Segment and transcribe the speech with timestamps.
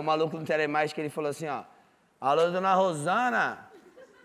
[0.00, 1.60] O maluco no telemágico, ele falou assim, ó.
[2.18, 3.58] Alô, dona Rosana?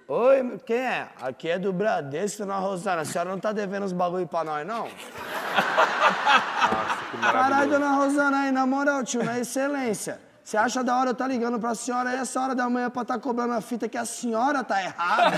[0.07, 1.09] Oi, quem é?
[1.21, 3.01] Aqui é do Bradesco, dona Rosana.
[3.01, 4.83] A senhora não tá devendo uns bagulho pra nós, não?
[4.83, 4.93] Nossa,
[7.11, 10.21] que Caralho, dona Rosana aí, na moral, tio, na excelência.
[10.41, 13.03] Você acha da hora eu tá ligando pra senhora aí essa hora da manhã pra
[13.03, 15.35] tá cobrando a fita que a senhora tá errada?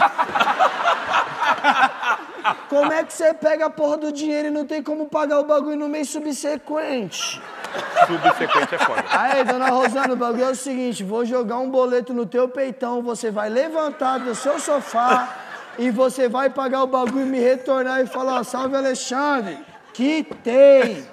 [2.69, 5.45] Como é que você pega a porra do dinheiro e não tem como pagar o
[5.45, 7.41] bagulho no mês subsequente?
[8.05, 9.03] Subsequente é foda.
[9.09, 13.01] Aí, dona Rosana, o bagulho é o seguinte: vou jogar um boleto no teu peitão,
[13.01, 15.35] você vai levantar do seu sofá
[15.77, 19.57] e você vai pagar o bagulho e me retornar e falar: salve Alexandre,
[19.93, 21.07] que tem.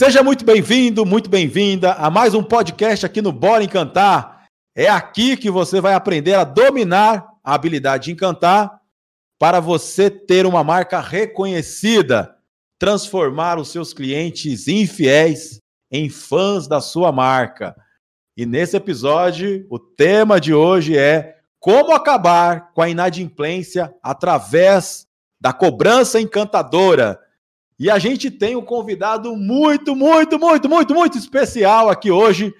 [0.00, 4.46] Seja muito bem-vindo, muito bem-vinda a mais um podcast aqui no Bora Encantar.
[4.74, 8.80] É aqui que você vai aprender a dominar a habilidade de encantar
[9.38, 12.34] para você ter uma marca reconhecida,
[12.78, 15.60] transformar os seus clientes infiéis
[15.92, 17.76] em fãs da sua marca.
[18.34, 25.06] E nesse episódio, o tema de hoje é como acabar com a inadimplência através
[25.38, 27.20] da cobrança encantadora.
[27.80, 32.54] E a gente tem um convidado muito, muito, muito, muito, muito especial aqui hoje,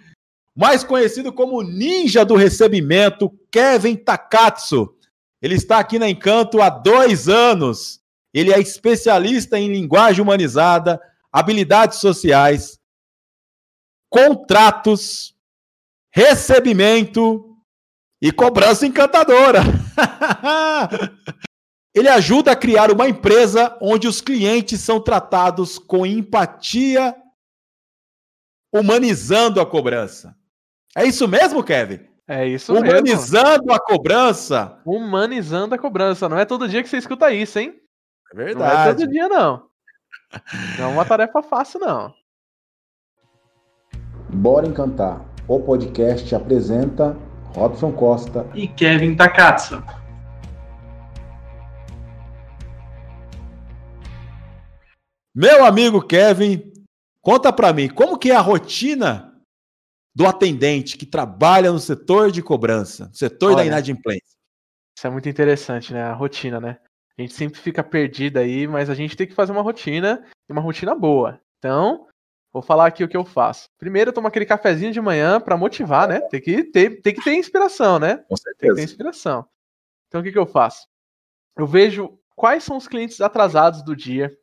[0.57, 4.97] mais conhecido como Ninja do Recebimento, Kevin Takatsu.
[5.43, 8.01] Ele está aqui na Encanto há dois anos.
[8.33, 10.99] Ele é especialista em linguagem humanizada,
[11.31, 12.79] habilidades sociais,
[14.09, 15.37] contratos,
[16.11, 17.59] recebimento
[18.23, 19.61] e cobrança encantadora.
[21.95, 27.15] Ele ajuda a criar uma empresa onde os clientes são tratados com empatia,
[28.73, 30.37] humanizando a cobrança.
[30.97, 32.01] É isso mesmo, Kevin?
[32.29, 32.89] É isso mesmo.
[32.89, 34.81] Humanizando a cobrança.
[34.87, 36.29] Humanizando a cobrança.
[36.29, 37.75] Não é todo dia que você escuta isso, hein?
[38.33, 38.97] É Não é verdade.
[38.97, 39.65] todo dia, não.
[40.79, 42.15] Não é uma tarefa fácil, não.
[44.29, 45.25] Bora Encantar.
[45.49, 47.17] O podcast apresenta
[47.53, 49.83] Robson Costa e Kevin Takatsu.
[55.35, 56.73] Meu amigo Kevin,
[57.23, 59.41] conta pra mim, como que é a rotina
[60.15, 63.69] do atendente que trabalha no setor de cobrança, no setor da Olha.
[63.69, 64.37] inadimplência?
[64.97, 66.03] Isso é muito interessante, né?
[66.03, 66.79] A rotina, né?
[67.17, 70.61] A gente sempre fica perdido aí, mas a gente tem que fazer uma rotina uma
[70.61, 71.41] rotina boa.
[71.59, 72.09] Então,
[72.53, 73.69] vou falar aqui o que eu faço.
[73.79, 76.21] Primeiro, eu tomo aquele cafezinho de manhã pra motivar, né?
[76.23, 78.17] Tem que ter, tem que ter inspiração, né?
[78.29, 78.83] Com Tem que ter certeza.
[78.83, 79.47] inspiração.
[80.09, 80.89] Então, o que, que eu faço?
[81.57, 84.37] Eu vejo quais são os clientes atrasados do dia,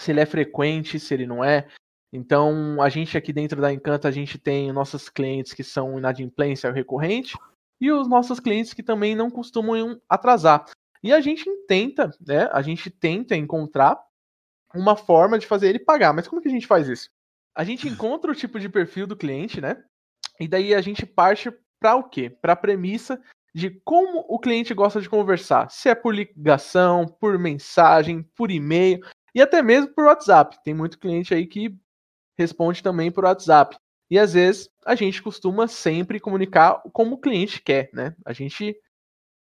[0.00, 1.68] se ele é frequente, se ele não é.
[2.12, 6.70] Então, a gente aqui dentro da Encanto, a gente tem nossos clientes que são inadimplência
[6.70, 7.36] recorrente
[7.80, 10.64] e os nossos clientes que também não costumam atrasar.
[11.02, 12.48] E a gente tenta, né?
[12.52, 14.00] A gente tenta encontrar
[14.74, 16.12] uma forma de fazer ele pagar.
[16.12, 17.10] Mas como que a gente faz isso?
[17.54, 19.82] A gente encontra o tipo de perfil do cliente, né?
[20.40, 22.30] E daí a gente parte para o quê?
[22.30, 23.20] Para a premissa
[23.54, 25.70] de como o cliente gosta de conversar.
[25.70, 29.00] Se é por ligação, por mensagem, por e-mail
[29.34, 30.58] e até mesmo por WhatsApp.
[30.62, 31.76] Tem muito cliente aí que
[32.38, 33.76] responde também por WhatsApp.
[34.10, 38.14] E às vezes a gente costuma sempre comunicar como o cliente quer, né?
[38.24, 38.76] A gente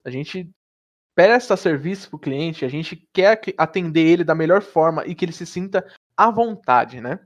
[0.04, 0.50] a gente
[1.16, 5.16] presta serviço para o cliente, a gente quer que- atender ele da melhor forma e
[5.16, 7.20] que ele se sinta à vontade, né?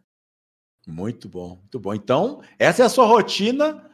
[0.88, 1.94] Muito bom, muito bom.
[1.94, 3.88] Então, essa é a sua rotina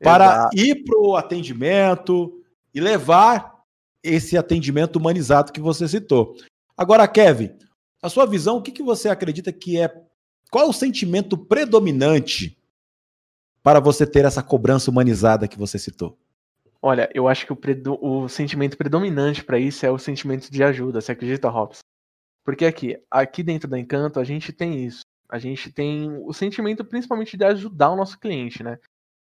[0.00, 0.56] para Exato.
[0.56, 3.62] ir para o atendimento e levar
[4.02, 6.36] esse atendimento humanizado que você citou.
[6.76, 7.58] Agora, Kevin,
[8.02, 9.88] a sua visão, o que, que você acredita que é.
[10.50, 12.56] Qual é o sentimento predominante
[13.62, 16.18] para você ter essa cobrança humanizada que você citou?
[16.80, 17.58] Olha, eu acho que o,
[18.00, 21.80] o sentimento predominante para isso é o sentimento de ajuda, você acredita, Robson?
[22.44, 25.02] Porque aqui, aqui dentro da Encanto, a gente tem isso.
[25.28, 28.78] A gente tem o sentimento principalmente de ajudar o nosso cliente, né?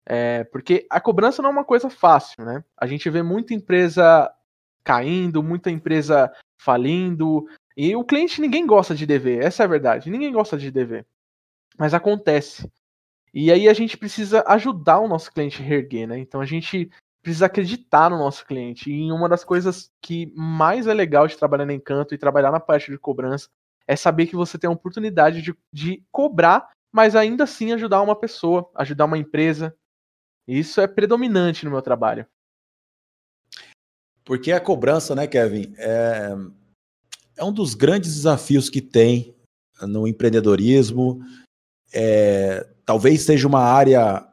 [0.08, 2.64] É, porque a cobrança não é uma coisa fácil, né?
[2.76, 4.34] A gente vê muita empresa
[4.84, 7.46] caindo, muita empresa falindo,
[7.76, 11.06] e o cliente ninguém gosta de dever, essa é a verdade, ninguém gosta de dever.
[11.78, 12.70] Mas acontece.
[13.34, 16.18] E aí a gente precisa ajudar o nosso cliente a reerguer, né?
[16.18, 16.92] Então a gente
[17.22, 18.92] precisa acreditar no nosso cliente.
[18.92, 22.60] E uma das coisas que mais é legal de trabalhar no Encanto e trabalhar na
[22.60, 23.50] parte de cobrança
[23.88, 28.16] é saber que você tem a oportunidade de, de cobrar, mas ainda assim ajudar uma
[28.16, 29.76] pessoa, ajudar uma empresa.
[30.48, 32.26] Isso é predominante no meu trabalho.
[34.24, 36.30] Porque a cobrança, né, Kevin, é,
[37.38, 39.36] é um dos grandes desafios que tem
[39.82, 41.20] no empreendedorismo.
[41.94, 44.28] É, talvez seja uma área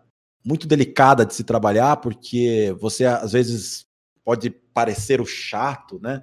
[0.44, 3.86] muito delicada de se trabalhar, porque você às vezes
[4.24, 6.22] pode parecer o chato, né?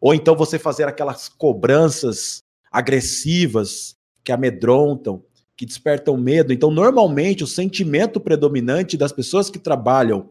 [0.00, 2.38] Ou então você fazer aquelas cobranças
[2.70, 5.24] agressivas que amedrontam,
[5.56, 6.52] que despertam medo.
[6.52, 10.30] Então, normalmente, o sentimento predominante das pessoas que trabalham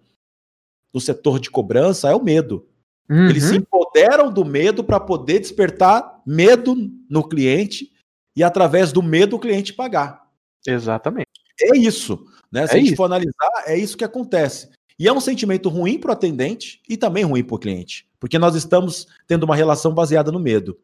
[0.94, 2.68] no setor de cobrança é o medo.
[3.10, 3.30] Uhum.
[3.30, 6.75] Eles se empoderam do medo para poder despertar medo
[7.10, 7.92] no cliente
[8.36, 10.25] e, através do medo, o cliente pagar.
[10.66, 11.30] Exatamente.
[11.62, 12.25] É isso.
[12.52, 12.66] Né?
[12.68, 12.98] Se é a gente isso.
[12.98, 14.69] for analisar, é isso que acontece.
[14.98, 18.40] E é um sentimento ruim para o atendente e também ruim para o cliente, porque
[18.40, 20.78] nós estamos tendo uma relação baseada no medo.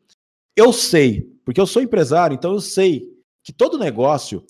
[0.56, 3.10] Eu sei, porque eu sou empresário, então eu sei
[3.42, 4.46] que todo negócio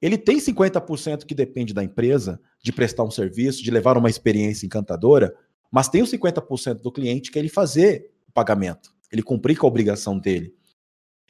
[0.00, 4.66] ele tem 50% que depende da empresa de prestar um serviço, de levar uma experiência
[4.66, 5.34] encantadora,
[5.72, 9.66] mas tem os 50% do cliente que é ele fazer o pagamento, ele cumprir com
[9.66, 10.54] a obrigação dele.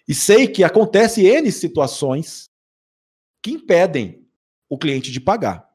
[0.09, 2.50] E sei que acontece N situações
[3.41, 4.29] que impedem
[4.69, 5.71] o cliente de pagar.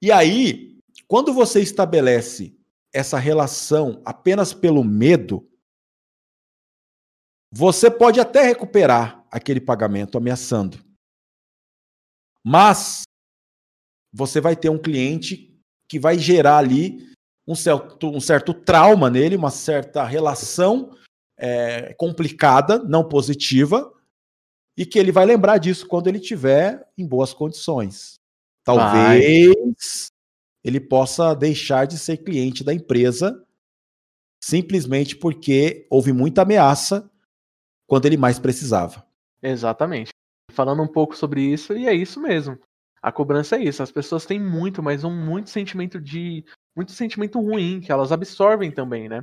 [0.00, 2.56] E aí, quando você estabelece
[2.92, 5.46] essa relação apenas pelo medo,
[7.52, 10.82] você pode até recuperar aquele pagamento ameaçando.
[12.42, 13.02] Mas
[14.12, 15.53] você vai ter um cliente
[15.94, 17.08] que vai gerar ali
[17.46, 20.90] um certo, um certo trauma nele, uma certa relação
[21.38, 23.92] é, complicada, não positiva,
[24.76, 28.16] e que ele vai lembrar disso quando ele tiver em boas condições.
[28.64, 30.08] Talvez
[30.64, 33.40] ele possa deixar de ser cliente da empresa
[34.42, 37.08] simplesmente porque houve muita ameaça
[37.86, 39.06] quando ele mais precisava.
[39.40, 40.10] Exatamente.
[40.50, 42.58] Falando um pouco sobre isso, e é isso mesmo.
[43.04, 43.82] A cobrança é isso.
[43.82, 46.42] As pessoas têm muito, mas um muito sentimento de.
[46.74, 49.22] muito sentimento ruim, que elas absorvem também, né?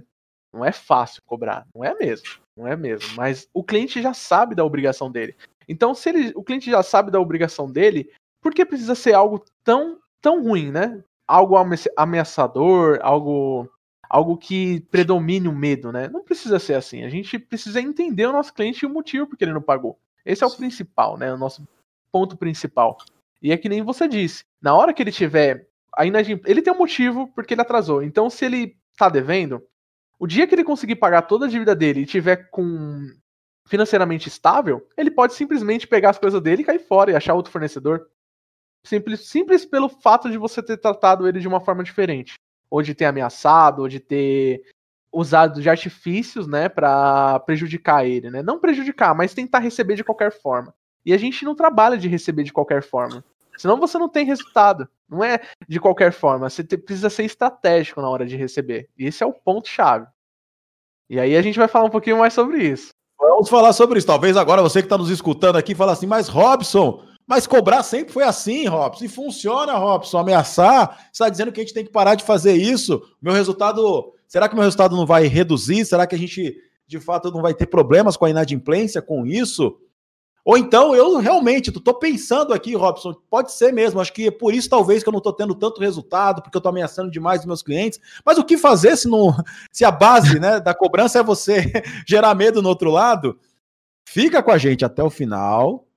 [0.54, 1.66] Não é fácil cobrar.
[1.74, 2.28] Não é mesmo.
[2.56, 3.16] Não é mesmo.
[3.16, 5.36] Mas o cliente já sabe da obrigação dele.
[5.68, 9.44] Então, se ele, o cliente já sabe da obrigação dele, por que precisa ser algo
[9.64, 11.04] tão, tão ruim, né?
[11.28, 11.56] Algo
[11.98, 13.68] ameaçador, algo
[14.08, 16.08] algo que predomine o medo, né?
[16.08, 17.04] Não precisa ser assim.
[17.04, 19.98] A gente precisa entender o nosso cliente e o motivo porque ele não pagou.
[20.24, 21.34] Esse é o principal, né?
[21.34, 21.68] O nosso
[22.12, 23.00] ponto principal.
[23.42, 24.44] E é que nem você disse.
[24.62, 28.02] Na hora que ele tiver a ele tem um motivo porque ele atrasou.
[28.02, 29.62] Então, se ele tá devendo,
[30.20, 33.08] o dia que ele conseguir pagar toda a dívida dele e tiver com
[33.68, 37.52] financeiramente estável, ele pode simplesmente pegar as coisas dele e cair fora e achar outro
[37.52, 38.08] fornecedor.
[38.86, 42.36] Simples, simples pelo fato de você ter tratado ele de uma forma diferente.
[42.70, 44.62] Ou de ter ameaçado, ou de ter
[45.12, 48.42] usado de artifícios, né, para prejudicar ele, né?
[48.42, 50.74] Não prejudicar, mas tentar receber de qualquer forma.
[51.06, 53.24] E a gente não trabalha de receber de qualquer forma.
[53.62, 54.88] Senão você não tem resultado.
[55.08, 56.50] Não é de qualquer forma.
[56.50, 58.90] Você precisa ser estratégico na hora de receber.
[58.98, 60.08] E esse é o ponto-chave.
[61.08, 62.90] E aí a gente vai falar um pouquinho mais sobre isso.
[63.20, 64.08] Vamos falar sobre isso.
[64.08, 68.12] Talvez agora você que está nos escutando aqui fala assim, mas Robson, mas cobrar sempre
[68.12, 69.06] foi assim, Robson.
[69.06, 70.18] E funciona, Robson.
[70.18, 73.00] Ameaçar, está dizendo que a gente tem que parar de fazer isso.
[73.22, 74.12] Meu resultado.
[74.28, 75.86] Será que meu resultado não vai reduzir?
[75.86, 76.56] Será que a gente,
[76.88, 79.78] de fato, não vai ter problemas com a inadimplência com isso?
[80.44, 84.00] Ou então eu realmente estou pensando aqui, Robson, pode ser mesmo.
[84.00, 86.60] Acho que é por isso, talvez, que eu não estou tendo tanto resultado, porque eu
[86.60, 88.00] estou ameaçando demais os meus clientes.
[88.26, 89.36] Mas o que fazer se, não,
[89.72, 91.72] se a base né, da cobrança é você
[92.08, 93.38] gerar medo no outro lado?
[94.04, 95.88] Fica com a gente até o final,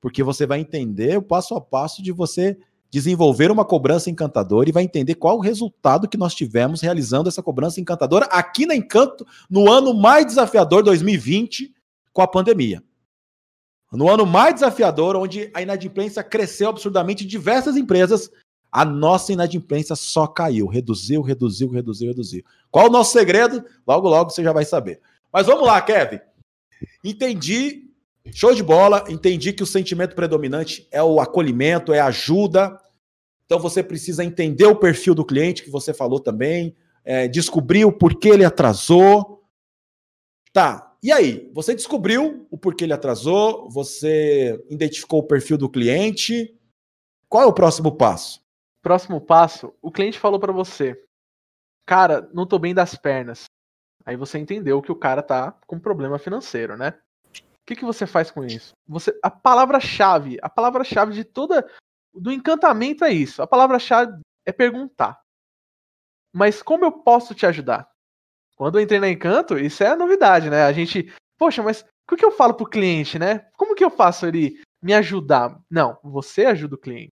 [0.00, 2.56] porque você vai entender o passo a passo de você
[2.88, 7.42] desenvolver uma cobrança encantadora e vai entender qual o resultado que nós tivemos realizando essa
[7.42, 11.72] cobrança encantadora aqui na Encanto, no ano mais desafiador 2020
[12.12, 12.82] com a pandemia.
[13.92, 18.30] No ano mais desafiador, onde a inadimplência cresceu absurdamente em diversas empresas,
[18.70, 22.44] a nossa inadimplência só caiu, reduziu, reduziu, reduziu, reduziu.
[22.70, 23.62] Qual o nosso segredo?
[23.86, 25.00] Logo, logo você já vai saber.
[25.30, 26.20] Mas vamos lá, Kevin.
[27.04, 27.92] Entendi
[28.30, 32.78] Show de bola, entendi que o sentimento predominante é o acolhimento, é a ajuda.
[33.44, 37.92] Então você precisa entender o perfil do cliente, que você falou também, é, descobrir o
[37.92, 39.42] porquê ele atrasou.
[40.52, 41.50] Tá, e aí?
[41.52, 46.56] Você descobriu o porquê ele atrasou, você identificou o perfil do cliente.
[47.28, 48.40] Qual é o próximo passo?
[48.80, 51.02] Próximo passo, o cliente falou para você:
[51.86, 53.44] Cara, não tô bem das pernas.
[54.04, 56.98] Aí você entendeu que o cara tá com problema financeiro, né?
[57.34, 58.72] O que, que você faz com isso?
[58.88, 61.68] Você, a palavra-chave, a palavra-chave de toda
[62.12, 63.40] do encantamento é isso.
[63.40, 65.20] A palavra-chave é perguntar.
[66.34, 67.91] Mas como eu posso te ajudar?
[68.62, 70.62] Quando eu entrei na Encanto, isso é a novidade, né?
[70.62, 73.44] A gente, poxa, mas o que eu falo pro cliente, né?
[73.56, 75.60] Como que eu faço ele me ajudar?
[75.68, 77.10] Não, você ajuda o cliente.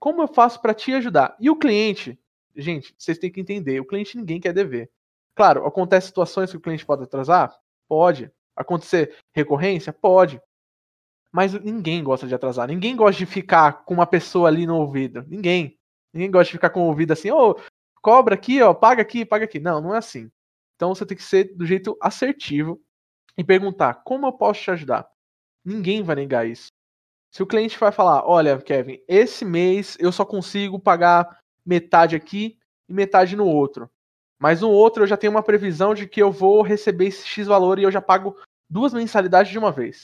[0.00, 1.36] Como eu faço para te ajudar?
[1.38, 2.18] E o cliente,
[2.56, 4.90] gente, vocês têm que entender, o cliente ninguém quer dever.
[5.34, 7.54] Claro, acontece situações que o cliente pode atrasar?
[7.86, 8.32] Pode.
[8.56, 9.92] Acontecer recorrência?
[9.92, 10.40] Pode.
[11.30, 12.68] Mas ninguém gosta de atrasar.
[12.68, 15.26] Ninguém gosta de ficar com uma pessoa ali no ouvido.
[15.28, 15.78] Ninguém.
[16.10, 17.60] Ninguém gosta de ficar com o ouvido assim, ô, oh,
[18.00, 19.60] cobra aqui, ó, paga aqui, paga aqui.
[19.60, 20.30] Não, não é assim.
[20.76, 22.80] Então você tem que ser do jeito assertivo
[23.36, 25.08] e perguntar como eu posso te ajudar.
[25.64, 26.68] Ninguém vai negar isso.
[27.32, 32.58] Se o cliente vai falar, olha, Kevin, esse mês eu só consigo pagar metade aqui
[32.88, 33.90] e metade no outro.
[34.38, 37.46] Mas no outro eu já tenho uma previsão de que eu vou receber esse X
[37.46, 38.36] valor e eu já pago
[38.68, 40.02] duas mensalidades de uma vez.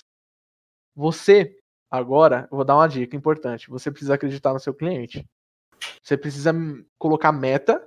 [0.97, 1.59] Você,
[1.91, 3.71] agora, vou dar uma dica importante.
[3.71, 5.25] Você precisa acreditar no seu cliente.
[6.03, 6.53] Você precisa
[6.99, 7.87] colocar meta,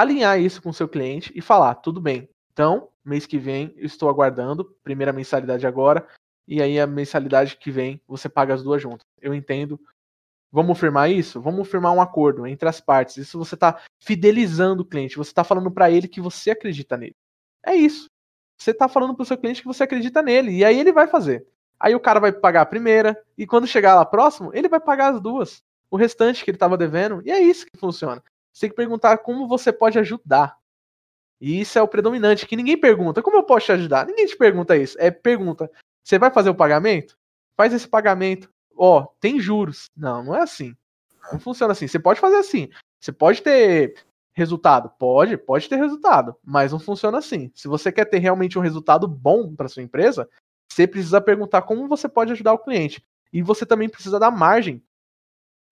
[0.00, 3.86] alinhar isso com o seu cliente e falar: tudo bem, então, mês que vem eu
[3.86, 6.06] estou aguardando, primeira mensalidade agora,
[6.48, 9.06] e aí a mensalidade que vem você paga as duas juntas.
[9.20, 9.78] Eu entendo.
[10.50, 11.40] Vamos firmar isso?
[11.40, 13.16] Vamos firmar um acordo entre as partes.
[13.18, 17.16] Isso você está fidelizando o cliente, você está falando para ele que você acredita nele.
[17.64, 18.08] É isso.
[18.58, 21.06] Você está falando para o seu cliente que você acredita nele, e aí ele vai
[21.06, 21.46] fazer.
[21.78, 25.12] Aí o cara vai pagar a primeira, e quando chegar lá próximo, ele vai pagar
[25.12, 25.62] as duas.
[25.90, 28.22] O restante que ele estava devendo, e é isso que funciona.
[28.56, 30.56] Você tem que perguntar como você pode ajudar.
[31.38, 33.20] E isso é o predominante, que ninguém pergunta.
[33.20, 34.06] Como eu posso te ajudar?
[34.06, 34.96] Ninguém te pergunta isso.
[34.98, 35.70] É pergunta.
[36.02, 37.18] Você vai fazer o pagamento?
[37.54, 38.50] Faz esse pagamento.
[38.74, 39.90] Ó, oh, tem juros.
[39.94, 40.74] Não, não é assim.
[41.30, 41.86] Não funciona assim.
[41.86, 42.70] Você pode fazer assim.
[42.98, 43.94] Você pode ter
[44.32, 44.88] resultado?
[44.98, 47.52] Pode, pode ter resultado, mas não funciona assim.
[47.54, 50.26] Se você quer ter realmente um resultado bom para sua empresa,
[50.66, 53.04] você precisa perguntar como você pode ajudar o cliente.
[53.30, 54.82] E você também precisa dar margem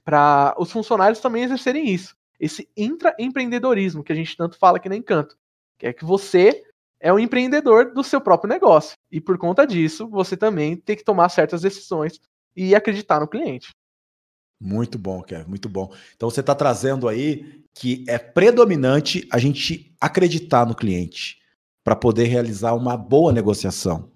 [0.04, 2.14] para os funcionários também exercerem isso.
[2.38, 5.36] Esse intraempreendedorismo que a gente tanto fala aqui no Encanto.
[5.78, 6.62] Que é que você
[7.00, 8.96] é um empreendedor do seu próprio negócio.
[9.10, 12.20] E por conta disso, você também tem que tomar certas decisões
[12.56, 13.74] e acreditar no cliente.
[14.60, 15.92] Muito bom, Kevin, muito bom.
[16.16, 21.38] Então você está trazendo aí que é predominante a gente acreditar no cliente
[21.82, 24.10] para poder realizar uma boa negociação.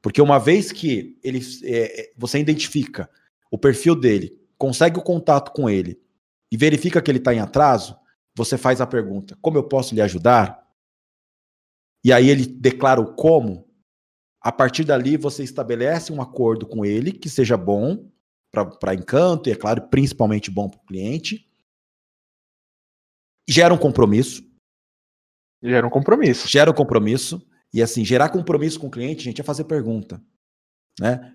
[0.00, 3.10] Porque uma vez que ele, é, é, você identifica
[3.50, 6.00] o perfil dele, consegue o contato com ele
[6.50, 7.96] e verifica que ele está em atraso,
[8.34, 10.66] você faz a pergunta: como eu posso lhe ajudar?
[12.04, 13.68] E aí ele declara o como.
[14.40, 18.08] A partir dali, você estabelece um acordo com ele que seja bom
[18.50, 21.50] para encanto e, é claro, principalmente bom para o cliente.
[23.48, 24.42] Gera um compromisso.
[25.62, 26.46] Gera um compromisso.
[26.46, 27.44] Gera um compromisso.
[27.72, 30.22] E assim, gerar compromisso com o cliente, gente, é fazer pergunta.
[31.00, 31.34] Né?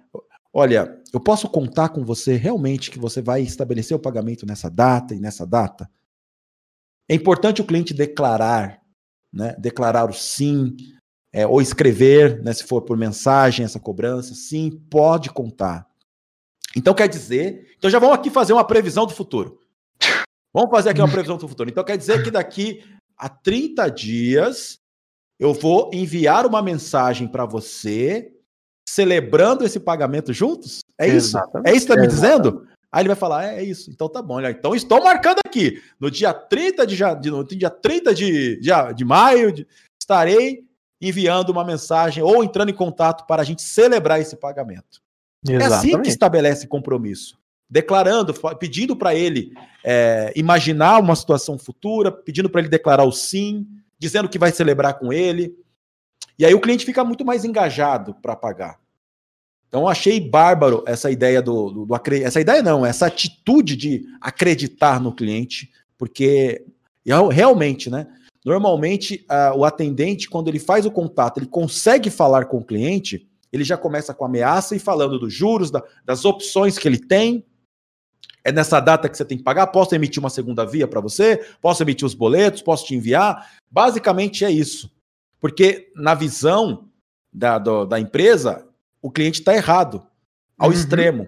[0.51, 5.13] Olha, eu posso contar com você realmente que você vai estabelecer o pagamento nessa data
[5.13, 5.87] e nessa data?
[7.07, 8.81] É importante o cliente declarar,
[9.31, 9.55] né?
[9.59, 10.75] Declarar o sim,
[11.31, 15.87] é, ou escrever, né, se for por mensagem, essa cobrança, sim, pode contar.
[16.75, 19.59] Então quer dizer, então já vamos aqui fazer uma previsão do futuro.
[20.51, 21.69] Vamos fazer aqui uma previsão do futuro.
[21.69, 22.83] Então quer dizer que daqui
[23.15, 24.79] a 30 dias
[25.39, 28.31] eu vou enviar uma mensagem para você
[28.93, 30.81] celebrando esse pagamento juntos?
[30.99, 31.37] É isso?
[31.37, 31.69] Exatamente.
[31.69, 32.67] É isso que está me dizendo?
[32.91, 34.39] Aí ele vai falar: é, é isso, então tá bom.
[34.41, 35.81] Então estou marcando aqui.
[35.99, 39.67] No dia 30 de, de, no dia 30 de, de, de maio, de,
[39.99, 40.63] estarei
[41.01, 45.01] enviando uma mensagem ou entrando em contato para a gente celebrar esse pagamento.
[45.45, 45.73] Exatamente.
[45.73, 47.37] É assim que estabelece compromisso.
[47.67, 49.51] Declarando, pedindo para ele
[49.83, 53.65] é, imaginar uma situação futura, pedindo para ele declarar o sim,
[53.97, 55.57] dizendo que vai celebrar com ele.
[56.37, 58.82] E aí o cliente fica muito mais engajado para pagar.
[59.73, 65.01] Então achei bárbaro essa ideia do, do, do, essa ideia não, essa atitude de acreditar
[65.01, 66.63] no cliente, porque
[67.31, 68.05] realmente, né?
[68.45, 69.25] Normalmente
[69.55, 73.75] o atendente quando ele faz o contato, ele consegue falar com o cliente, ele já
[73.75, 77.43] começa com ameaça e falando dos juros, da, das opções que ele tem.
[78.43, 79.65] É nessa data que você tem que pagar.
[79.65, 81.43] Posso emitir uma segunda via para você?
[81.59, 82.61] Posso emitir os boletos?
[82.61, 83.49] Posso te enviar?
[83.71, 84.91] Basicamente é isso.
[85.39, 86.89] Porque na visão
[87.33, 88.67] da, do, da empresa,
[89.03, 90.01] o cliente está errado,
[90.57, 90.73] ao uhum.
[90.73, 91.27] extremo.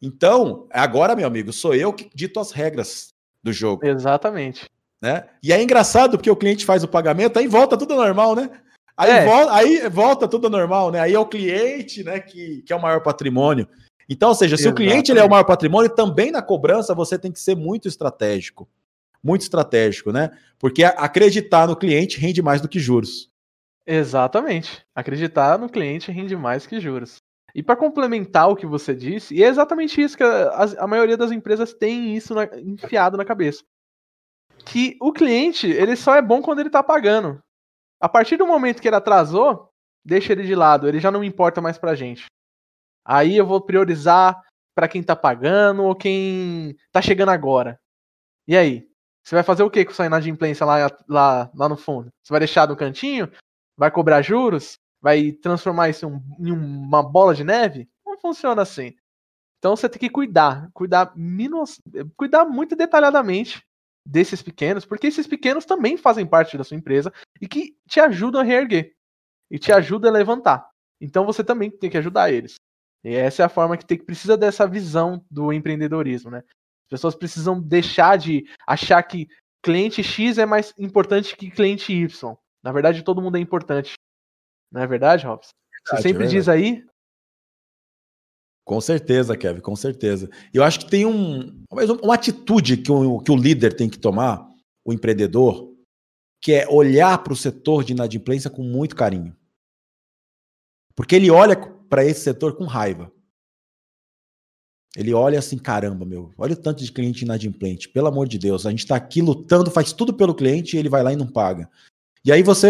[0.00, 3.12] Então, agora, meu amigo, sou eu que dito as regras
[3.42, 3.86] do jogo.
[3.86, 4.64] Exatamente.
[5.02, 5.26] Né?
[5.42, 8.50] E é engraçado porque o cliente faz o pagamento, aí volta tudo normal, né?
[8.96, 9.24] Aí, é.
[9.24, 11.00] volta, aí volta tudo normal, né?
[11.00, 13.68] Aí é o cliente, né, que, que é o maior patrimônio.
[14.08, 14.88] Então, ou seja, se Exatamente.
[14.88, 17.86] o cliente ele é o maior patrimônio, também na cobrança você tem que ser muito
[17.86, 18.68] estratégico.
[19.22, 20.30] Muito estratégico, né?
[20.58, 23.29] Porque acreditar no cliente rende mais do que juros.
[23.86, 24.84] Exatamente.
[24.94, 27.18] Acreditar no cliente rende mais que juros.
[27.54, 31.16] E para complementar o que você disse, e é exatamente isso que a, a maioria
[31.16, 33.64] das empresas tem isso na, enfiado na cabeça.
[34.64, 37.42] Que o cliente, ele só é bom quando ele está pagando.
[38.00, 39.68] A partir do momento que ele atrasou,
[40.04, 42.26] deixa ele de lado, ele já não importa mais pra gente.
[43.04, 44.40] Aí eu vou priorizar
[44.74, 47.78] para quem tá pagando ou quem tá chegando agora.
[48.46, 48.88] E aí?
[49.22, 52.10] Você vai fazer o que com sua inadimplência lá, lá, lá no fundo?
[52.22, 53.30] Você vai deixar no cantinho?
[53.80, 54.78] Vai cobrar juros?
[55.00, 56.06] Vai transformar isso
[56.38, 57.88] em uma bola de neve?
[58.04, 58.94] Não funciona assim.
[59.58, 61.80] Então você tem que cuidar, cuidar, minus,
[62.14, 63.62] cuidar muito detalhadamente
[64.06, 67.10] desses pequenos, porque esses pequenos também fazem parte da sua empresa
[67.40, 68.92] e que te ajudam a reerguer
[69.50, 70.68] e te ajudam a levantar.
[71.00, 72.56] Então você também tem que ajudar eles.
[73.02, 76.42] E essa é a forma que tem que precisa dessa visão do empreendedorismo, né?
[76.84, 79.26] As pessoas precisam deixar de achar que
[79.62, 82.36] cliente X é mais importante que cliente Y.
[82.62, 83.94] Na verdade, todo mundo é importante.
[84.70, 85.50] Não é verdade, Robson?
[85.50, 86.86] Você Verdade, sempre é diz aí,
[88.64, 90.30] Com certeza, Kevin, com certeza.
[90.52, 91.64] Eu acho que tem um,
[92.02, 94.48] uma atitude que o, que o líder tem que tomar,
[94.84, 95.74] o empreendedor,
[96.40, 99.36] que é olhar para o setor de inadimplência com muito carinho.
[100.94, 103.12] Porque ele olha para esse setor com raiva.
[104.96, 107.88] Ele olha assim, caramba, meu, olha o tanto de cliente inadimplente.
[107.88, 110.88] Pelo amor de Deus, a gente está aqui lutando, faz tudo pelo cliente e ele
[110.88, 111.70] vai lá e não paga.
[112.24, 112.68] E aí você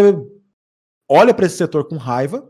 [1.09, 2.49] olha para esse setor com raiva,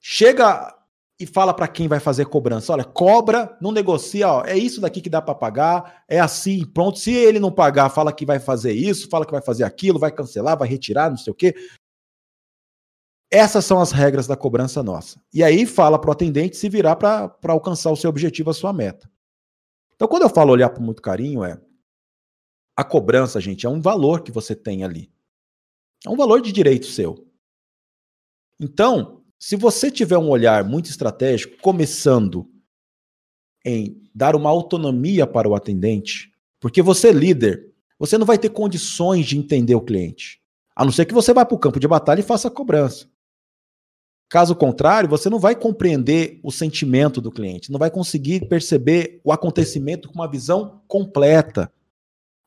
[0.00, 0.74] chega
[1.18, 5.00] e fala para quem vai fazer cobrança, olha, cobra, não negocia, ó, é isso daqui
[5.00, 6.98] que dá para pagar, é assim, pronto.
[6.98, 10.10] Se ele não pagar, fala que vai fazer isso, fala que vai fazer aquilo, vai
[10.10, 11.54] cancelar, vai retirar, não sei o quê.
[13.30, 15.20] Essas são as regras da cobrança nossa.
[15.32, 18.72] E aí fala para o atendente se virar para alcançar o seu objetivo, a sua
[18.72, 19.10] meta.
[19.94, 21.60] Então, quando eu falo olhar com muito carinho, é
[22.76, 25.13] a cobrança, gente, é um valor que você tem ali.
[26.06, 27.26] É um valor de direito seu.
[28.60, 32.48] Então, se você tiver um olhar muito estratégico, começando
[33.64, 39.26] em dar uma autonomia para o atendente, porque você, líder, você não vai ter condições
[39.26, 40.40] de entender o cliente.
[40.76, 43.08] A não ser que você vá para o campo de batalha e faça a cobrança.
[44.28, 49.32] Caso contrário, você não vai compreender o sentimento do cliente, não vai conseguir perceber o
[49.32, 51.72] acontecimento com uma visão completa.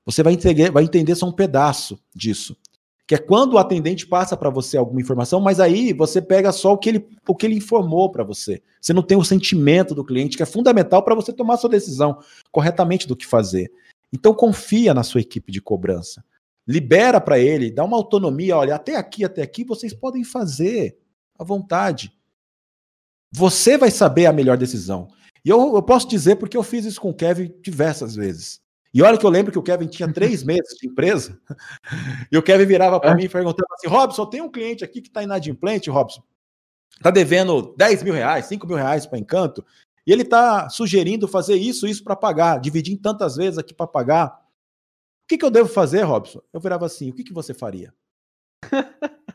[0.05, 2.57] Você vai entender, vai entender só um pedaço disso.
[3.07, 6.73] Que é quando o atendente passa para você alguma informação, mas aí você pega só
[6.73, 8.61] o que ele, o que ele informou para você.
[8.81, 12.19] Você não tem o sentimento do cliente, que é fundamental para você tomar sua decisão
[12.51, 13.71] corretamente do que fazer.
[14.11, 16.23] Então confia na sua equipe de cobrança.
[16.67, 20.97] Libera para ele, dá uma autonomia, olha, até aqui, até aqui vocês podem fazer
[21.39, 22.11] à vontade.
[23.31, 25.07] Você vai saber a melhor decisão.
[25.45, 28.59] E eu, eu posso dizer porque eu fiz isso com o Kevin diversas vezes.
[28.93, 31.39] E olha que eu lembro que o Kevin tinha três meses de empresa,
[32.31, 33.15] e o Kevin virava para É.
[33.15, 36.23] mim e perguntava assim: Robson, tem um cliente aqui que está inadimplente, Robson.
[36.95, 39.63] Está devendo 10 mil reais, 5 mil reais para encanto,
[40.05, 43.85] e ele está sugerindo fazer isso, isso para pagar, dividir em tantas vezes aqui para
[43.85, 44.29] pagar.
[44.29, 46.41] O que, que eu devo fazer, Robson?
[46.53, 47.93] Eu virava assim: o que, que você faria?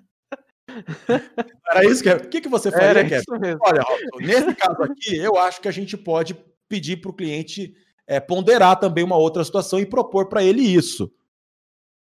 [1.70, 2.24] Era isso, Kevin?
[2.24, 3.24] O que, que você faria, Kevin?
[3.60, 6.34] Olha, Robson, nesse caso aqui, eu acho que a gente pode
[6.68, 7.74] pedir para o cliente
[8.12, 11.10] é, ponderar também uma outra situação e propor para ele isso.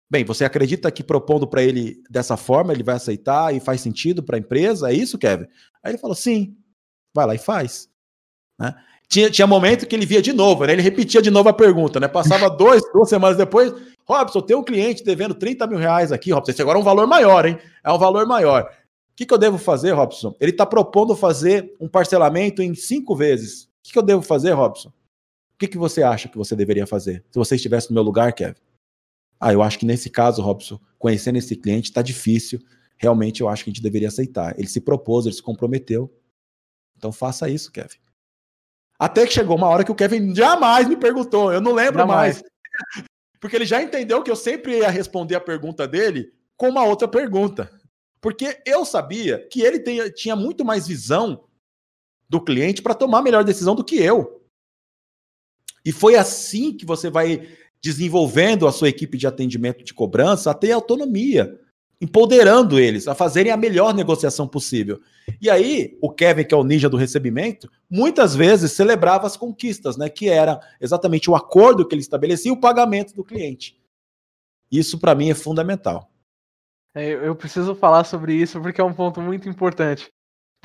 [0.10, 4.22] Bem, você acredita que propondo para ele dessa forma ele vai aceitar e faz sentido
[4.22, 4.92] para a empresa?
[4.92, 5.48] É isso, Kevin?
[5.84, 6.56] Aí ele falou: sim,
[7.14, 7.90] vai lá e faz.
[8.60, 8.74] Né?
[9.08, 10.74] Tinha, tinha momento que ele via de novo, né?
[10.74, 12.08] ele repetia de novo a pergunta, né?
[12.08, 13.74] Passava dois, duas semanas depois,
[14.08, 16.52] Robson, tem um cliente devendo 30 mil reais aqui, Robson.
[16.52, 17.58] Esse agora é um valor maior, hein?
[17.84, 18.64] É um valor maior.
[19.12, 20.36] O que, que eu devo fazer, Robson?
[20.40, 23.64] Ele está propondo fazer um parcelamento em cinco vezes.
[23.64, 24.92] O que, que eu devo fazer, Robson?
[25.56, 27.24] O que, que você acha que você deveria fazer?
[27.32, 28.60] Se você estivesse no meu lugar, Kevin?
[29.40, 32.60] Ah, eu acho que nesse caso, Robson, conhecendo esse cliente, está difícil.
[32.98, 34.54] Realmente, eu acho que a gente deveria aceitar.
[34.60, 36.14] Ele se propôs, ele se comprometeu.
[36.98, 37.98] Então, faça isso, Kevin.
[39.00, 41.54] Até que chegou uma hora que o Kevin jamais me perguntou.
[41.54, 42.42] Eu não lembro Jamais.
[42.42, 42.44] mais.
[43.40, 47.08] Porque ele já entendeu que eu sempre ia responder a pergunta dele com uma outra
[47.08, 47.72] pergunta.
[48.20, 51.46] Porque eu sabia que ele tinha muito mais visão
[52.28, 54.45] do cliente para tomar a melhor decisão do que eu.
[55.86, 57.48] E foi assim que você vai
[57.82, 61.60] desenvolvendo a sua equipe de atendimento de cobrança a ter autonomia,
[62.02, 65.00] empoderando eles a fazerem a melhor negociação possível.
[65.40, 69.98] E aí, o Kevin, que é o ninja do recebimento, muitas vezes celebrava as conquistas,
[69.98, 73.80] né, que era exatamente o acordo que ele estabelecia e o pagamento do cliente.
[74.72, 76.12] Isso para mim é fundamental.
[76.96, 80.10] É, eu preciso falar sobre isso porque é um ponto muito importante.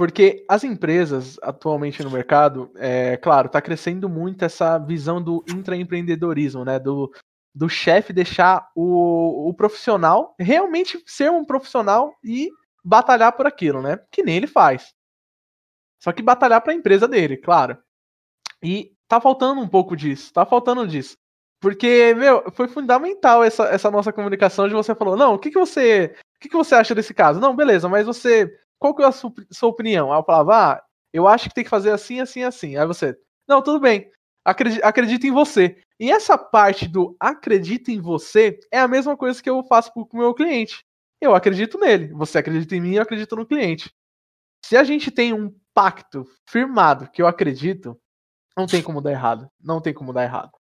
[0.01, 6.65] Porque as empresas atualmente no mercado, é claro, está crescendo muito essa visão do intraempreendedorismo,
[6.65, 6.79] né?
[6.79, 7.13] Do,
[7.55, 12.49] do chefe deixar o, o profissional realmente ser um profissional e
[12.83, 13.99] batalhar por aquilo, né?
[14.11, 14.95] Que nem ele faz.
[16.03, 17.77] Só que batalhar para a empresa dele, claro.
[18.63, 21.15] E tá faltando um pouco disso, tá faltando disso.
[21.61, 25.59] Porque, meu, foi fundamental essa, essa nossa comunicação de você falou, não, o que, que
[25.59, 26.17] você.
[26.37, 27.39] O que, que você acha desse caso?
[27.39, 28.51] Não, beleza, mas você.
[28.81, 29.31] Qual que é a sua,
[29.69, 30.11] opinião?
[30.11, 32.77] Aí eu falava, ah, eu acho que tem que fazer assim, assim, assim.
[32.77, 33.16] Aí você,
[33.47, 34.11] não, tudo bem.
[34.45, 35.77] Acredita, acredita em você.
[36.01, 40.01] E essa parte do acredita em você é a mesma coisa que eu faço com
[40.01, 40.83] o meu cliente.
[41.21, 42.09] Eu acredito nele.
[42.14, 43.93] Você acredita em mim, eu acredito no cliente.
[44.64, 48.01] Se a gente tem um pacto firmado que eu acredito,
[48.57, 49.51] não tem como dar errado.
[49.62, 50.53] Não tem como dar errado.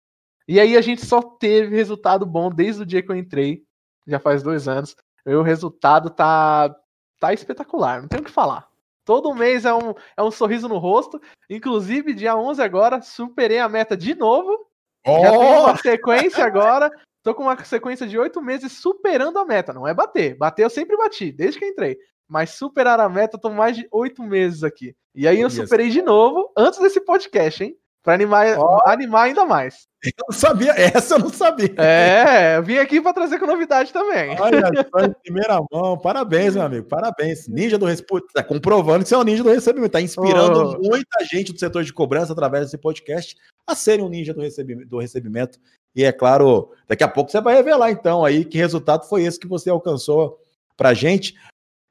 [0.45, 3.63] E aí a gente só teve resultado bom desde o dia que eu entrei,
[4.07, 4.95] já faz dois anos.
[5.25, 6.75] E o resultado tá,
[7.19, 8.67] tá espetacular, não tem o que falar.
[9.05, 11.19] Todo mês é um, é um sorriso no rosto.
[11.49, 14.67] Inclusive, dia 11 agora, superei a meta de novo.
[15.05, 15.21] Oh!
[15.21, 16.91] Já tenho uma sequência agora.
[17.23, 19.73] Tô com uma sequência de oito meses superando a meta.
[19.73, 20.37] Não é bater.
[20.37, 21.97] Bater eu sempre bati, desde que entrei.
[22.27, 24.95] Mas superar a meta, tô mais de oito meses aqui.
[25.15, 27.75] E aí eu superei de novo antes desse podcast, hein?
[28.09, 28.89] Pra animar, oh.
[28.89, 29.87] animar ainda mais.
[30.03, 31.75] Eu não sabia, essa eu não sabia.
[31.77, 34.35] É, eu vim aqui para trazer com novidade também.
[34.39, 37.47] Olha só em primeira mão, parabéns, meu amigo, parabéns.
[37.47, 40.89] Ninja do Recebimento, tá comprovando que você é um ninja do recebimento, tá inspirando oh.
[40.89, 44.89] muita gente do setor de cobrança através desse podcast a serem um ninja do recebimento,
[44.89, 45.59] do recebimento.
[45.95, 49.39] E é claro, daqui a pouco você vai revelar então aí que resultado foi esse
[49.39, 50.39] que você alcançou
[50.75, 51.35] pra gente.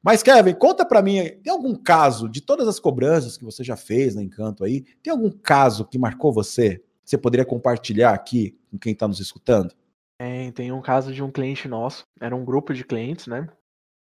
[0.02, 3.76] Mas, Kevin, conta para mim, tem algum caso de todas as cobranças que você já
[3.76, 6.82] fez na Encanto aí, tem algum caso que marcou você?
[7.04, 9.74] Você poderia compartilhar aqui com quem está nos escutando?
[10.20, 13.48] Tem, tem um caso de um cliente nosso, era um grupo de clientes, né?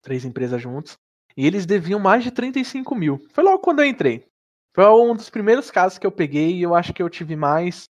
[0.02, 0.98] Três empresas juntos,
[1.36, 3.22] e eles deviam mais de 35 mil.
[3.32, 4.26] Foi logo quando eu entrei.
[4.76, 7.90] Foi um dos primeiros casos que eu peguei e eu acho que eu tive mais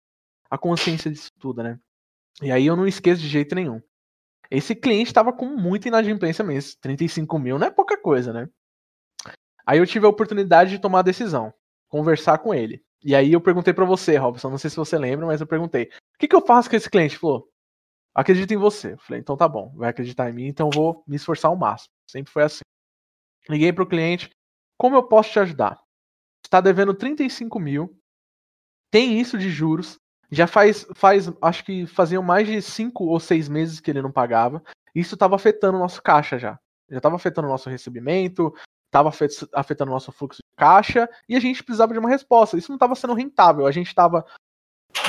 [0.49, 1.79] a consciência disso tudo, né?
[2.41, 3.81] E aí eu não esqueço de jeito nenhum.
[4.49, 6.79] Esse cliente estava com muita inadimplência mesmo.
[6.81, 8.49] 35 mil não é pouca coisa, né?
[9.65, 11.53] Aí eu tive a oportunidade de tomar a decisão,
[11.87, 12.83] conversar com ele.
[13.03, 15.85] E aí eu perguntei para você, Robson, não sei se você lembra, mas eu perguntei:
[15.85, 17.13] o que, que eu faço com esse cliente?
[17.13, 17.47] Ele falou:
[18.13, 18.93] acredito em você.
[18.93, 21.57] Eu falei: então tá bom, vai acreditar em mim, então eu vou me esforçar ao
[21.57, 21.93] máximo.
[22.09, 22.61] Sempre foi assim.
[23.47, 24.29] Liguei pro cliente:
[24.77, 25.79] como eu posso te ajudar?
[26.43, 27.95] Está devendo 35 mil,
[28.91, 29.99] tem isso de juros,
[30.31, 34.11] já faz, faz, acho que faziam mais de cinco ou seis meses que ele não
[34.11, 34.63] pagava.
[34.93, 36.59] Isso estava afetando o nosso caixa já.
[36.89, 38.53] Já estava afetando o nosso recebimento,
[38.85, 39.11] estava
[39.53, 42.57] afetando o nosso fluxo de caixa e a gente precisava de uma resposta.
[42.57, 43.65] Isso não estava sendo rentável.
[43.65, 44.25] A gente estava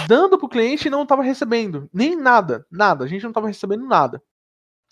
[0.07, 3.05] dando para o cliente e não estava recebendo nem nada, nada.
[3.05, 4.23] A gente não estava recebendo nada.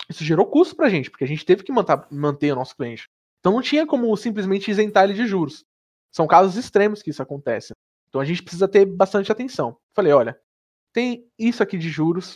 [0.09, 2.75] Isso gerou custo para a gente, porque a gente teve que manter, manter o nosso
[2.77, 3.09] cliente.
[3.41, 5.65] Então não tinha como simplesmente isentar ele de juros.
[6.11, 7.73] São casos extremos que isso acontece.
[8.19, 9.79] Então a gente precisa ter bastante atenção.
[9.95, 10.41] Falei, olha,
[10.93, 12.35] tem isso aqui de juros,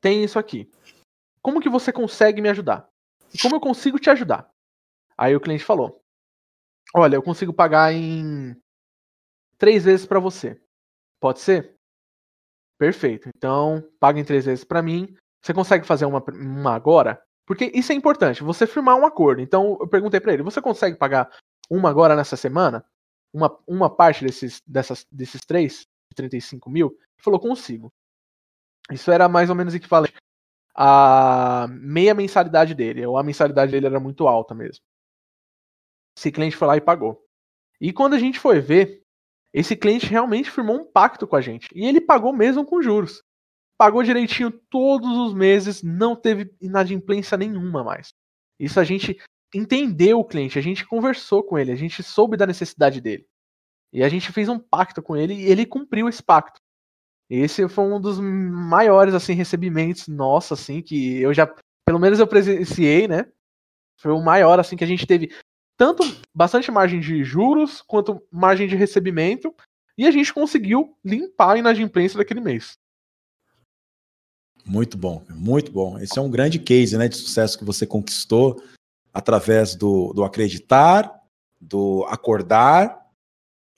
[0.00, 0.68] tem isso aqui.
[1.40, 2.88] Como que você consegue me ajudar?
[3.32, 4.50] E como eu consigo te ajudar?
[5.16, 6.02] Aí o cliente falou:
[6.92, 8.60] Olha, eu consigo pagar em
[9.56, 10.60] três vezes para você.
[11.20, 11.76] Pode ser?
[12.76, 13.28] Perfeito.
[13.36, 15.14] Então, paga em três vezes para mim.
[15.44, 17.22] Você consegue fazer uma, uma agora?
[17.46, 19.40] Porque isso é importante, você firmar um acordo.
[19.40, 21.30] Então, eu perguntei para ele: Você consegue pagar
[21.70, 22.84] uma agora nessa semana?
[23.32, 27.92] Uma, uma parte desses, dessas, desses três, de 35 mil, falou, consigo.
[28.90, 30.14] Isso era mais ou menos equivalente
[30.80, 34.84] a meia mensalidade dele, ou a mensalidade dele era muito alta mesmo.
[36.16, 37.20] Esse cliente foi lá e pagou.
[37.80, 39.02] E quando a gente foi ver,
[39.52, 41.68] esse cliente realmente firmou um pacto com a gente.
[41.74, 43.24] E ele pagou mesmo com juros.
[43.76, 48.14] Pagou direitinho todos os meses, não teve inadimplência nenhuma mais.
[48.56, 49.20] Isso a gente
[49.54, 53.26] entendeu o cliente, a gente conversou com ele, a gente soube da necessidade dele.
[53.92, 56.60] E a gente fez um pacto com ele e ele cumpriu esse pacto.
[57.30, 61.46] Esse foi um dos maiores assim recebimentos nossa assim que eu já,
[61.86, 63.26] pelo menos eu presenciei, né?
[63.98, 65.34] Foi o maior assim que a gente teve
[65.76, 66.02] tanto
[66.34, 69.54] bastante margem de juros quanto margem de recebimento
[69.96, 72.78] e a gente conseguiu limpar a inadimplência daquele mês.
[74.64, 75.98] Muito bom, muito bom.
[75.98, 78.62] Esse é um grande case né, de sucesso que você conquistou
[79.12, 81.12] através do, do acreditar,
[81.60, 83.06] do acordar,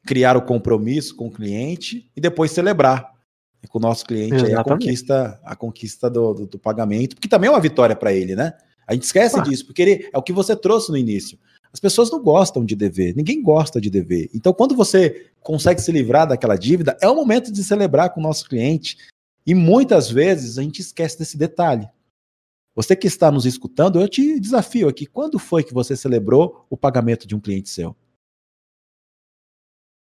[0.07, 3.13] criar o compromisso com o cliente e depois celebrar
[3.69, 7.49] com o nosso cliente aí a conquista, a conquista do, do, do, pagamento, porque também
[7.49, 8.55] é uma vitória para ele, né?
[8.87, 9.43] A gente esquece ah.
[9.43, 11.39] disso, porque ele é o que você trouxe no início.
[11.73, 14.29] As pessoas não gostam de dever, ninguém gosta de dever.
[14.35, 18.23] Então, quando você consegue se livrar daquela dívida, é o momento de celebrar com o
[18.23, 18.97] nosso cliente.
[19.47, 21.89] E muitas vezes a gente esquece desse detalhe.
[22.75, 25.07] Você que está nos escutando, eu te desafio aqui.
[25.07, 27.97] Quando foi que você celebrou o pagamento de um cliente seu?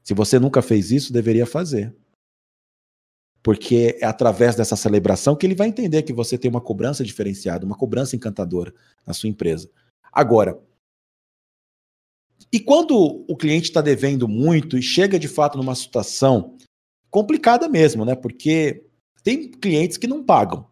[0.03, 1.95] Se você nunca fez isso, deveria fazer.
[3.43, 7.67] Porque é através dessa celebração que ele vai entender que você tem uma cobrança diferenciada,
[7.67, 8.73] uma cobrança encantadora
[9.05, 9.69] na sua empresa.
[10.13, 10.61] Agora,
[12.53, 16.57] e quando o cliente está devendo muito e chega de fato numa situação
[17.11, 18.15] complicada mesmo, né?
[18.15, 18.85] Porque
[19.23, 20.72] tem clientes que não pagam.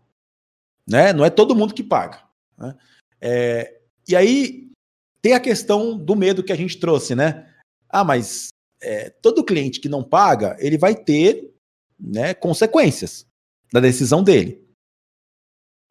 [0.91, 1.13] Né?
[1.13, 2.23] Não é todo mundo que paga.
[2.59, 2.77] Né?
[3.21, 4.71] É, e aí
[5.23, 7.55] tem a questão do medo que a gente trouxe, né?
[7.89, 8.49] Ah, mas
[8.83, 11.55] é, todo cliente que não paga, ele vai ter
[11.99, 13.27] né, consequências
[13.73, 14.67] da decisão dele.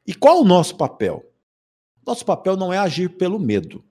[0.05, 1.31] E qual o nosso papel?
[2.05, 3.85] Nosso papel não é agir pelo medo.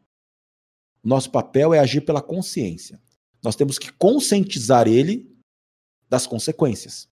[1.02, 3.00] Nosso papel é agir pela consciência.
[3.42, 5.32] nós temos que conscientizar ele
[6.08, 7.08] das consequências.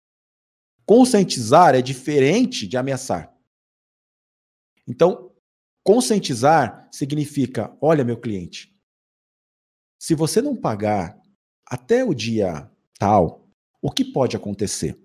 [0.86, 3.33] Conscientizar é diferente de ameaçar.
[4.88, 5.32] Então,
[5.84, 8.74] conscientizar significa: olha, meu cliente,
[10.00, 11.18] se você não pagar
[11.66, 12.70] até o dia
[13.00, 13.48] tal,
[13.82, 15.00] o que pode acontecer?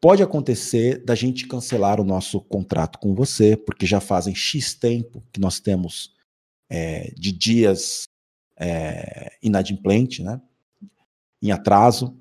[0.00, 5.22] Pode acontecer da gente cancelar o nosso contrato com você, porque já fazem X tempo
[5.32, 6.14] que nós temos
[6.68, 8.04] é, de dias
[8.58, 10.40] é, inadimplente, né?
[11.42, 12.16] em atraso.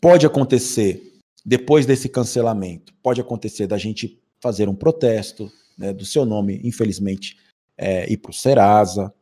[0.00, 6.24] Pode acontecer, depois desse cancelamento, pode acontecer da gente fazer um protesto, né, do seu
[6.24, 7.38] nome, infelizmente,
[7.76, 9.14] é, ir para o Serasa.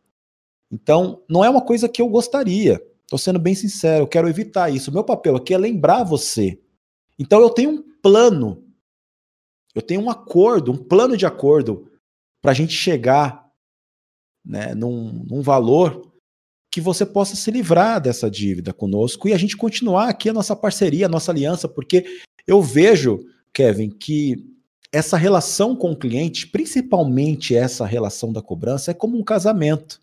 [0.72, 2.82] Então, não é uma coisa que eu gostaria.
[3.02, 4.90] Estou sendo bem sincero, eu quero evitar isso.
[4.90, 6.58] Meu papel aqui é lembrar você.
[7.18, 8.64] Então, eu tenho um plano,
[9.74, 11.90] eu tenho um acordo, um plano de acordo
[12.40, 13.46] para a gente chegar
[14.44, 16.12] né, num, num valor
[16.70, 20.54] que você possa se livrar dessa dívida conosco e a gente continuar aqui a nossa
[20.54, 22.04] parceria, a nossa aliança, porque
[22.46, 23.18] eu vejo,
[23.52, 24.55] Kevin, que
[24.96, 30.00] essa relação com o cliente, principalmente essa relação da cobrança, é como um casamento.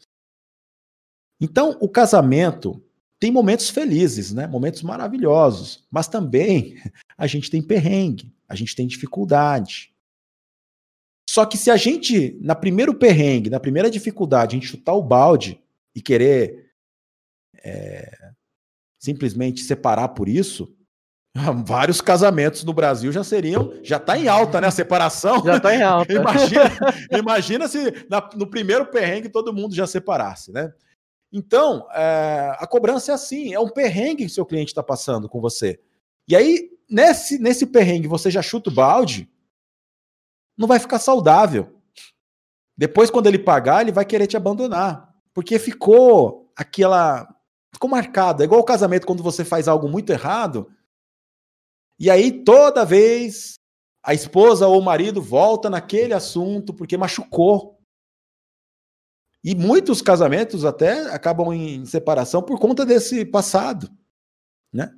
[1.41, 2.79] Então, o casamento
[3.19, 4.45] tem momentos felizes, né?
[4.45, 6.77] Momentos maravilhosos, mas também
[7.17, 9.91] a gente tem perrengue, a gente tem dificuldade.
[11.27, 15.01] Só que se a gente, na primeiro perrengue, na primeira dificuldade, a gente chutar o
[15.01, 15.59] balde
[15.95, 16.71] e querer
[17.63, 18.31] é,
[18.99, 20.71] simplesmente separar por isso,
[21.65, 24.67] vários casamentos no Brasil já seriam, já está em alta, né?
[24.67, 25.43] A separação.
[25.43, 26.13] Já está em alta.
[26.13, 26.71] imagina,
[27.11, 30.71] imagina se na, no primeiro perrengue todo mundo já separasse, né?
[31.31, 35.41] Então, é, a cobrança é assim, é um perrengue que seu cliente está passando com
[35.41, 35.79] você.
[36.27, 39.27] E aí, nesse, nesse perrengue, você já chuta o balde,
[40.55, 41.75] não vai ficar saudável.
[42.77, 45.11] Depois, quando ele pagar, ele vai querer te abandonar.
[45.33, 47.27] Porque ficou aquela.
[47.73, 48.43] Ficou marcado.
[48.43, 50.69] É igual o casamento quando você faz algo muito errado.
[51.99, 53.55] E aí, toda vez,
[54.03, 57.79] a esposa ou o marido volta naquele assunto porque machucou.
[59.43, 63.89] E muitos casamentos até acabam em separação por conta desse passado,
[64.71, 64.93] né?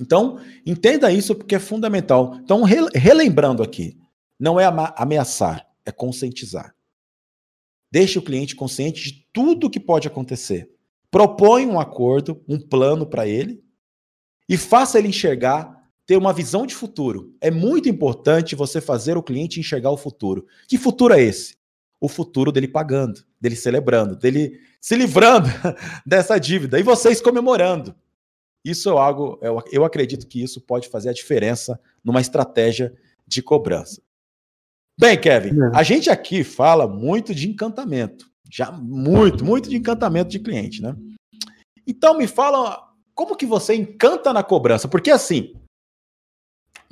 [0.00, 2.34] Então, entenda isso porque é fundamental.
[2.36, 3.98] Então, relembrando aqui,
[4.38, 4.64] não é
[4.96, 6.74] ameaçar, é conscientizar.
[7.90, 10.70] Deixe o cliente consciente de tudo o que pode acontecer.
[11.10, 13.62] Propõe um acordo, um plano para ele
[14.48, 17.34] e faça ele enxergar, ter uma visão de futuro.
[17.40, 20.46] É muito importante você fazer o cliente enxergar o futuro.
[20.68, 21.56] Que futuro é esse?
[22.00, 25.48] O futuro dele pagando, dele celebrando, dele se livrando
[26.04, 27.94] dessa dívida e vocês comemorando.
[28.64, 29.38] Isso é algo,
[29.72, 32.94] eu, acredito que isso pode fazer a diferença numa estratégia
[33.26, 34.00] de cobrança.
[34.98, 35.70] Bem, Kevin, é.
[35.74, 38.30] a gente aqui fala muito de encantamento.
[38.50, 40.94] Já muito, muito de encantamento de cliente, né?
[41.86, 44.86] Então me fala como que você encanta na cobrança?
[44.86, 45.54] Porque assim,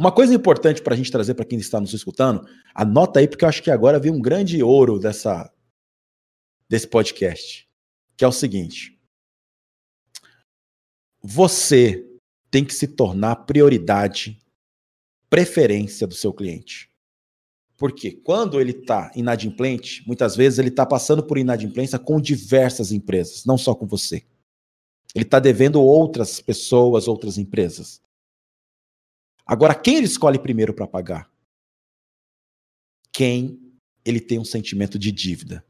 [0.00, 3.44] uma coisa importante para a gente trazer para quem está nos escutando, anota aí, porque
[3.44, 5.52] eu acho que agora vem um grande ouro dessa,
[6.66, 7.68] desse podcast,
[8.16, 8.98] que é o seguinte:
[11.22, 12.02] você
[12.50, 14.40] tem que se tornar prioridade,
[15.28, 16.90] preferência do seu cliente.
[17.76, 23.44] Porque quando ele está inadimplente, muitas vezes ele está passando por inadimplência com diversas empresas,
[23.44, 24.24] não só com você.
[25.14, 28.00] Ele está devendo outras pessoas, outras empresas.
[29.50, 31.28] Agora, quem ele escolhe primeiro para pagar?
[33.12, 33.60] Quem
[34.04, 35.66] ele tem um sentimento de dívida.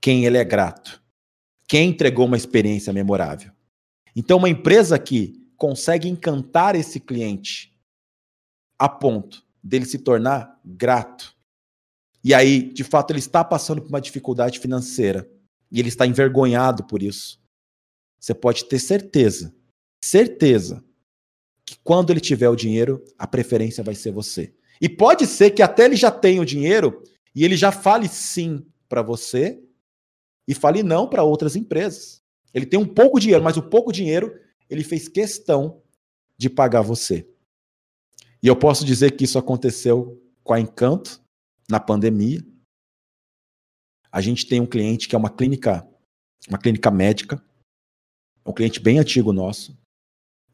[0.00, 1.00] Quem ele é grato.
[1.68, 3.52] Quem entregou uma experiência memorável.
[4.16, 7.72] Então, uma empresa que consegue encantar esse cliente
[8.76, 11.34] a ponto dele se tornar grato,
[12.24, 15.30] e aí, de fato, ele está passando por uma dificuldade financeira
[15.70, 17.38] e ele está envergonhado por isso.
[18.18, 19.54] Você pode ter certeza,
[20.02, 20.82] certeza,
[21.84, 24.54] quando ele tiver o dinheiro, a preferência vai ser você.
[24.80, 28.66] E pode ser que até ele já tenha o dinheiro e ele já fale sim
[28.88, 29.62] para você
[30.48, 32.22] e fale não para outras empresas.
[32.52, 34.34] Ele tem um pouco de dinheiro, mas o pouco dinheiro
[34.68, 35.82] ele fez questão
[36.38, 37.28] de pagar você.
[38.42, 41.22] E eu posso dizer que isso aconteceu com a Encanto,
[41.68, 42.40] na pandemia.
[44.10, 45.86] A gente tem um cliente que é uma clínica,
[46.48, 47.42] uma clínica médica,
[48.44, 49.76] um cliente bem antigo nosso.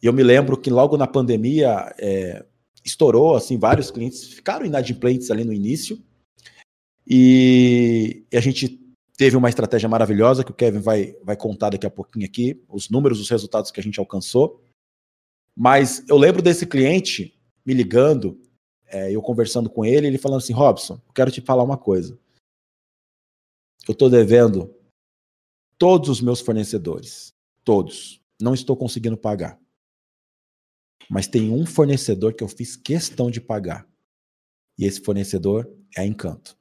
[0.02, 2.44] E eu me lembro que logo na pandemia é,
[2.84, 6.02] estourou, assim, vários clientes ficaram inadimplentes ali no início.
[7.06, 8.80] E, e a gente
[9.16, 12.88] teve uma estratégia maravilhosa que o Kevin vai, vai contar daqui a pouquinho aqui, os
[12.88, 14.62] números, os resultados que a gente alcançou.
[15.54, 18.40] Mas eu lembro desse cliente me ligando
[18.86, 22.18] é, eu conversando com ele, ele falando assim: Robson, quero te falar uma coisa.
[23.86, 24.74] Eu estou devendo
[25.78, 27.32] todos os meus fornecedores.
[27.62, 28.20] Todos.
[28.40, 29.60] não estou conseguindo pagar.
[31.10, 33.84] Mas tem um fornecedor que eu fiz questão de pagar.
[34.78, 36.56] E esse fornecedor é a Encanto.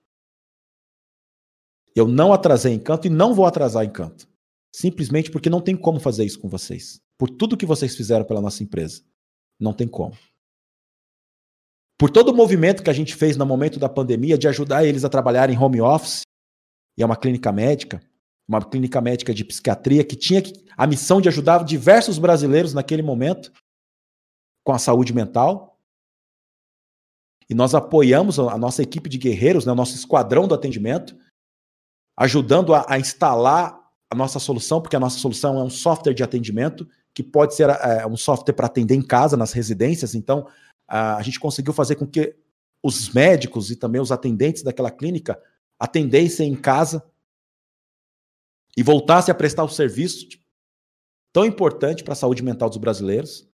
[1.96, 4.28] Eu não atrasei Encanto e não vou atrasar Encanto.
[4.74, 7.00] Simplesmente porque não tem como fazer isso com vocês.
[7.16, 9.04] Por tudo que vocês fizeram pela nossa empresa.
[9.60, 10.18] Não tem como.
[11.96, 15.06] Por todo o movimento que a gente fez no momento da pandemia de ajudar eles
[15.06, 16.22] a trabalhar em home office,
[16.98, 18.02] e é uma clínica médica,
[18.48, 20.42] uma clínica médica de psiquiatria que tinha
[20.76, 23.52] a missão de ajudar diversos brasileiros naquele momento
[24.64, 25.80] com a saúde mental.
[27.50, 31.18] E nós apoiamos a nossa equipe de guerreiros, né, o nosso esquadrão do atendimento,
[32.16, 33.80] ajudando a, a instalar
[34.12, 37.70] a nossa solução, porque a nossa solução é um software de atendimento que pode ser
[37.70, 40.16] é, um software para atender em casa, nas residências.
[40.16, 40.48] Então,
[40.88, 42.36] a gente conseguiu fazer com que
[42.82, 45.42] os médicos e também os atendentes daquela clínica
[45.78, 47.04] atendessem em casa
[48.76, 50.28] e voltassem a prestar o serviço
[51.34, 53.49] tão importante para a saúde mental dos brasileiros.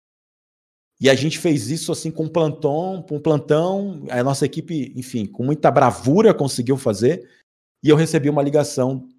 [1.04, 4.94] E a gente fez isso assim com um plantão, com um plantão, a nossa equipe,
[4.96, 7.30] enfim, com muita bravura conseguiu fazer.
[7.84, 9.10] E eu recebi uma ligação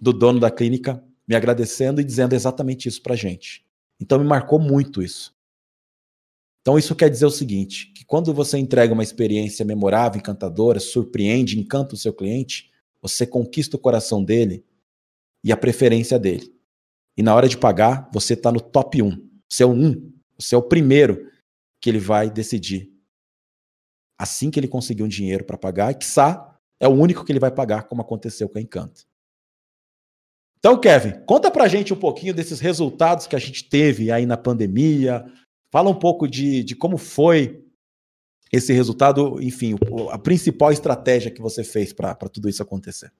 [0.00, 3.64] do dono da clínica me agradecendo e dizendo exatamente isso para gente.
[4.00, 5.32] Então me marcou muito isso.
[6.60, 11.56] Então isso quer dizer o seguinte, que quando você entrega uma experiência memorável, encantadora, surpreende,
[11.56, 12.68] encanta o seu cliente,
[13.00, 14.64] você conquista o coração dele
[15.44, 16.52] e a preferência dele.
[17.16, 19.30] E na hora de pagar, você está no top 1.
[19.48, 20.19] Você é o 1.
[20.40, 21.30] Você é o primeiro
[21.80, 22.90] que ele vai decidir.
[24.18, 27.40] Assim que ele conseguir um dinheiro para pagar, e quiçá, é o único que ele
[27.40, 29.06] vai pagar, como aconteceu com a Encanto.
[30.58, 34.36] Então, Kevin, conta pra gente um pouquinho desses resultados que a gente teve aí na
[34.36, 35.24] pandemia.
[35.72, 37.64] Fala um pouco de, de como foi
[38.52, 39.76] esse resultado, enfim,
[40.10, 43.10] a principal estratégia que você fez para tudo isso acontecer.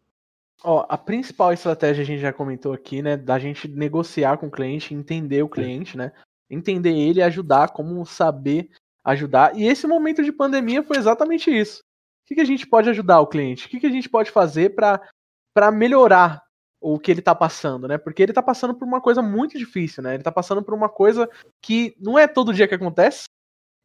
[0.62, 4.50] Ó, a principal estratégia a gente já comentou aqui, né, da gente negociar com o
[4.50, 6.12] cliente, entender o cliente, né,
[6.50, 8.68] entender ele, ajudar, como saber
[9.04, 9.56] ajudar.
[9.56, 11.80] E esse momento de pandemia foi exatamente isso.
[11.80, 13.66] O que, que a gente pode ajudar o cliente?
[13.66, 16.42] O que, que a gente pode fazer para melhorar
[16.80, 17.98] o que ele tá passando, né?
[17.98, 20.14] Porque ele tá passando por uma coisa muito difícil, né?
[20.14, 21.28] Ele tá passando por uma coisa
[21.60, 23.24] que não é todo dia que acontece.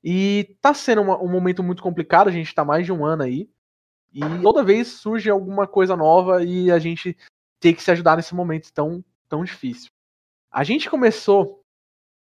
[0.04, 3.24] E tá sendo uma, um momento muito complicado, a gente tá mais de um ano
[3.24, 3.50] aí.
[4.14, 7.18] E toda vez surge alguma coisa nova e a gente
[7.60, 9.90] tem que se ajudar nesse momento tão, tão difícil.
[10.50, 11.65] A gente começou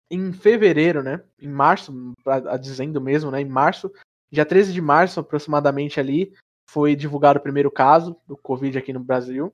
[0.09, 1.21] em fevereiro, né?
[1.39, 3.41] Em março, pra, dizendo mesmo, né?
[3.41, 3.91] Em março,
[4.31, 6.33] dia 13 de março aproximadamente ali,
[6.69, 9.53] foi divulgado o primeiro caso do Covid aqui no Brasil.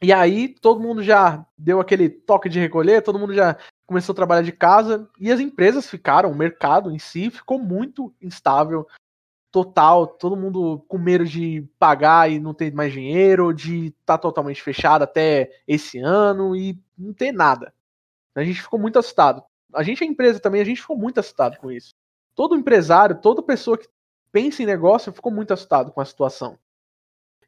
[0.00, 4.16] E aí todo mundo já deu aquele toque de recolher, todo mundo já começou a
[4.16, 8.86] trabalhar de casa e as empresas ficaram, o mercado em si ficou muito instável,
[9.50, 14.18] total, todo mundo com medo de pagar e não ter mais dinheiro, de estar tá
[14.18, 17.72] totalmente fechado até esse ano e não ter nada.
[18.34, 19.42] A gente ficou muito assustado.
[19.72, 21.94] A gente, a empresa também, a gente ficou muito assustado com isso.
[22.34, 23.88] Todo empresário, toda pessoa que
[24.30, 26.58] pensa em negócio ficou muito assustado com a situação.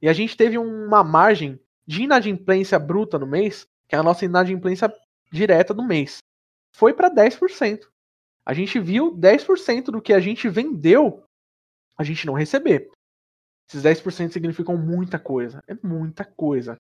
[0.01, 4.25] E a gente teve uma margem de inadimplência bruta no mês, que é a nossa
[4.25, 4.93] inadimplência
[5.31, 6.19] direta do mês,
[6.75, 7.87] foi para 10%.
[8.45, 11.25] A gente viu 10% do que a gente vendeu,
[11.97, 12.91] a gente não receber.
[13.69, 15.63] Esses 10% significam muita coisa.
[15.67, 16.77] É muita coisa.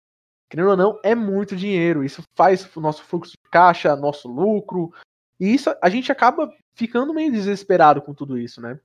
[0.48, 2.02] Querendo ou não, é muito dinheiro.
[2.02, 4.94] Isso faz o nosso fluxo de caixa, nosso lucro.
[5.40, 8.80] E isso a gente acaba ficando meio desesperado com tudo isso, né?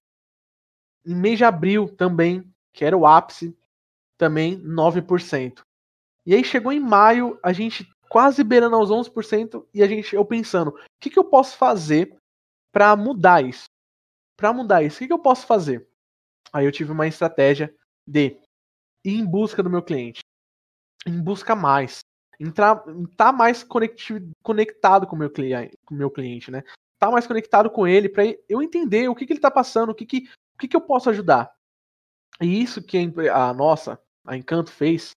[1.06, 3.58] Em mês de abril também, que era o ápice,
[4.18, 5.64] também 9%.
[6.26, 10.24] E aí chegou em maio, a gente quase beirando aos 11%, e a gente, eu
[10.24, 12.16] pensando, o que, que eu posso fazer
[12.72, 13.66] para mudar isso?
[14.38, 15.88] Para mudar isso, o que, que eu posso fazer?
[16.52, 17.76] Aí eu tive uma estratégia
[18.08, 18.40] de
[19.04, 20.22] ir em busca do meu cliente,
[21.06, 22.02] em busca mais,
[22.40, 22.84] entrar,
[23.16, 23.66] tá mais
[24.42, 26.64] conectado com meu cliente, com meu cliente, né?
[27.00, 29.96] Tá mais conectado com ele para eu entender o que, que ele está passando, o
[29.96, 31.54] que, que, o que, que eu posso ajudar.
[32.42, 32.98] E isso que
[33.32, 35.12] a nossa, a Encanto fez,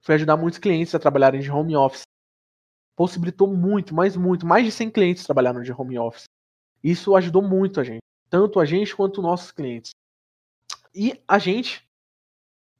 [0.00, 2.02] foi ajudar muitos clientes a trabalharem de home office.
[2.96, 6.24] Possibilitou muito, mais muito, mais de 100 clientes trabalharam de home office.
[6.82, 9.90] Isso ajudou muito a gente, tanto a gente quanto nossos clientes.
[10.94, 11.87] E a gente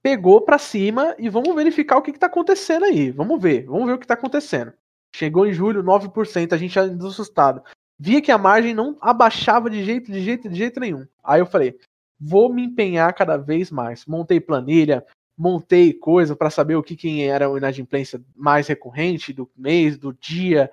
[0.03, 3.11] pegou para cima e vamos verificar o que está acontecendo aí.
[3.11, 4.73] Vamos ver, vamos ver o que está acontecendo.
[5.15, 7.63] Chegou em julho, 9%, a gente ainda assustado.
[7.99, 11.07] Via que a margem não abaixava de jeito, de jeito, de jeito nenhum.
[11.25, 11.79] Aí eu falei,
[12.21, 14.07] vou me empenhar cada vez mais.
[14.07, 15.05] Montei planilha,
[15.37, 20.13] montei coisa para saber o que, que era o inadimplência mais recorrente do mês, do
[20.13, 20.71] dia,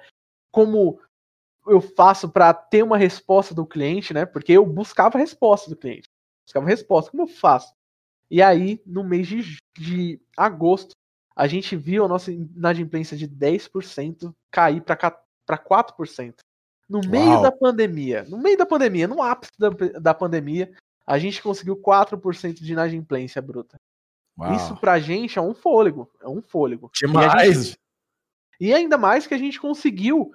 [0.52, 1.00] como
[1.68, 4.26] eu faço para ter uma resposta do cliente, né?
[4.26, 6.08] Porque eu buscava a resposta do cliente.
[6.46, 7.75] Buscava resposta, como eu faço?
[8.30, 10.92] E aí, no mês de, de agosto,
[11.36, 14.96] a gente viu a nossa inadimplência de 10% cair para
[15.46, 16.38] para 4%.
[16.90, 17.42] No meio Uau.
[17.44, 19.70] da pandemia, no meio da pandemia, no ápice da,
[20.00, 20.72] da pandemia,
[21.06, 23.78] a gente conseguiu 4% de inadimplência bruta.
[24.56, 26.90] Isso pra gente é um fôlego, é um fôlego.
[26.96, 27.66] E, Demais.
[27.68, 27.78] gente-
[28.60, 30.32] e ainda mais que a gente conseguiu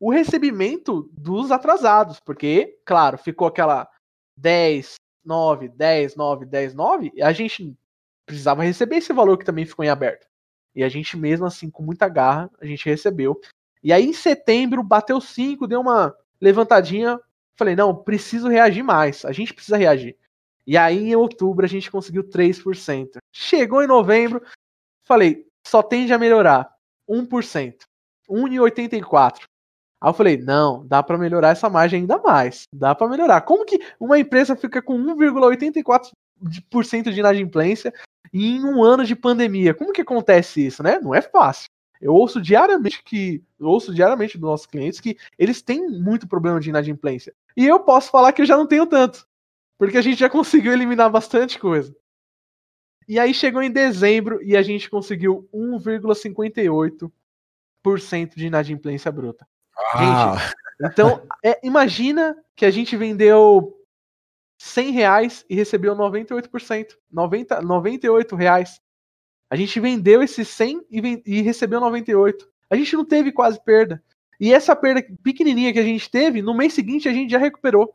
[0.00, 3.88] o recebimento dos atrasados, porque, claro, ficou aquela
[4.36, 4.94] 10,
[5.24, 7.76] 9, 10, 9, 10, 9, e a gente
[8.26, 10.26] precisava receber esse valor que também ficou em aberto.
[10.74, 13.40] E a gente mesmo assim, com muita garra, a gente recebeu.
[13.82, 17.20] E aí em setembro bateu 5, deu uma levantadinha,
[17.56, 20.16] falei, não, preciso reagir mais, a gente precisa reagir.
[20.66, 23.18] E aí em outubro a gente conseguiu 3%.
[23.32, 24.42] Chegou em novembro,
[25.04, 26.72] falei, só tende a melhorar
[27.08, 27.74] 1%,
[28.28, 29.44] 1,84.
[30.02, 32.64] Aí eu falei, não, dá pra melhorar essa margem ainda mais.
[32.74, 33.42] Dá pra melhorar.
[33.42, 37.94] Como que uma empresa fica com 1,84% de inadimplência
[38.32, 39.72] em um ano de pandemia?
[39.72, 40.98] Como que acontece isso, né?
[40.98, 41.68] Não é fácil.
[42.00, 46.68] Eu ouço diariamente que ouço diariamente dos nossos clientes que eles têm muito problema de
[46.68, 47.32] inadimplência.
[47.56, 49.24] E eu posso falar que eu já não tenho tanto,
[49.78, 51.94] porque a gente já conseguiu eliminar bastante coisa.
[53.06, 59.46] E aí chegou em dezembro e a gente conseguiu 1,58% de inadimplência bruta.
[59.94, 63.74] Ah, Então, é, imagina que a gente vendeu
[64.58, 66.96] 100 reais e recebeu 98%.
[67.10, 68.80] 90, 98 reais.
[69.50, 72.48] A gente vendeu esses 100 e, e recebeu 98.
[72.70, 74.02] A gente não teve quase perda.
[74.40, 77.94] E essa perda pequenininha que a gente teve, no mês seguinte a gente já recuperou.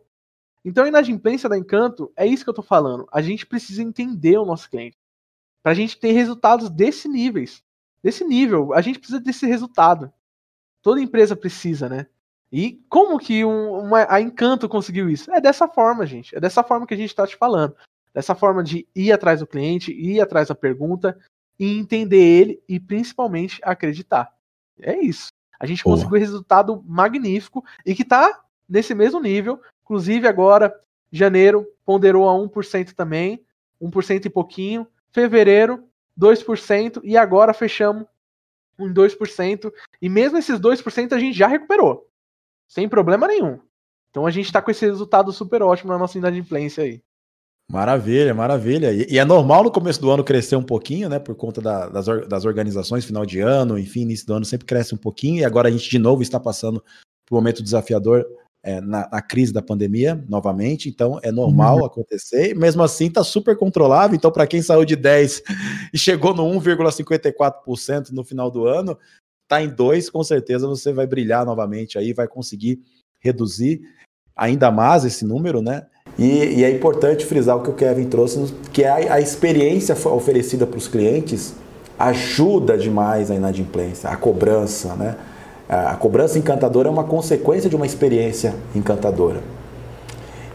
[0.64, 3.08] Então a inadimplência da Encanto, é isso que eu tô falando.
[3.12, 4.98] A gente precisa entender o nosso cliente.
[5.64, 7.64] Pra gente ter resultados desse níveis.
[8.04, 8.74] Desse nível.
[8.74, 10.12] A gente precisa desse resultado.
[10.88, 12.08] Toda empresa precisa, né?
[12.50, 15.30] E como que um- uma, a Encanto conseguiu isso?
[15.34, 16.34] É dessa forma, gente.
[16.34, 17.76] É dessa forma que a gente está te falando.
[18.14, 21.20] Dessa forma de ir atrás do cliente, ir atrás da pergunta
[21.60, 24.34] e entender ele e principalmente acreditar.
[24.82, 25.28] É isso.
[25.60, 25.98] A gente Boa.
[25.98, 29.60] conseguiu um resultado magnífico e que está nesse mesmo nível.
[29.84, 30.74] Inclusive agora,
[31.12, 33.44] janeiro ponderou a 1% também,
[33.82, 34.88] 1% e pouquinho.
[35.12, 35.84] Fevereiro,
[36.18, 37.02] 2%.
[37.04, 38.06] E agora fechamos
[38.80, 39.72] em 2%.
[40.02, 42.08] E mesmo esses 2% a gente já recuperou.
[42.68, 43.60] Sem problema nenhum.
[44.10, 47.02] Então a gente tá com esse resultado super ótimo na nossa inadimplência aí.
[47.70, 48.94] Maravilha, maravilha.
[48.94, 51.20] E, e é normal no começo do ano crescer um pouquinho, né?
[51.20, 54.96] Por conta da- das, das organizações, final de ano, enfim, início do ano sempre cresce
[54.96, 55.42] um pouquinho.
[55.42, 56.82] E agora a gente de novo está passando
[57.26, 58.26] por um momento desafiador
[58.68, 60.90] é, na, na crise da pandemia, novamente.
[60.90, 62.54] Então é normal acontecer.
[62.54, 64.14] Mesmo assim, está super controlável.
[64.14, 65.42] Então, para quem saiu de 10
[65.94, 68.98] e chegou no 1,54% no final do ano,
[69.48, 72.82] tá em 2, com certeza você vai brilhar novamente aí, vai conseguir
[73.22, 73.80] reduzir
[74.36, 75.86] ainda mais esse número, né?
[76.20, 80.68] E, e é importante frisar o que o Kevin trouxe, que a, a experiência oferecida
[80.68, 81.56] para os clientes
[81.98, 85.16] ajuda demais a inadimplência, a cobrança, né?
[85.70, 89.42] A, cobrança encantadora é uma consequência de uma experiência encantadora.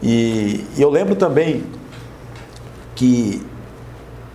[0.01, 1.63] E, e eu lembro também
[2.95, 3.41] que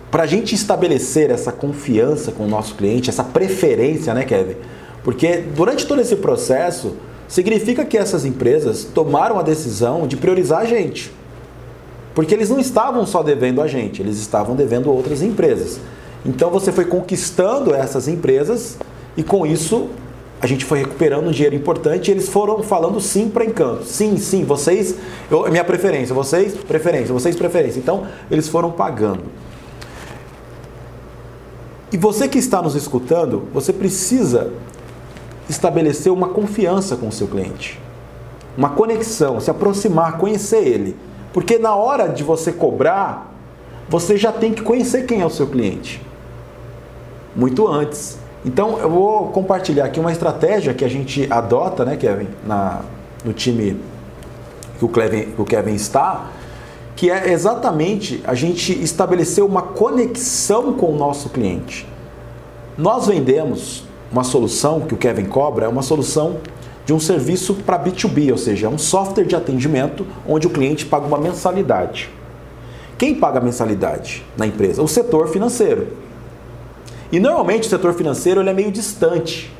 [0.09, 4.55] para a gente estabelecer essa confiança com o nosso cliente, essa preferência, né, Kevin?
[5.03, 6.95] Porque durante todo esse processo,
[7.27, 11.11] significa que essas empresas tomaram a decisão de priorizar a gente.
[12.15, 15.79] Porque eles não estavam só devendo a gente, eles estavam devendo outras empresas.
[16.25, 18.77] Então você foi conquistando essas empresas
[19.15, 19.89] e com isso
[20.41, 23.83] a gente foi recuperando um dinheiro importante e eles foram falando sim para Encanto.
[23.83, 24.95] Sim, sim, vocês,
[25.29, 27.79] eu, minha preferência, vocês, preferência, vocês, preferência.
[27.79, 29.23] Então eles foram pagando.
[31.91, 34.53] E você que está nos escutando, você precisa
[35.49, 37.79] estabelecer uma confiança com o seu cliente.
[38.55, 40.95] Uma conexão, se aproximar, conhecer ele.
[41.33, 43.33] Porque na hora de você cobrar,
[43.89, 46.01] você já tem que conhecer quem é o seu cliente.
[47.35, 48.18] Muito antes.
[48.45, 52.81] Então eu vou compartilhar aqui uma estratégia que a gente adota, né, Kevin, na,
[53.23, 53.79] no time
[54.77, 56.27] que o, Kevin, que o Kevin está,
[56.95, 61.85] que é exatamente a gente estabelecer uma conexão com o nosso cliente.
[62.77, 66.37] Nós vendemos uma solução que o Kevin cobra, é uma solução
[66.85, 70.85] de um serviço para B2B, ou seja, é um software de atendimento onde o cliente
[70.85, 72.09] paga uma mensalidade.
[72.97, 74.81] Quem paga a mensalidade na empresa?
[74.81, 75.87] O setor financeiro.
[77.11, 79.51] E normalmente o setor financeiro ele é meio distante.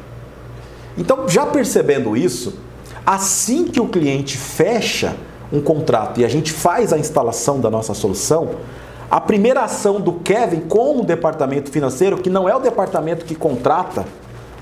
[0.98, 2.60] Então, já percebendo isso,
[3.06, 5.16] assim que o cliente fecha
[5.52, 8.50] um contrato e a gente faz a instalação da nossa solução,
[9.10, 13.34] a primeira ação do Kevin com o departamento financeiro, que não é o departamento que
[13.34, 14.06] contrata,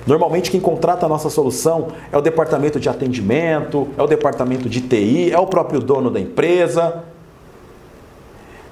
[0.05, 4.79] normalmente quem contrata a nossa solução é o departamento de atendimento, é o departamento de
[4.79, 7.03] TI, é o próprio dono da empresa.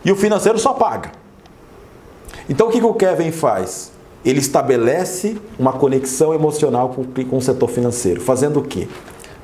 [0.06, 1.12] E o financeiro só paga.
[2.48, 3.95] Então o que, que o Kevin faz?
[4.26, 8.20] Ele estabelece uma conexão emocional com, com o setor financeiro.
[8.20, 8.88] Fazendo o quê?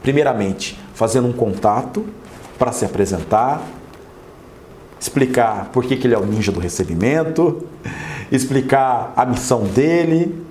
[0.02, 2.04] Primeiramente, fazendo um contato
[2.58, 3.64] para se apresentar,
[5.00, 7.64] explicar por que, que ele é o ninja do recebimento,
[8.32, 10.44] explicar a missão dele,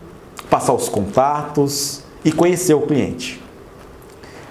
[0.48, 3.42] passar os contatos e conhecer o cliente.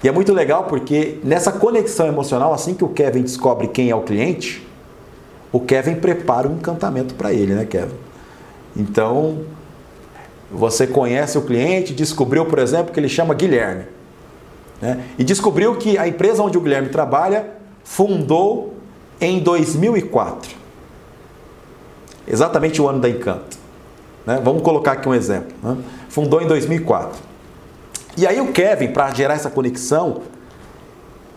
[0.02, 3.94] E é muito legal porque nessa conexão emocional, assim que o Kevin descobre quem é
[3.94, 4.66] o cliente,
[5.52, 7.94] o Kevin prepara um encantamento para ele, né, Kevin?
[8.76, 9.40] Então,
[10.50, 13.84] você conhece o cliente, descobriu, por exemplo, que ele chama Guilherme.
[14.80, 15.04] Né?
[15.18, 17.46] E descobriu que a empresa onde o Guilherme trabalha
[17.84, 18.74] fundou
[19.20, 20.56] em 2004.
[22.26, 23.58] Exatamente o ano da Encanto.
[24.26, 24.40] Né?
[24.42, 25.52] Vamos colocar aqui um exemplo.
[25.62, 25.76] Né?
[26.08, 27.20] Fundou em 2004.
[28.16, 30.22] E aí o Kevin, para gerar essa conexão,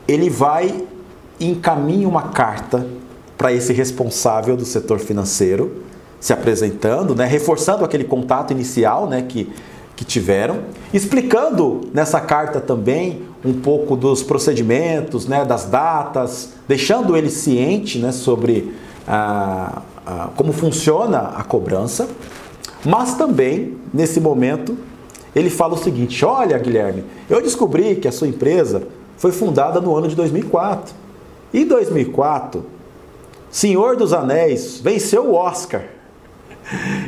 [0.07, 0.83] ele vai
[1.39, 2.85] e encaminha uma carta
[3.37, 5.83] para esse responsável do setor financeiro,
[6.23, 9.51] se apresentando, né, reforçando aquele contato inicial né, que,
[9.93, 10.61] que tiveram,
[10.93, 18.13] explicando nessa carta também um pouco dos procedimentos, né, das datas, deixando ele ciente né,
[18.13, 18.73] sobre
[20.37, 22.07] como funciona a cobrança,
[22.85, 24.77] mas também, nesse momento,
[25.35, 29.93] ele fala o seguinte: Olha, Guilherme, eu descobri que a sua empresa foi fundada no
[29.93, 30.95] ano de 2004.
[31.53, 32.65] Em 2004,
[33.51, 35.83] Senhor dos Anéis venceu o Oscar.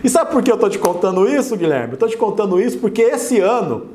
[0.03, 1.93] E sabe por que eu estou te contando isso, Guilherme?
[1.93, 3.87] Estou te contando isso porque esse ano,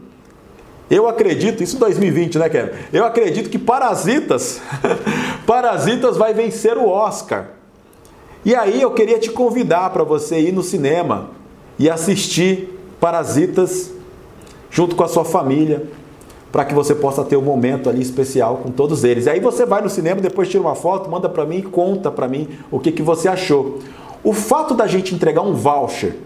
[0.91, 2.71] eu acredito, isso 2020, né, Kevin?
[2.93, 4.61] Eu acredito que Parasitas,
[5.47, 7.51] Parasitas vai vencer o Oscar.
[8.45, 11.31] E aí eu queria te convidar para você ir no cinema
[11.79, 13.93] e assistir Parasitas
[14.71, 15.87] junto com a sua família,
[16.53, 19.27] para que você possa ter um momento ali especial com todos eles.
[19.27, 22.11] E aí você vai no cinema, depois tira uma foto, manda para mim e conta
[22.11, 23.79] para mim o que, que você achou.
[24.23, 26.17] O fato da gente entregar um voucher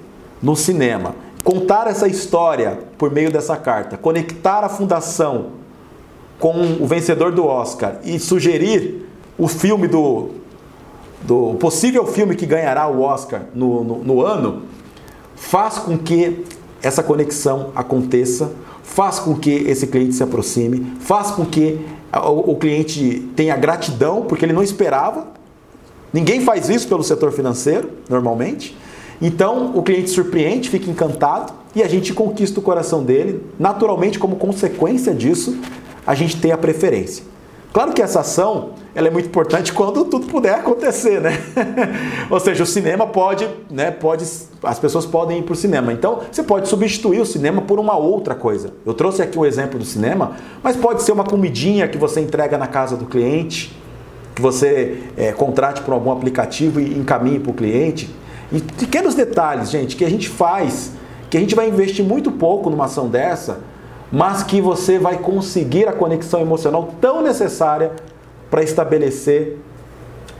[0.42, 5.52] no cinema, contar essa história por meio dessa carta, conectar a fundação
[6.38, 9.06] com o vencedor do Oscar e sugerir
[9.38, 10.30] o filme do,
[11.22, 14.62] do possível filme que ganhará o Oscar no, no, no ano,
[15.36, 16.44] faz com que
[16.82, 21.80] essa conexão aconteça, faz com que esse cliente se aproxime, faz com que
[22.12, 25.28] o cliente tenha gratidão, porque ele não esperava.
[26.14, 28.78] Ninguém faz isso pelo setor financeiro, normalmente.
[29.20, 33.44] Então, o cliente surpreende, fica encantado e a gente conquista o coração dele.
[33.58, 35.58] Naturalmente, como consequência disso,
[36.06, 37.24] a gente tem a preferência.
[37.72, 41.32] Claro que essa ação ela é muito importante quando tudo puder acontecer, né?
[42.30, 44.24] Ou seja, o cinema pode, né, pode,
[44.62, 45.92] as pessoas podem ir para o cinema.
[45.92, 48.72] Então, você pode substituir o cinema por uma outra coisa.
[48.86, 52.56] Eu trouxe aqui o exemplo do cinema, mas pode ser uma comidinha que você entrega
[52.56, 53.74] na casa do cliente,
[54.34, 58.10] que você é, contrate por algum aplicativo e encaminhe para o cliente.
[58.52, 60.92] E pequenos detalhes, gente, que a gente faz,
[61.30, 63.60] que a gente vai investir muito pouco numa ação dessa,
[64.10, 67.92] mas que você vai conseguir a conexão emocional tão necessária
[68.50, 69.58] para estabelecer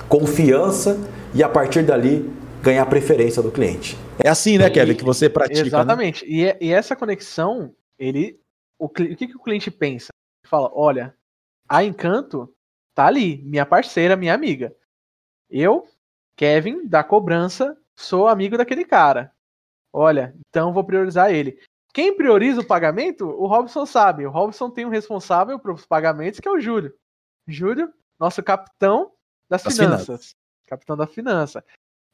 [0.08, 0.98] confiança
[1.34, 2.30] e a partir dali
[2.62, 3.98] ganhar a preferência do cliente.
[4.18, 5.60] É assim, né, Kevin, que você pratica.
[5.60, 5.66] Né?
[5.66, 6.24] Exatamente.
[6.24, 6.30] Né?
[6.30, 8.38] E, é, e, essa conexão, ele,
[8.78, 10.08] o, o que, que o cliente pensa?
[10.42, 11.14] Ele fala, olha,
[11.68, 12.53] a Encanto
[12.94, 14.74] tá ali, minha parceira, minha amiga.
[15.50, 15.86] Eu,
[16.36, 19.32] Kevin, da cobrança, sou amigo daquele cara.
[19.92, 21.60] Olha, então vou priorizar ele.
[21.92, 24.26] Quem prioriza o pagamento, o Robson sabe.
[24.26, 26.92] O Robson tem um responsável para os pagamentos, que é o Júlio.
[27.46, 29.12] Júlio nosso capitão
[29.48, 30.04] das, das finanças.
[30.06, 30.36] finanças.
[30.66, 31.64] Capitão da finança.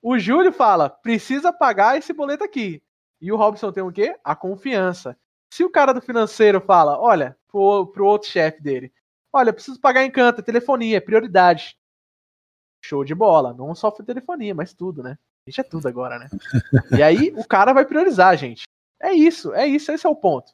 [0.03, 2.83] O Júlio fala: precisa pagar esse boleto aqui.
[3.21, 4.19] E o Robson tem o quê?
[4.25, 5.17] A confiança.
[5.53, 8.93] Se o cara do financeiro fala, olha, pro, pro outro chefe dele,
[9.33, 11.77] olha, preciso pagar encanto, telefonia, é prioridade.
[12.83, 13.53] Show de bola.
[13.53, 15.19] Não só telefonia, mas tudo, né?
[15.47, 16.29] A gente é tudo agora, né?
[16.99, 18.65] e aí o cara vai priorizar, gente.
[19.01, 20.53] É isso, é isso, esse é o ponto.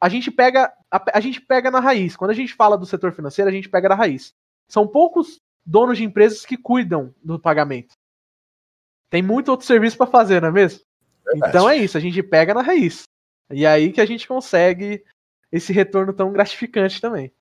[0.00, 2.16] A gente pega a, a gente pega na raiz.
[2.16, 4.34] Quando a gente fala do setor financeiro, a gente pega na raiz.
[4.68, 7.94] São poucos donos de empresas que cuidam do pagamento.
[9.08, 10.80] Tem muito outro serviço para fazer, não é mesmo?
[11.24, 11.50] Verdade.
[11.50, 13.02] Então é isso, a gente pega na raiz.
[13.50, 15.04] E aí que a gente consegue
[15.50, 17.32] esse retorno tão gratificante também.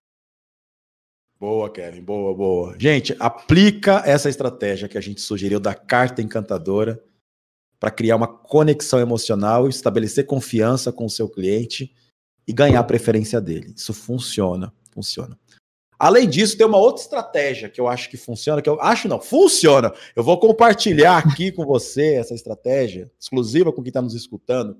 [1.39, 2.75] Boa, Kevin, boa, boa.
[2.77, 7.01] Gente, aplica essa estratégia que a gente sugeriu da carta encantadora
[7.79, 11.95] para criar uma conexão emocional estabelecer confiança com o seu cliente
[12.45, 13.73] e ganhar a preferência dele.
[13.73, 15.39] Isso funciona, funciona.
[15.97, 19.21] Além disso, tem uma outra estratégia que eu acho que funciona, que eu acho não,
[19.21, 19.93] funciona.
[20.17, 24.77] Eu vou compartilhar aqui com você essa estratégia, exclusiva com quem está nos escutando,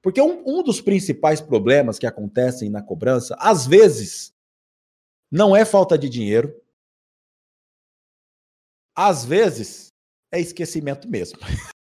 [0.00, 4.32] porque um, um dos principais problemas que acontecem na cobrança, às vezes,
[5.30, 6.54] não é falta de dinheiro,
[8.96, 9.88] às vezes
[10.32, 11.38] é esquecimento mesmo.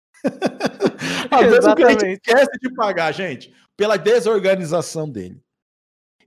[1.31, 5.41] Às vezes o cliente esquece de pagar, gente, pela desorganização dele.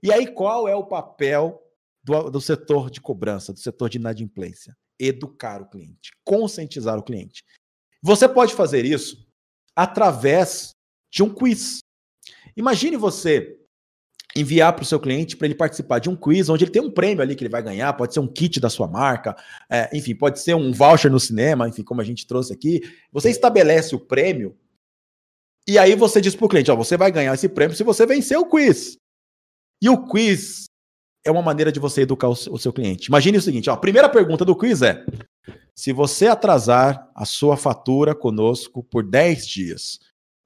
[0.01, 1.61] E aí, qual é o papel
[2.03, 4.75] do, do setor de cobrança, do setor de inadimplência?
[4.99, 7.43] Educar o cliente, conscientizar o cliente.
[8.01, 9.27] Você pode fazer isso
[9.75, 10.71] através
[11.11, 11.79] de um quiz.
[12.55, 13.59] Imagine você
[14.35, 16.89] enviar para o seu cliente para ele participar de um quiz onde ele tem um
[16.89, 19.35] prêmio ali que ele vai ganhar, pode ser um kit da sua marca,
[19.69, 22.81] é, enfim, pode ser um voucher no cinema, enfim, como a gente trouxe aqui.
[23.11, 24.57] Você estabelece o prêmio
[25.67, 28.05] e aí você diz para o cliente, ó, você vai ganhar esse prêmio se você
[28.05, 28.97] vencer o quiz.
[29.81, 30.65] E o quiz
[31.25, 33.07] é uma maneira de você educar o seu, cliente.
[33.07, 35.05] Imagine o seguinte, ó, a primeira pergunta do quiz é:
[35.73, 39.99] se você atrasar a sua fatura conosco por 10 dias,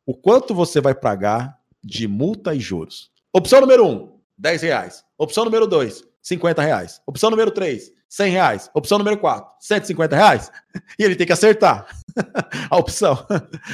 [0.06, 3.12] o quanto você vai pagar de multa e juros?
[3.38, 5.06] Opção número 1, um, 10 reais.
[5.16, 7.00] Opção número 2, 50 reais.
[7.06, 8.72] Opção número 3, 100 reais.
[8.74, 10.52] Opção número 4, 150 reais.
[10.98, 11.86] E ele tem que acertar
[12.68, 13.16] a opção.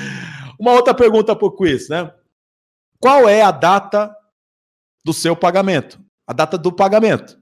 [0.60, 2.14] Uma outra pergunta para o quiz, né?
[3.00, 4.14] Qual é a data
[5.06, 5.98] do seu pagamento?
[6.28, 7.40] A data do pagamento.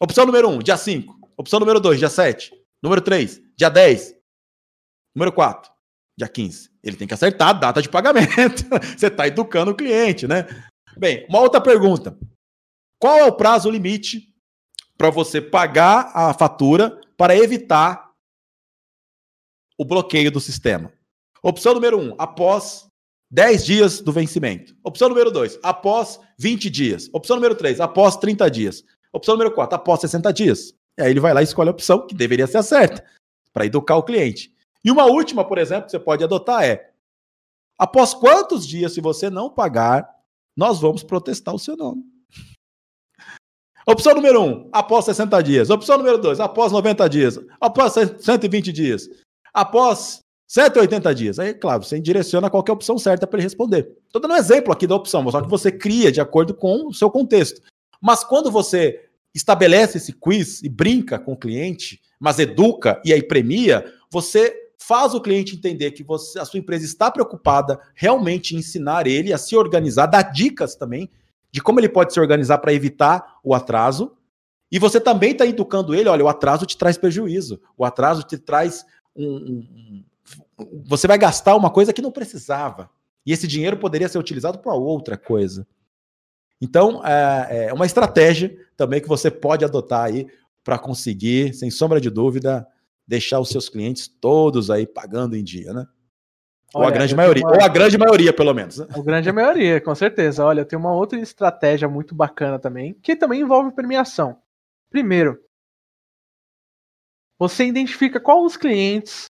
[0.00, 1.20] Opção número 1, dia 5.
[1.36, 2.52] Opção número 2, dia 7.
[2.82, 4.16] Número 3, dia 10.
[5.14, 5.70] Número 4,
[6.18, 6.68] dia 15.
[6.82, 8.64] Ele tem que acertar a data de pagamento.
[8.98, 10.48] Você está educando o cliente, né?
[10.96, 12.18] Bem, uma outra pergunta.
[12.98, 14.34] Qual é o prazo limite
[14.96, 18.10] para você pagar a fatura para evitar
[19.78, 20.92] o bloqueio do sistema?
[21.42, 22.86] Opção número 1, após
[23.30, 24.76] 10 dias do vencimento.
[24.84, 27.08] Opção número 2, após 20 dias.
[27.12, 28.84] Opção número 3, após 30 dias.
[29.12, 30.74] Opção número 4, após 60 dias.
[30.98, 33.04] E aí ele vai lá e escolhe a opção que deveria ser a certa,
[33.52, 34.52] para educar o cliente.
[34.84, 36.92] E uma última, por exemplo, que você pode adotar é:
[37.78, 40.19] após quantos dias, se você não pagar,
[40.60, 42.04] nós vamos protestar o seu nome.
[43.86, 45.70] Opção número 1, um, após 60 dias.
[45.70, 47.40] Opção número 2, após 90 dias.
[47.58, 49.08] Após 120 dias.
[49.54, 51.38] Após 180 dias.
[51.38, 53.90] Aí, claro, você direciona qualquer opção certa para ele responder.
[54.04, 56.92] Estou dando um exemplo aqui da opção, só que você cria de acordo com o
[56.92, 57.62] seu contexto.
[57.98, 63.22] Mas quando você estabelece esse quiz e brinca com o cliente, mas educa e aí
[63.22, 68.58] premia, você faz o cliente entender que você, a sua empresa está preocupada realmente em
[68.58, 71.10] ensinar ele a se organizar, dar dicas também
[71.52, 74.16] de como ele pode se organizar para evitar o atraso.
[74.72, 78.38] E você também está educando ele, olha, o atraso te traz prejuízo, o atraso te
[78.38, 80.04] traz um, um,
[80.58, 82.88] um, você vai gastar uma coisa que não precisava.
[83.26, 85.66] E esse dinheiro poderia ser utilizado para outra coisa.
[86.58, 90.26] Então, é, é uma estratégia também que você pode adotar aí
[90.64, 92.66] para conseguir, sem sombra de dúvida,
[93.10, 95.84] deixar os seus clientes todos aí pagando em dia, né?
[96.72, 97.56] Olha, ou a grande maioria, uma...
[97.56, 98.78] ou a grande maioria, pelo menos.
[98.78, 98.86] Né?
[98.88, 100.44] A grande maioria, com certeza.
[100.44, 104.40] Olha, tem uma outra estratégia muito bacana também, que também envolve premiação.
[104.88, 105.44] Primeiro,
[107.36, 109.24] você identifica qual os clientes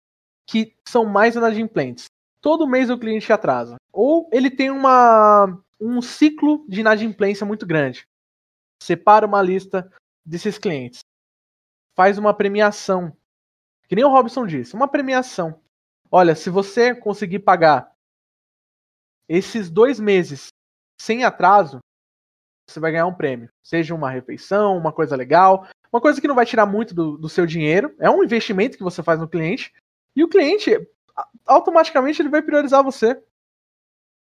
[0.49, 2.07] que são mais inadimplentes.
[2.41, 3.77] Todo mês o cliente atrasa.
[3.93, 8.03] Ou ele tem uma, um ciclo de inadimplência muito grande.
[8.83, 9.89] Separa uma lista
[10.27, 10.99] desses clientes.
[11.97, 13.17] Faz uma premiação.
[13.89, 15.61] Que nem o Robson disse, uma premiação.
[16.11, 17.91] Olha, se você conseguir pagar
[19.29, 20.49] esses dois meses
[21.01, 21.79] sem atraso,
[22.69, 23.49] você vai ganhar um prêmio.
[23.63, 27.29] Seja uma refeição, uma coisa legal, uma coisa que não vai tirar muito do, do
[27.29, 27.95] seu dinheiro.
[27.99, 29.73] É um investimento que você faz no cliente.
[30.15, 30.71] E o cliente,
[31.47, 33.21] automaticamente, ele vai priorizar você.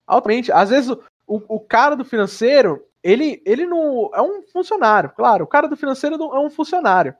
[0.06, 0.52] Automaticamente.
[0.52, 0.91] Às vezes,
[1.26, 4.12] o, o cara do financeiro, ele, ele não.
[4.14, 5.43] É um funcionário, claro.
[5.43, 7.16] O cara do financeiro é um funcionário.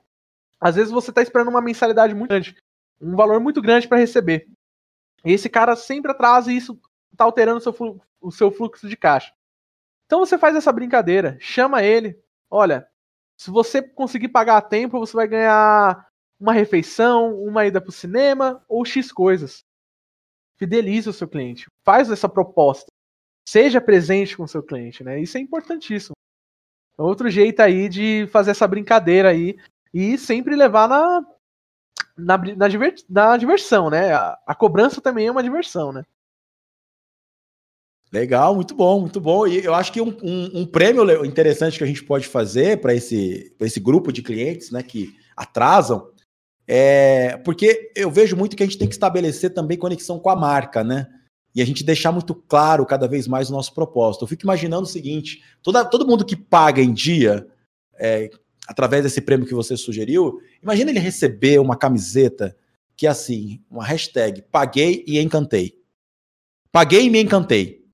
[0.60, 2.56] Às vezes você está esperando uma mensalidade muito grande,
[3.00, 4.46] um valor muito grande para receber.
[5.24, 6.78] E esse cara sempre atrasa e isso
[7.12, 9.32] está alterando o seu, o seu fluxo de caixa.
[10.06, 12.20] Então você faz essa brincadeira, chama ele.
[12.50, 12.86] Olha,
[13.38, 16.06] se você conseguir pagar a tempo, você vai ganhar
[16.38, 19.64] uma refeição, uma ida para o cinema ou X coisas.
[20.56, 21.66] Fidelize o seu cliente.
[21.84, 22.86] Faz essa proposta.
[23.48, 25.20] Seja presente com o seu cliente, né?
[25.20, 26.14] Isso é importantíssimo.
[26.98, 29.56] É outro jeito aí de fazer essa brincadeira aí
[29.92, 31.24] e sempre levar na,
[32.16, 34.12] na, na, diver, na diversão, né?
[34.12, 36.04] A, a, cobrança também é uma diversão, né?
[38.12, 39.46] Legal, muito bom, muito bom.
[39.46, 42.94] E eu acho que um, um, um prêmio interessante que a gente pode fazer para
[42.94, 46.10] esse, esse grupo de clientes né, que atrasam
[46.72, 50.36] é porque eu vejo muito que a gente tem que estabelecer também conexão com a
[50.36, 51.08] marca, né?
[51.52, 54.22] E a gente deixar muito claro cada vez mais o nosso propósito.
[54.22, 57.44] Eu fico imaginando o seguinte: toda, todo mundo que paga em dia,
[57.98, 58.30] é,
[58.70, 62.56] através desse prêmio que você sugeriu, imagina ele receber uma camiseta
[62.96, 65.76] que é assim, uma hashtag paguei e encantei.
[66.70, 67.84] Paguei e me encantei.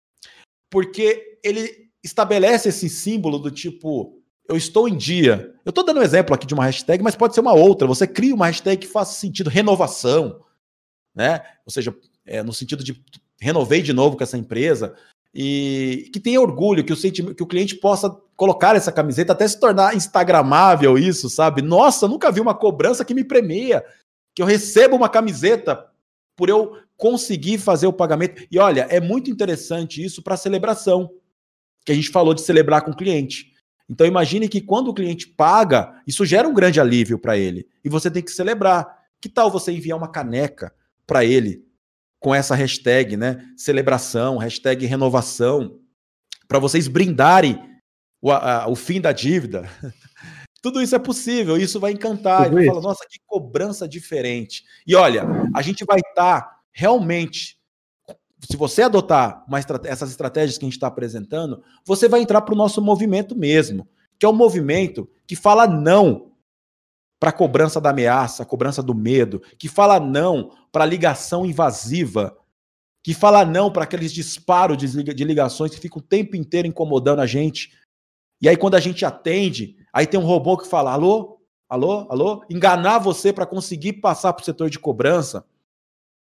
[0.71, 5.55] Porque ele estabelece esse símbolo do tipo, eu estou em dia.
[5.65, 7.89] Eu estou dando um exemplo aqui de uma hashtag, mas pode ser uma outra.
[7.89, 10.45] Você cria uma hashtag que faça sentido, renovação,
[11.15, 11.41] né?
[11.65, 11.97] Ou seja,
[12.27, 13.03] é, no sentido de
[13.41, 14.95] renovei de novo com essa empresa
[15.39, 16.97] e que tenha orgulho, que o,
[17.35, 21.61] que o cliente possa colocar essa camiseta, até se tornar instagramável isso, sabe?
[21.61, 23.85] Nossa, nunca vi uma cobrança que me premia,
[24.35, 25.87] que eu recebo uma camiseta
[26.35, 28.47] por eu conseguir fazer o pagamento.
[28.51, 31.11] E olha, é muito interessante isso para celebração,
[31.85, 33.53] que a gente falou de celebrar com o cliente.
[33.91, 37.69] Então imagine que quando o cliente paga, isso gera um grande alívio para ele.
[37.85, 39.05] E você tem que celebrar.
[39.21, 40.73] Que tal você enviar uma caneca
[41.07, 41.66] para ele
[42.19, 43.45] com essa hashtag, né?
[43.57, 45.79] Celebração, hashtag renovação,
[46.49, 47.59] para vocês brindarem
[48.21, 49.69] o, a, o fim da dívida.
[50.63, 52.53] Tudo isso é possível, isso vai encantar.
[52.53, 54.65] Ele fala, nossa, que cobrança diferente.
[54.87, 57.57] E olha, a gente vai estar tá realmente,
[58.51, 62.55] se você adotar uma essas estratégias que a gente está apresentando, você vai entrar para
[62.55, 63.89] o nosso movimento mesmo,
[64.19, 66.33] que é um movimento que fala não
[67.19, 71.47] para a cobrança da ameaça, a cobrança do medo, que fala não para a ligação
[71.47, 72.37] invasiva,
[73.03, 77.27] que fala não para aqueles disparos de ligações que ficam o tempo inteiro incomodando a
[77.27, 77.73] gente.
[78.41, 82.45] E aí, quando a gente atende, aí tem um robô que fala: alô, alô, alô,
[82.51, 85.47] enganar você para conseguir passar para o setor de cobrança.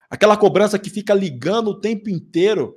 [0.10, 2.76] Aquela cobrança que fica ligando o tempo inteiro,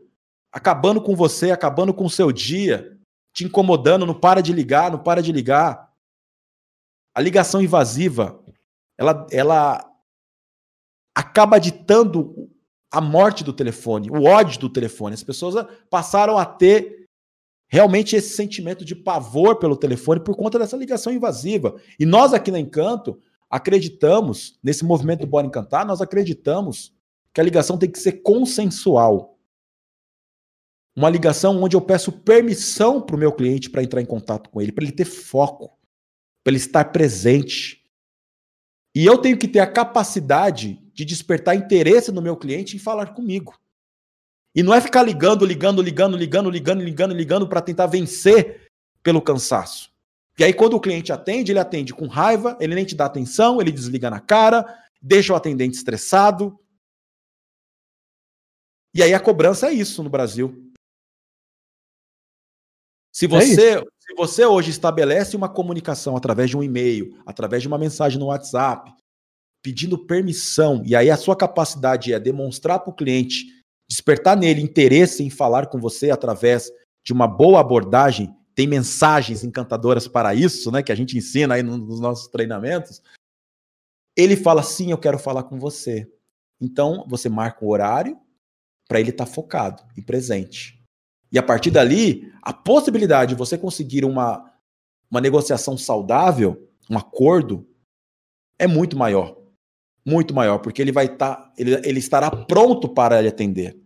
[0.52, 2.96] acabando com você, acabando com o seu dia,
[3.32, 5.84] te incomodando, não para de ligar, não para de ligar.
[7.15, 8.43] A ligação invasiva,
[8.99, 9.95] ela, ela
[11.15, 12.51] acaba ditando
[12.91, 15.15] a morte do telefone, o ódio do telefone.
[15.15, 17.09] As pessoas passaram a ter
[17.69, 21.77] realmente esse sentimento de pavor pelo telefone por conta dessa ligação invasiva.
[21.99, 26.93] E nós aqui na Encanto acreditamos, nesse movimento do Bora Encantar, nós acreditamos
[27.33, 29.39] que a ligação tem que ser consensual.
[30.97, 34.61] Uma ligação onde eu peço permissão para o meu cliente para entrar em contato com
[34.61, 35.77] ele, para ele ter foco
[36.45, 37.82] para ele estar presente.
[38.95, 43.14] E eu tenho que ter a capacidade de despertar interesse no meu cliente em falar
[43.14, 43.59] comigo.
[44.55, 48.70] E não é ficar ligando, ligando, ligando, ligando, ligando, ligando, ligando para tentar vencer
[49.03, 49.92] pelo cansaço.
[50.38, 53.61] E aí, quando o cliente atende, ele atende com raiva, ele nem te dá atenção,
[53.61, 54.64] ele desliga na cara,
[55.01, 56.59] deixa o atendente estressado.
[58.95, 60.72] E aí a cobrança é isso no Brasil.
[63.12, 67.62] Se é você, é se você hoje estabelece uma comunicação através de um e-mail, através
[67.62, 68.92] de uma mensagem no WhatsApp,
[69.62, 73.46] pedindo permissão, e aí a sua capacidade é demonstrar para o cliente,
[73.88, 76.70] despertar nele interesse em falar com você através
[77.02, 81.62] de uma boa abordagem, tem mensagens encantadoras para isso, né, que a gente ensina aí
[81.62, 83.02] nos nossos treinamentos.
[84.14, 86.07] Ele fala sim, eu quero falar com você.
[86.61, 88.20] Então, você marca o horário
[88.86, 90.84] para ele estar tá focado e presente.
[91.35, 94.53] E a partir dali, a possibilidade de você conseguir uma,
[95.11, 97.66] uma negociação saudável, um acordo,
[98.57, 99.37] é muito maior.
[100.07, 103.76] Muito maior, porque ele vai estar, tá, ele, ele estará pronto para lhe atender.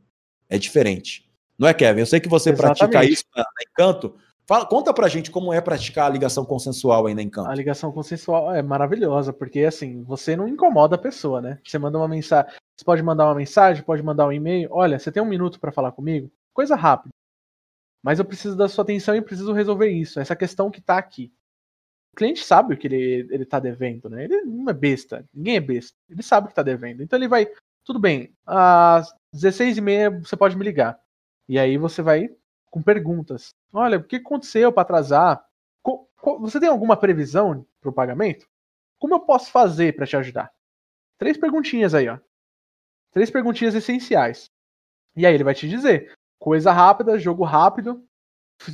[0.46, 1.26] É diferente.
[1.58, 2.00] Não é, Kevin?
[2.00, 2.78] Eu sei que você Exatamente.
[2.78, 4.14] pratica isso na, na Encanto.
[4.46, 7.48] Fala, conta pra gente como é praticar a ligação consensual aí na Encanto.
[7.48, 11.58] A ligação consensual é maravilhosa, porque assim, você não incomoda a pessoa, né?
[11.64, 14.68] Você manda uma mensagem, você pode mandar uma mensagem, pode mandar um e-mail.
[14.70, 16.30] Olha, você tem um minuto para falar comigo?
[16.52, 17.14] Coisa rápida.
[18.02, 21.32] Mas eu preciso da sua atenção e preciso resolver isso, essa questão que está aqui.
[22.12, 24.24] O cliente sabe o que ele, ele tá devendo, né?
[24.24, 25.96] Ele não é besta, ninguém é besta.
[26.08, 27.02] Ele sabe o que está devendo.
[27.02, 27.46] Então ele vai,
[27.84, 30.98] tudo bem, às 16h30 você pode me ligar.
[31.48, 32.28] E aí você vai
[32.70, 33.54] com perguntas.
[33.72, 35.44] Olha, o que aconteceu para atrasar?
[36.40, 38.46] Você tem alguma previsão para o pagamento?
[38.98, 40.52] Como eu posso fazer para te ajudar?
[41.16, 42.18] Três perguntinhas aí, ó.
[43.12, 44.50] Três perguntinhas essenciais.
[45.16, 46.12] E aí ele vai te dizer:
[46.48, 48.02] Coisa rápida, jogo rápido.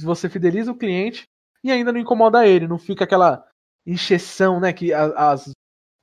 [0.05, 1.25] Você fideliza o cliente
[1.65, 3.45] e ainda não incomoda ele, não fica aquela
[3.85, 4.73] encheção, né?
[4.73, 5.51] Que as,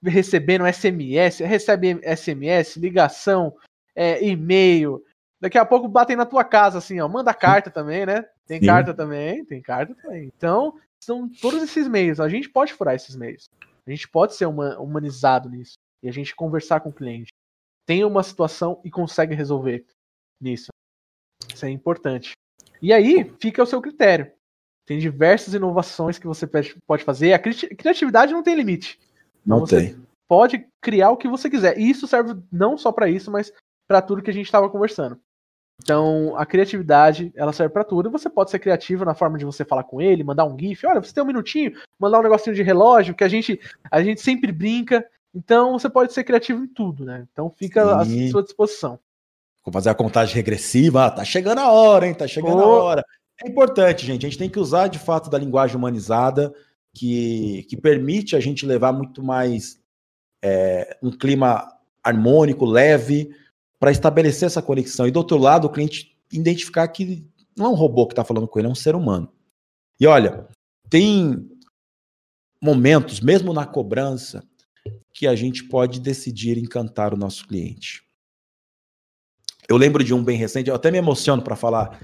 [0.04, 3.56] recebendo SMS, recebe SMS, ligação,
[3.96, 5.02] é, e-mail.
[5.40, 7.08] Daqui a pouco batem na tua casa, assim, ó.
[7.08, 8.26] Manda carta também, né?
[8.46, 8.66] Tem Sim.
[8.66, 10.30] carta também, tem carta também.
[10.36, 12.20] Então, são todos esses meios.
[12.20, 13.46] A gente pode furar esses meios.
[13.88, 15.76] A gente pode ser uma, humanizado nisso.
[16.04, 17.32] E a gente conversar com o cliente.
[17.86, 19.86] Tem uma situação e consegue resolver
[20.42, 20.68] nisso.
[21.62, 22.32] Isso é importante.
[22.82, 24.32] E aí fica o seu critério.
[24.86, 27.34] Tem diversas inovações que você pode fazer.
[27.34, 29.00] A criatividade não tem limite.
[29.46, 29.96] Não então, tem.
[30.28, 31.78] Pode criar o que você quiser.
[31.78, 33.54] E isso serve não só para isso, mas
[33.88, 35.20] para tudo que a gente estava conversando.
[35.84, 38.10] Então, a criatividade, ela serve para tudo.
[38.10, 40.86] Você pode ser criativo na forma de você falar com ele, mandar um GIF.
[40.88, 43.60] Olha, você tem um minutinho, mandar um negocinho de relógio, que a gente,
[43.90, 45.06] a gente sempre brinca.
[45.34, 47.28] Então, você pode ser criativo em tudo, né?
[47.32, 48.28] Então, fica Sim.
[48.28, 49.00] à sua disposição.
[49.64, 51.06] Vou fazer a contagem regressiva.
[51.06, 52.14] Ah, tá chegando a hora, hein?
[52.14, 52.64] Tá chegando oh.
[52.64, 53.06] a hora.
[53.44, 54.26] É importante, gente.
[54.26, 56.54] A gente tem que usar de fato da linguagem humanizada
[56.94, 59.80] que, que permite a gente levar muito mais
[60.44, 61.68] é, um clima
[62.04, 63.30] harmônico, leve,
[63.80, 65.08] para estabelecer essa conexão.
[65.08, 67.26] E do outro lado, o cliente identificar que
[67.58, 69.32] não é um robô que está falando com ele, é um ser humano.
[70.00, 70.48] E olha,
[70.90, 71.48] tem
[72.62, 74.44] momentos, mesmo na cobrança,
[75.14, 78.04] que a gente pode decidir encantar o nosso cliente.
[79.72, 81.98] Eu lembro de um bem recente, eu até me emociono para falar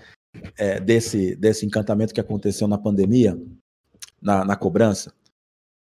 [0.58, 3.38] é, desse, desse encantamento que aconteceu na pandemia,
[4.22, 5.14] na, na cobrança,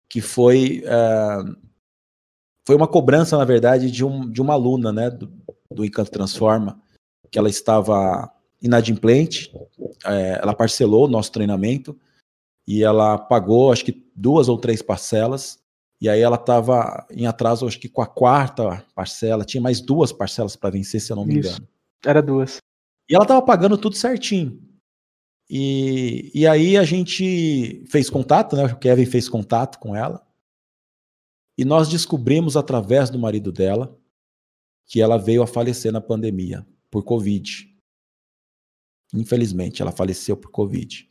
[0.09, 1.37] que foi, é,
[2.65, 5.31] foi uma cobrança, na verdade, de, um, de uma aluna né, do,
[5.71, 6.81] do Encanto Transforma,
[7.29, 8.27] que ela estava
[8.59, 9.53] inadimplente,
[10.03, 11.95] é, ela parcelou o nosso treinamento
[12.67, 15.59] e ela pagou, acho que duas ou três parcelas,
[15.99, 20.11] e aí ela estava em atraso, acho que com a quarta parcela, tinha mais duas
[20.11, 21.49] parcelas para vencer, se eu não me Isso.
[21.49, 21.67] engano.
[22.05, 22.57] Era duas.
[23.09, 24.61] E ela estava pagando tudo certinho.
[25.49, 28.65] E, e aí a gente fez contato, né?
[28.65, 30.25] O Kevin fez contato com ela.
[31.57, 33.97] E nós descobrimos através do marido dela
[34.85, 37.67] que ela veio a falecer na pandemia por Covid.
[39.13, 41.07] Infelizmente, ela faleceu por Covid.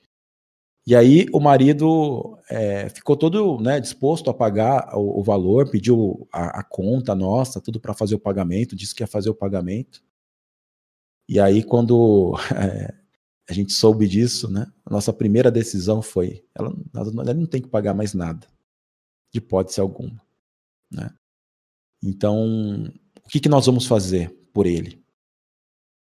[0.86, 6.28] E aí o marido é, ficou todo né, disposto a pagar o, o valor, pediu
[6.32, 10.00] a, a, conta nossa, tudo para fazer o pagamento, disse que ia fazer o pagamento.
[11.28, 12.94] E aí quando é,
[13.48, 17.68] a gente soube disso, né, a nossa primeira decisão foi, ela, ela não tem que
[17.68, 18.46] pagar mais nada,
[19.32, 20.22] de hipótese alguma.
[20.88, 21.10] Né?
[22.00, 22.84] Então,
[23.24, 25.04] o que, que nós vamos fazer por ele?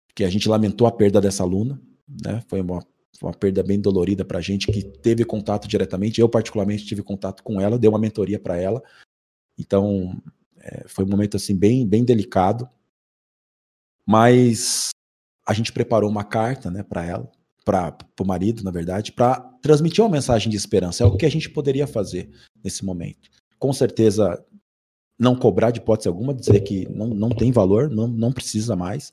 [0.09, 2.41] Porque a gente lamentou a perda dessa aluna, né?
[2.49, 2.85] Foi uma,
[3.23, 6.21] uma perda bem dolorida para a gente que teve contato diretamente.
[6.21, 8.83] Eu particularmente tive contato com ela, dei uma mentoria para ela.
[9.59, 10.21] Então,
[10.59, 12.69] é, foi um momento assim bem, bem delicado.
[14.07, 14.91] Mas
[15.47, 17.31] a gente preparou uma carta, né, para ela,
[17.65, 21.03] para o marido, na verdade, para transmitir uma mensagem de esperança.
[21.03, 22.31] É o que a gente poderia fazer
[22.63, 23.31] nesse momento.
[23.59, 24.45] Com certeza,
[25.19, 29.13] não cobrar de hipótese alguma, dizer que não, não tem valor, não, não precisa mais,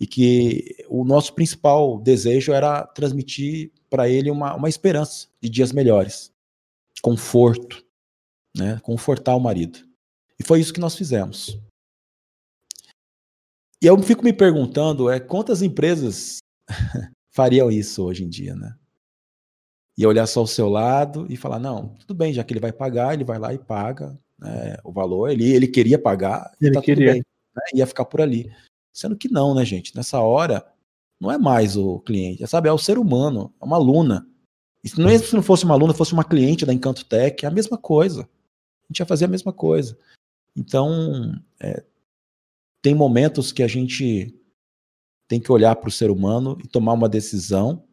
[0.00, 5.72] e que o nosso principal desejo era transmitir para ele uma, uma esperança de dias
[5.72, 6.32] melhores,
[7.02, 7.84] conforto,
[8.56, 9.78] né, confortar o marido.
[10.38, 11.58] E foi isso que nós fizemos.
[13.82, 16.38] E eu fico me perguntando, é quantas empresas
[17.30, 18.76] fariam isso hoje em dia, né?
[19.96, 22.72] E olhar só o seu lado e falar, não, tudo bem, já que ele vai
[22.72, 26.80] pagar, ele vai lá e paga né, o valor, ele, ele queria pagar, ele tá
[26.80, 27.14] queria.
[27.14, 27.22] Bem,
[27.54, 28.52] né, ia ficar por ali.
[28.98, 29.94] Sendo que não, né, gente?
[29.94, 30.66] Nessa hora,
[31.20, 32.68] não é mais o cliente, é, sabe?
[32.68, 34.28] É o ser humano, é uma aluna.
[34.84, 37.52] Se, mesmo se não fosse uma aluna, fosse uma cliente da Encanto Tech, é a
[37.52, 38.22] mesma coisa.
[38.22, 39.96] A gente ia fazer a mesma coisa.
[40.56, 41.84] Então, é,
[42.82, 44.36] tem momentos que a gente
[45.28, 47.84] tem que olhar para o ser humano e tomar uma decisão.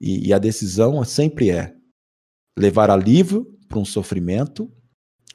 [0.00, 1.76] E, e a decisão sempre é
[2.58, 4.72] levar alívio para um sofrimento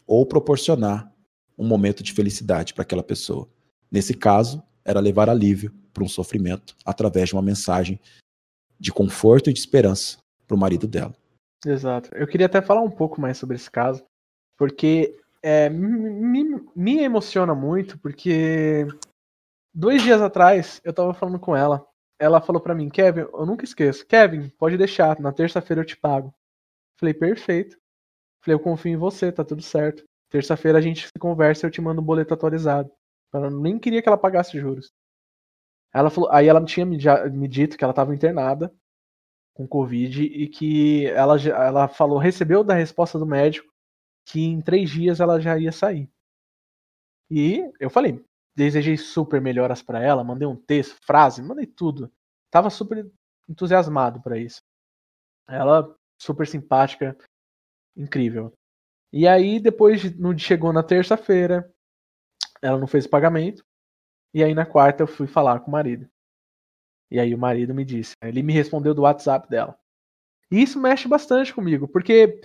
[0.08, 1.14] ou proporcionar
[1.56, 3.47] um momento de felicidade para aquela pessoa.
[3.92, 8.00] Nesse caso, era levar alívio para um sofrimento através de uma mensagem
[8.80, 10.18] de conforto e de esperança
[10.48, 11.14] para o marido dela.
[11.66, 12.10] Exato.
[12.16, 14.04] Eu queria até falar um pouco mais sobre esse caso,
[14.58, 18.88] porque é, me, me, emociona muito, porque
[19.74, 21.86] dois dias atrás eu estava falando com ela.
[22.18, 24.06] Ela falou para mim, Kevin, eu nunca esqueço.
[24.06, 26.34] Kevin, pode deixar, na terça-feira eu te pago.
[27.00, 27.78] Falei, perfeito.
[28.44, 30.04] Falei, eu confio em você, tá tudo certo.
[30.30, 32.92] Terça-feira a gente se conversa e eu te mando um boleto atualizado.
[33.34, 34.92] Ela nem queria que ela pagasse juros.
[35.94, 38.74] Ela falou, aí ela tinha me, já, me dito que ela estava internada
[39.54, 43.70] com Covid e que ela, ela falou, recebeu da resposta do médico
[44.26, 46.10] que em três dias ela já ia sair.
[47.30, 48.24] E eu falei,
[48.56, 52.12] desejei super melhoras para ela, mandei um texto, frase, mandei tudo.
[52.52, 53.10] Tava super
[53.48, 54.62] entusiasmado para isso.
[55.48, 57.18] Ela super simpática,
[57.96, 58.54] incrível.
[59.12, 61.72] E aí depois no chegou na terça-feira,
[62.62, 63.64] ela não fez o pagamento.
[64.34, 66.10] E aí na quarta eu fui falar com o marido.
[67.12, 69.78] E aí o marido me disse, ele me respondeu do WhatsApp dela.
[70.51, 72.41] E isso mexe bastante comigo, porque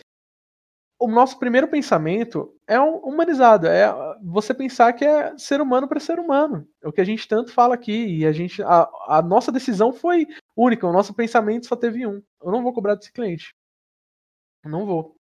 [0.98, 3.86] o nosso primeiro pensamento é humanizado, é
[4.22, 6.66] você pensar que é ser humano para ser humano.
[6.82, 9.92] É o que a gente tanto fala aqui e a gente a, a nossa decisão
[9.92, 12.22] foi única, o nosso pensamento só teve um.
[12.42, 13.54] Eu não vou cobrar desse cliente.
[14.64, 15.14] Eu não vou.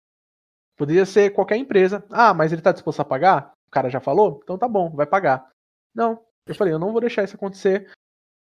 [0.77, 2.05] Poderia ser qualquer empresa.
[2.09, 3.53] Ah, mas ele está disposto a pagar?
[3.73, 4.39] Cara já falou?
[4.43, 5.49] Então tá bom, vai pagar.
[5.95, 6.23] Não.
[6.45, 7.91] Eu falei, eu não vou deixar isso acontecer.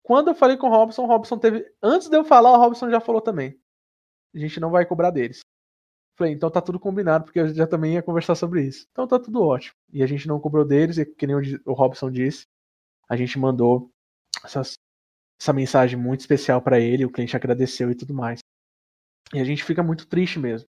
[0.04, 1.66] Quando eu falei com o Robson, o Robson teve.
[1.82, 3.58] Antes de eu falar, o Robson já falou também.
[4.36, 5.40] A gente não vai cobrar deles.
[6.18, 8.86] Falei, então tá tudo combinado, porque eu já também ia conversar sobre isso.
[8.92, 9.74] Então tá tudo ótimo.
[9.94, 12.44] E a gente não cobrou deles, e que nem o Robson disse,
[13.08, 13.90] a gente mandou
[14.44, 14.74] essas,
[15.40, 18.40] essa mensagem muito especial para ele, o cliente agradeceu e tudo mais.
[19.34, 20.68] E a gente fica muito triste mesmo.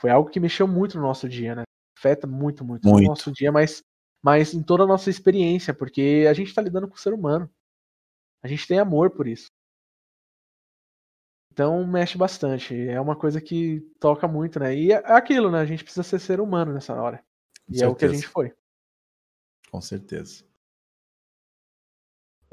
[0.00, 1.62] Foi algo que mexeu muito no nosso dia, né?
[1.96, 3.02] Afeta muito, muito, muito.
[3.02, 3.80] no nosso dia, mas
[4.22, 7.50] mas em toda a nossa experiência, porque a gente está lidando com o ser humano.
[8.42, 9.46] A gente tem amor por isso.
[11.52, 12.74] Então mexe bastante.
[12.88, 14.74] É uma coisa que toca muito, né?
[14.74, 15.60] E é aquilo, né?
[15.60, 17.22] A gente precisa ser ser humano nessa hora.
[17.66, 18.14] Com e é o que a certeza.
[18.14, 18.54] gente foi.
[19.70, 20.44] Com certeza.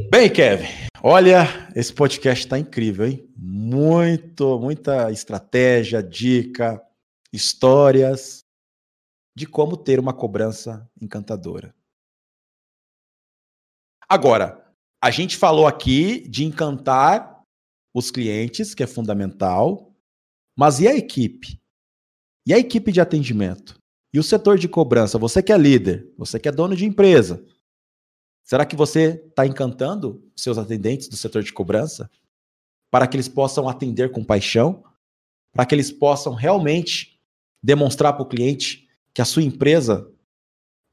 [0.09, 0.67] Bem, Kevin,
[1.03, 1.43] olha,
[1.76, 3.30] esse podcast está incrível, hein?
[3.36, 6.82] Muito, muita estratégia, dica,
[7.34, 8.45] histórias
[9.40, 11.74] de como ter uma cobrança encantadora.
[14.10, 14.70] Agora,
[15.02, 17.42] a gente falou aqui de encantar
[17.96, 19.96] os clientes, que é fundamental,
[20.58, 21.58] mas e a equipe?
[22.46, 23.80] E a equipe de atendimento?
[24.14, 25.18] E o setor de cobrança?
[25.18, 27.42] Você que é líder, você que é dono de empresa,
[28.44, 32.12] será que você está encantando seus atendentes do setor de cobrança
[32.92, 34.84] para que eles possam atender com paixão,
[35.54, 37.18] para que eles possam realmente
[37.64, 38.89] demonstrar para o cliente
[39.20, 40.09] que a sua empresa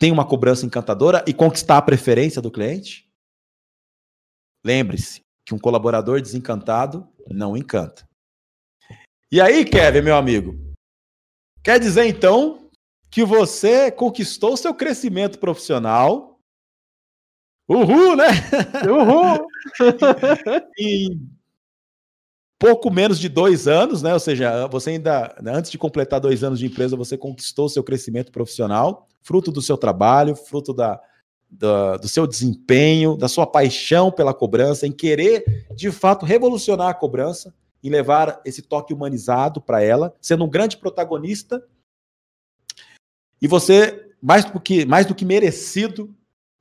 [0.00, 3.08] tem uma cobrança encantadora e conquistar a preferência do cliente?
[4.64, 8.04] Lembre-se que um colaborador desencantado não encanta.
[9.30, 10.56] E aí, Kevin, meu amigo,
[11.62, 12.68] quer dizer então
[13.12, 16.40] que você conquistou seu crescimento profissional.
[17.68, 18.26] Uhul, né?
[18.90, 19.46] Uhul!
[20.76, 21.30] em
[22.59, 24.12] pouco menos de dois anos, né?
[24.12, 27.84] Ou seja, você ainda, né, antes de completar dois anos de empresa, você conquistou seu
[27.84, 31.00] crescimento profissional, fruto do seu trabalho, fruto da,
[31.50, 36.94] da, do seu desempenho, da sua paixão pela cobrança, em querer de fato revolucionar a
[36.94, 41.62] cobrança, em levar esse toque humanizado para ela, sendo um grande protagonista.
[43.40, 46.14] E você, mais do que, mais do que merecido,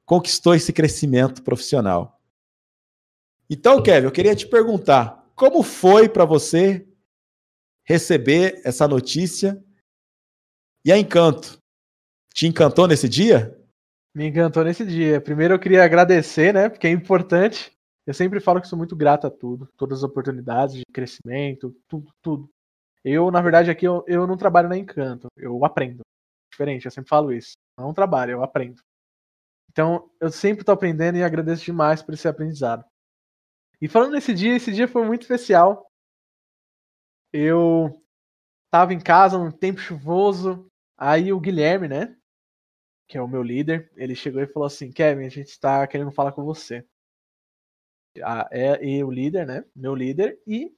[0.06, 2.20] conquistou esse crescimento profissional.
[3.50, 6.88] Então, Kevin, eu queria te perguntar, como foi para você
[7.84, 9.62] receber essa notícia?
[10.84, 11.58] E a Encanto,
[12.34, 13.58] te encantou nesse dia?
[14.14, 15.20] Me encantou nesse dia.
[15.20, 16.70] Primeiro eu queria agradecer, né?
[16.70, 17.72] Porque é importante.
[18.08, 22.12] Eu sempre falo que sou muito grato a tudo, todas as oportunidades de crescimento, tudo,
[22.22, 22.50] tudo.
[23.04, 26.02] Eu, na verdade, aqui eu, eu não trabalho na Encanto, eu aprendo.
[26.52, 27.54] Diferente, eu sempre falo isso.
[27.78, 28.82] Não trabalho, eu aprendo.
[29.70, 32.86] Então, eu sempre tô aprendendo e agradeço demais por esse aprendizado.
[33.82, 35.90] E falando nesse dia, esse dia foi muito especial.
[37.34, 37.92] Eu
[38.72, 40.68] tava em casa num tempo chuvoso,
[40.98, 42.16] aí o Guilherme, né,
[43.08, 46.12] que é o meu líder, ele chegou e falou assim: Kevin, a gente está querendo
[46.12, 46.86] falar com você.
[48.24, 49.66] A, é, e o líder, né?
[49.76, 50.72] Meu líder, e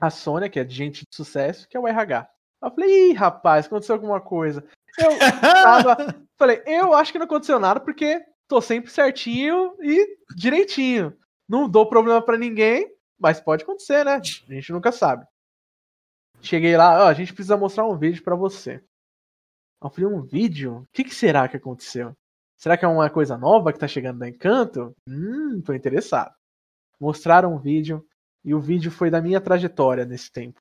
[0.00, 2.28] a Sônia, que é de gente de sucesso, que é o RH.
[2.62, 4.64] Eu falei, ih, rapaz, aconteceu alguma coisa.
[4.98, 5.96] Eu tava.
[6.36, 11.16] falei, eu acho que não aconteceu nada, porque tô sempre certinho e direitinho.
[11.48, 14.14] Não dou problema para ninguém, mas pode acontecer, né?
[14.14, 15.26] A gente nunca sabe.
[16.40, 18.82] Cheguei lá, ó, a gente precisa mostrar um vídeo para você.
[19.82, 20.78] Eu falei, um vídeo?
[20.78, 22.12] O que, que, será que aconteceu?
[22.56, 24.94] Será que é uma coisa nova que tá chegando da Encanto?
[25.08, 26.34] Hum, tô interessado.
[27.00, 28.04] Mostraram um vídeo
[28.44, 30.60] e o vídeo foi da minha trajetória nesse tempo.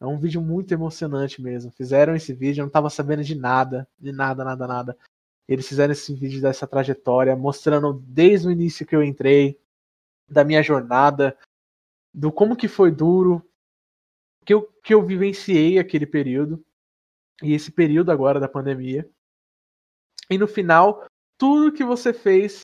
[0.00, 1.70] É um vídeo muito emocionante mesmo.
[1.70, 4.98] Fizeram esse vídeo, eu não tava sabendo de nada, de nada, nada, nada.
[5.46, 9.59] Eles fizeram esse vídeo dessa trajetória, mostrando desde o início que eu entrei,
[10.30, 11.36] da minha jornada,
[12.14, 13.44] do como que foi duro,
[14.44, 16.64] que eu, que eu vivenciei aquele período
[17.42, 19.08] e esse período agora da pandemia.
[20.30, 21.06] E no final,
[21.38, 22.60] tudo que você fez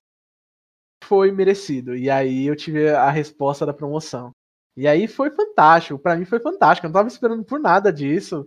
[1.05, 1.97] foi merecido.
[1.97, 4.31] E aí eu tive a resposta da promoção.
[4.77, 6.87] E aí foi fantástico, para mim foi fantástico.
[6.87, 8.47] Eu não tava esperando por nada disso.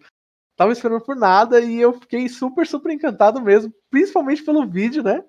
[0.56, 5.24] Tava esperando por nada e eu fiquei super, super encantado mesmo, principalmente pelo vídeo, né?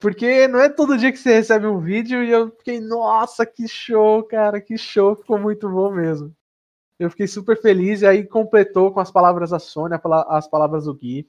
[0.00, 3.66] Porque não é todo dia que você recebe um vídeo e eu fiquei, nossa, que
[3.66, 6.32] show, cara, que show, ficou muito bom mesmo.
[6.98, 10.94] Eu fiquei super feliz e aí completou com as palavras da Sônia, as palavras do
[10.94, 11.28] Gui.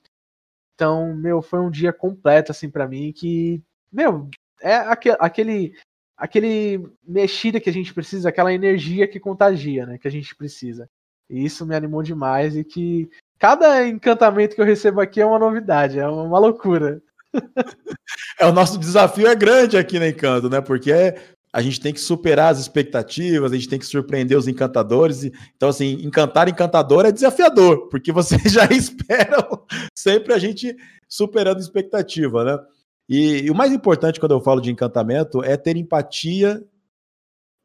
[0.76, 3.62] Então, meu, foi um dia completo, assim, para mim, que,
[3.92, 4.30] meu,
[4.62, 5.76] é aquele,
[6.16, 10.90] aquele mexida que a gente precisa, aquela energia que contagia, né, que a gente precisa.
[11.30, 15.40] E isso me animou demais e que cada encantamento que eu recebo aqui é uma
[15.40, 17.02] novidade, é uma loucura.
[18.40, 21.16] é, o nosso desafio é grande aqui na Encanto, né, porque
[21.52, 25.24] a gente tem que superar as expectativas, a gente tem que surpreender os encantadores.
[25.56, 29.66] Então, assim, encantar encantador é desafiador, porque vocês já esperam
[29.98, 30.76] sempre a gente
[31.08, 32.60] superando expectativa, né?
[33.08, 36.64] E, e, o mais importante quando eu falo de encantamento é ter empatia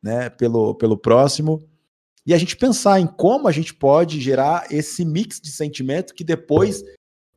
[0.02, 1.62] né, pelo, pelo próximo
[2.26, 6.24] e a gente pensar em como a gente pode gerar esse mix de sentimento que
[6.24, 6.82] depois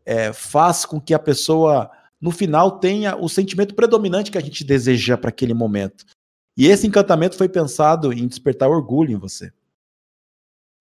[0.05, 4.63] é, faz com que a pessoa, no final, tenha o sentimento predominante que a gente
[4.63, 6.05] deseja para aquele momento.
[6.57, 9.53] E esse encantamento foi pensado em despertar orgulho em você.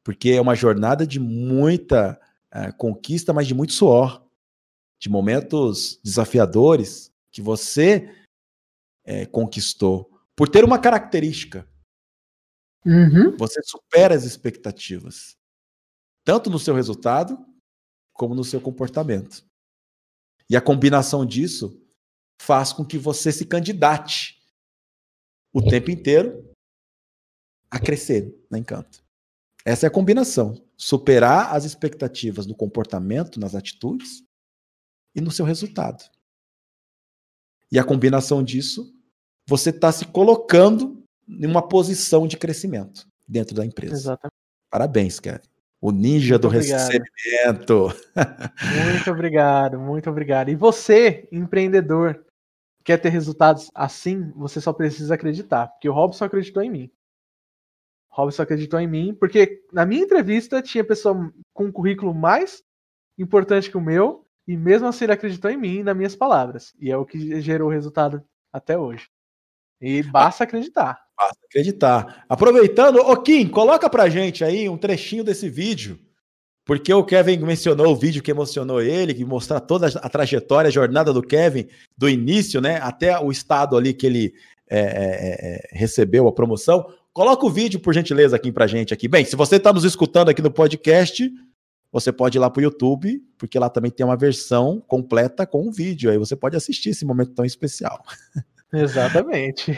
[0.03, 2.19] Porque é uma jornada de muita
[2.55, 4.25] uh, conquista, mas de muito suor,
[4.99, 8.11] de momentos desafiadores, que você
[9.05, 11.69] é, conquistou, por ter uma característica.
[12.85, 13.37] Uhum.
[13.37, 15.37] Você supera as expectativas,
[16.25, 17.37] tanto no seu resultado
[18.15, 19.45] como no seu comportamento.
[20.49, 21.83] E a combinação disso
[22.41, 24.41] faz com que você se candidate
[25.53, 26.53] o tempo inteiro
[27.71, 29.05] a crescer na Encanto.
[29.65, 30.63] Essa é a combinação.
[30.77, 34.23] Superar as expectativas no comportamento, nas atitudes
[35.15, 36.05] e no seu resultado.
[37.73, 38.95] E a combinação disso,
[39.49, 43.95] você está se colocando em uma posição de crescimento dentro da empresa.
[43.95, 44.37] Exatamente.
[44.71, 45.49] Parabéns, Kevin.
[45.81, 46.91] O ninja do Muito obrigado.
[46.91, 47.89] recebimento.
[48.85, 50.49] Muito obrigado, muito obrigado.
[50.49, 52.25] E você, empreendedor,
[52.85, 56.91] quer ter resultados assim, você só precisa acreditar, porque o Robson acreditou em mim.
[58.11, 62.63] O Robson acreditou em mim, porque na minha entrevista tinha pessoa com um currículo mais
[63.19, 66.73] importante que o meu, e mesmo assim ele acreditou em mim e nas minhas palavras.
[66.81, 69.09] E é o que gerou o resultado até hoje.
[69.81, 71.06] E basta acreditar.
[71.17, 72.25] Basta acreditar.
[72.29, 75.99] Aproveitando, ô Kim, coloca pra gente aí um trechinho desse vídeo.
[76.65, 80.73] Porque o Kevin mencionou o vídeo que emocionou ele, que mostra toda a trajetória, a
[80.73, 84.35] jornada do Kevin, do início, né, até o estado ali que ele
[84.69, 86.85] é, é, é, recebeu a promoção.
[87.13, 89.07] Coloca o vídeo, por gentileza, aqui pra gente aqui.
[89.07, 91.31] Bem, se você está nos escutando aqui no podcast,
[91.93, 95.73] você pode ir lá pro YouTube, porque lá também tem uma versão completa com o
[95.73, 96.11] vídeo.
[96.11, 98.03] Aí você pode assistir esse momento tão especial.
[98.75, 99.73] Exatamente.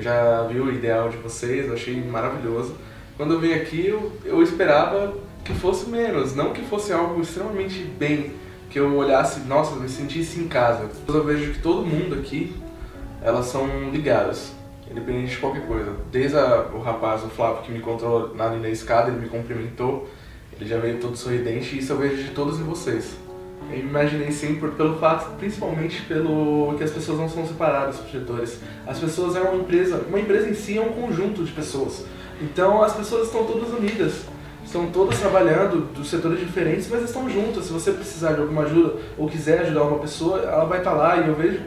[0.00, 2.74] Eu já vi o ideal de vocês, eu achei maravilhoso.
[3.18, 5.12] Quando eu vim aqui, eu, eu esperava
[5.44, 8.32] que fosse menos, não que fosse algo extremamente bem,
[8.70, 10.88] que eu olhasse, nossa, me sentisse em casa.
[11.06, 12.56] Eu vejo que todo mundo aqui,
[13.20, 14.54] elas são ligadas,
[14.90, 15.94] independente de qualquer coisa.
[16.10, 20.08] Desde a, o rapaz, o Flávio, que me encontrou na, na escada, ele me cumprimentou,
[20.58, 23.18] ele já veio todo sorridente, e isso eu vejo de todos vocês.
[23.70, 28.60] Eu imaginei sim por, pelo fato, principalmente pelo que as pessoas não são separadas, projetores.
[28.86, 32.04] As pessoas é uma empresa, uma empresa em si é um conjunto de pessoas.
[32.40, 34.24] Então as pessoas estão todas unidas,
[34.64, 37.66] estão todas trabalhando dos setores diferentes, mas estão juntas.
[37.66, 41.16] Se você precisar de alguma ajuda ou quiser ajudar uma pessoa, ela vai estar lá
[41.18, 41.60] e eu vejo,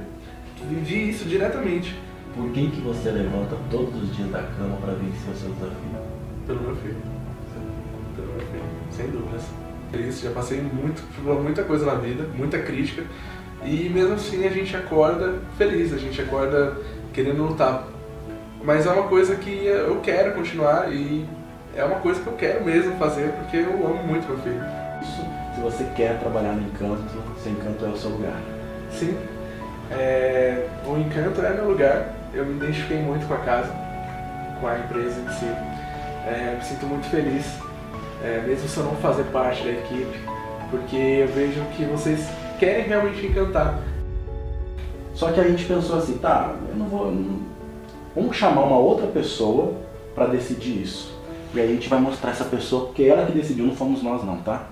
[0.69, 1.95] vivi isso diretamente
[2.35, 6.13] Por que, que você levanta todos os dias da cama para vencer o seu desafio?
[6.45, 6.97] pelo meu filho.
[8.15, 9.62] Pelo meu filho, sem dúvidas.
[9.93, 13.03] É Isso, já passei muito, por muita coisa na vida, muita crítica,
[13.63, 16.75] e mesmo assim a gente acorda feliz, a gente acorda
[17.13, 17.87] querendo lutar.
[18.63, 21.25] Mas é uma coisa que eu quero continuar e
[21.75, 24.61] é uma coisa que eu quero mesmo fazer porque eu amo muito meu filho.
[25.53, 27.03] Se você quer trabalhar no encanto,
[27.41, 28.41] seu encanto é o seu lugar.
[28.91, 29.17] Sim,
[29.91, 32.13] é, o encanto é meu lugar.
[32.33, 33.71] Eu me identifiquei muito com a casa,
[34.59, 35.45] com a empresa em si.
[36.25, 37.45] É, me sinto muito feliz,
[38.23, 40.19] é, mesmo se eu não fazer parte da equipe,
[40.71, 42.27] porque eu vejo que vocês
[42.59, 43.79] querem realmente encantar.
[45.13, 47.11] Só que a gente pensou assim, tá, eu não vou.
[47.11, 47.53] não-
[48.15, 49.73] Vamos chamar uma outra pessoa
[50.13, 51.11] para decidir isso.
[51.53, 54.23] E aí a gente vai mostrar essa pessoa, porque ela que decidiu, não fomos nós
[54.23, 54.67] não, tá?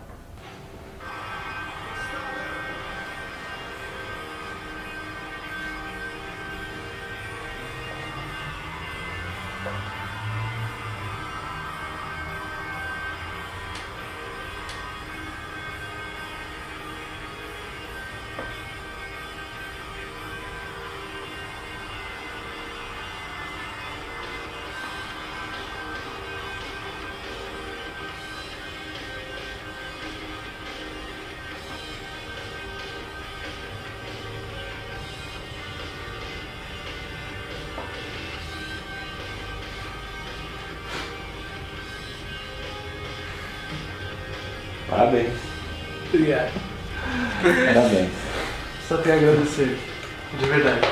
[45.02, 45.34] Parabéns.
[46.14, 46.52] Obrigado.
[47.41, 48.11] Parabéns.
[48.88, 49.80] Só tenho a agradecer,
[50.40, 50.88] de verdade.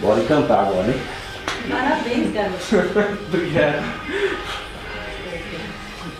[0.00, 0.98] Bora encantar agora, hein?
[1.70, 2.58] Parabéns, garoto.
[3.28, 3.84] Obrigado.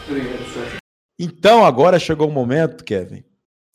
[0.09, 0.77] Obrigado, Sérgio.
[1.19, 3.25] Então agora chegou um momento, Kevin,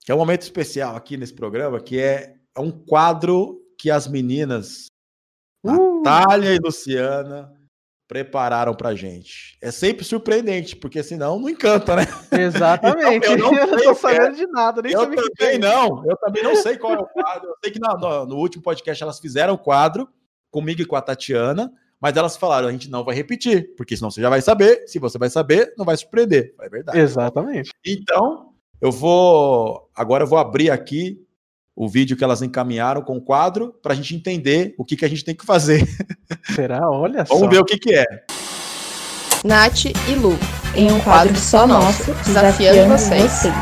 [0.06, 4.86] que é um momento especial aqui nesse programa, que é um quadro que as meninas
[5.62, 6.02] Uh!
[6.04, 7.57] Natália e Luciana
[8.08, 9.58] prepararam pra gente.
[9.62, 12.04] É sempre surpreendente, porque senão não encanta, né?
[12.32, 13.28] Exatamente.
[13.28, 16.06] Então, eu não eu não sei, tô sabendo de nada, nem eu que também não,
[16.06, 17.50] eu também não sei qual é o quadro.
[17.50, 20.08] Eu sei que na- no, no último podcast elas fizeram o quadro
[20.50, 24.10] comigo e com a Tatiana, mas elas falaram, a gente não vai repetir, porque senão
[24.10, 26.56] você já vai saber, se você vai saber, não vai surpreender.
[26.62, 27.00] É verdade.
[27.00, 27.72] Exatamente.
[27.86, 29.90] Então, eu vou.
[29.96, 31.20] Agora eu vou abrir aqui
[31.78, 35.06] o vídeo que elas encaminharam com o quadro para a gente entender o que, que
[35.06, 35.88] a gente tem que fazer.
[36.56, 36.90] Será?
[36.90, 37.36] Olha só.
[37.36, 38.04] Vamos ver o que, que é.
[39.46, 40.36] Nath e Lu,
[40.76, 43.32] Em um quadro só nosso, desafiando desafiando vocês.
[43.32, 43.54] vocês.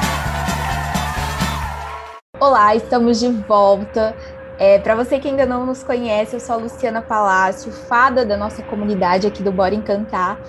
[2.40, 4.16] Olá, estamos de volta.
[4.58, 8.38] É, Para você que ainda não nos conhece, eu sou a Luciana Palácio, fada da
[8.38, 10.40] nossa comunidade aqui do Bora Encantar.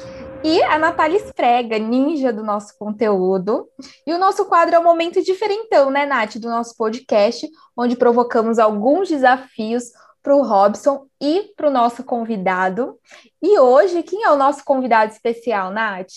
[0.49, 3.69] E a Natália Esfrega, ninja do nosso conteúdo.
[4.07, 8.61] E o nosso quadro é um momento diferentão, né, Nath, do nosso podcast, onde provocamos
[8.61, 9.91] alguns desafios
[10.23, 12.97] para o Robson e para o nosso convidado.
[13.43, 16.13] E hoje, quem é o nosso convidado especial, Nath?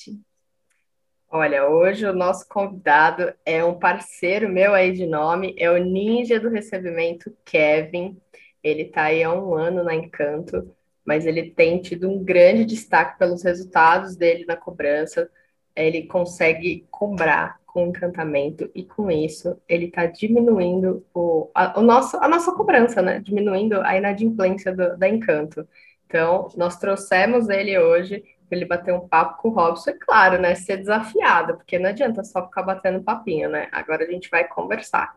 [1.32, 6.40] Olha, hoje o nosso convidado é um parceiro meu aí de nome, é o Ninja
[6.40, 8.16] do Recebimento, Kevin.
[8.64, 10.72] Ele está aí há um ano na Encanto,
[11.10, 15.28] mas ele tem tido um grande destaque pelos resultados dele na cobrança.
[15.76, 22.16] Ele consegue cobrar com encantamento e com isso ele está diminuindo o, a, o nosso,
[22.18, 23.20] a nossa cobrança, né?
[23.20, 25.68] Diminuindo a inadimplência do, da Encanto.
[26.06, 30.40] Então, nós trouxemos ele hoje para ele bater um papo com o Robson, é claro,
[30.40, 30.54] né?
[30.54, 33.68] Ser desafiado, porque não adianta só ficar batendo papinho, né?
[33.72, 35.16] Agora a gente vai conversar.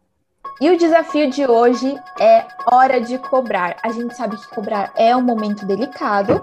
[0.61, 3.77] E o desafio de hoje é hora de cobrar.
[3.83, 6.43] A gente sabe que cobrar é um momento delicado,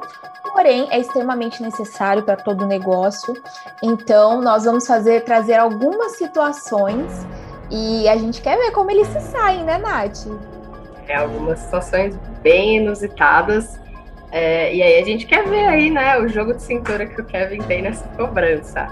[0.52, 3.34] porém é extremamente necessário para todo negócio.
[3.82, 7.26] Então, nós vamos fazer trazer algumas situações
[7.72, 10.28] e a gente quer ver como eles se saem, né, Nath?
[11.08, 13.80] É algumas situações bem inusitadas
[14.32, 17.26] é, e aí a gente quer ver aí, né, o jogo de cintura que o
[17.26, 18.88] Kevin tem nessa cobrança.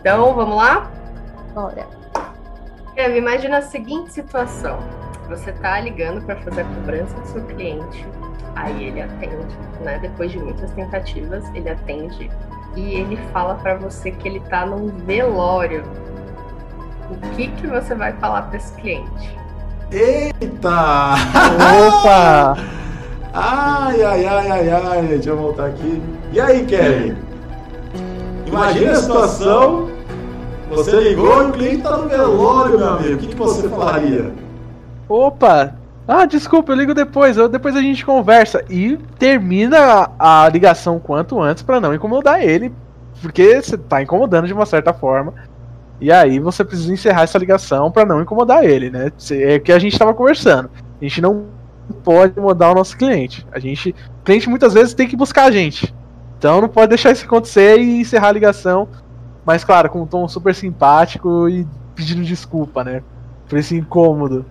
[0.00, 0.90] Então, vamos lá?
[1.54, 2.03] Bora.
[2.94, 4.78] Kevin, imagina a seguinte situação.
[5.28, 8.06] Você tá ligando para fazer a cobrança do seu cliente,
[8.54, 9.98] aí ele atende, né?
[9.98, 12.30] Depois de muitas tentativas, ele atende
[12.76, 15.82] e ele fala para você que ele tá num velório.
[17.10, 19.36] O que que você vai falar para esse cliente?
[19.90, 21.14] Eita!
[21.88, 22.56] Opa!
[23.36, 26.00] Ai, ai, ai, ai, ai, deixa eu voltar aqui.
[26.32, 27.16] E aí, Kevin?
[28.46, 29.90] Imagina a situação,
[30.68, 33.14] você ligou e o cliente tá no velório, meu amigo.
[33.14, 34.32] O que, que você falaria?
[35.08, 35.74] Opa!
[36.06, 37.36] Ah, desculpa, eu ligo depois.
[37.36, 38.64] Eu, depois a gente conversa.
[38.68, 42.72] E termina a, a ligação quanto antes para não incomodar ele.
[43.22, 45.32] Porque você tá incomodando de uma certa forma.
[46.00, 49.10] E aí você precisa encerrar essa ligação para não incomodar ele, né?
[49.30, 50.70] É o que a gente tava conversando.
[51.00, 51.46] A gente não
[52.02, 53.46] pode mudar o nosso cliente.
[53.52, 55.94] A gente, o cliente muitas vezes tem que buscar a gente.
[56.38, 58.88] Então não pode deixar isso acontecer e encerrar a ligação.
[59.44, 63.02] Mas claro, com um tom super simpático e pedindo desculpa, né?
[63.48, 64.44] Por esse incômodo.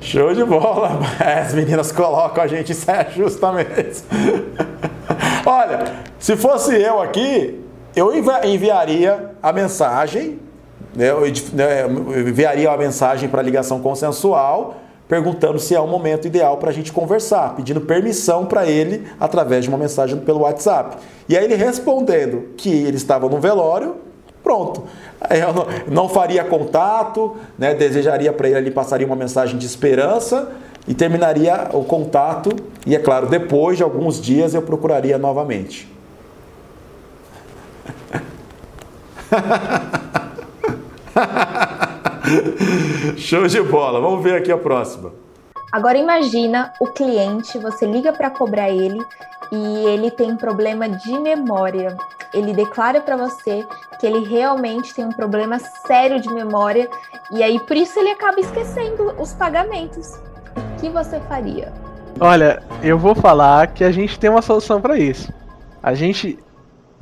[0.00, 4.02] Show de bola, as meninas colocam a gente isso é justamente.
[5.44, 5.84] Olha,
[6.18, 7.60] se fosse eu aqui,
[7.94, 8.12] eu
[8.44, 10.38] enviaria a mensagem,
[10.94, 11.06] né,
[11.52, 14.81] né, eu enviaria a mensagem para ligação consensual,
[15.12, 19.62] perguntando se é o momento ideal para a gente conversar, pedindo permissão para ele através
[19.62, 20.96] de uma mensagem pelo WhatsApp.
[21.28, 23.96] E aí ele respondendo que ele estava no velório,
[24.42, 24.84] pronto.
[25.28, 30.50] Eu não, faria contato, né, desejaria para ele ali, passaria uma mensagem de esperança
[30.88, 32.48] e terminaria o contato.
[32.86, 35.92] E é claro, depois de alguns dias eu procuraria novamente.
[43.16, 44.00] Show de bola.
[44.00, 45.12] Vamos ver aqui a próxima.
[45.70, 49.02] Agora imagina o cliente, você liga para cobrar ele
[49.50, 51.96] e ele tem problema de memória.
[52.34, 53.64] Ele declara para você
[53.98, 56.88] que ele realmente tem um problema sério de memória
[57.30, 60.20] e aí por isso ele acaba esquecendo os pagamentos.
[60.56, 61.72] O que você faria?
[62.20, 65.32] Olha, eu vou falar que a gente tem uma solução para isso.
[65.82, 66.38] A gente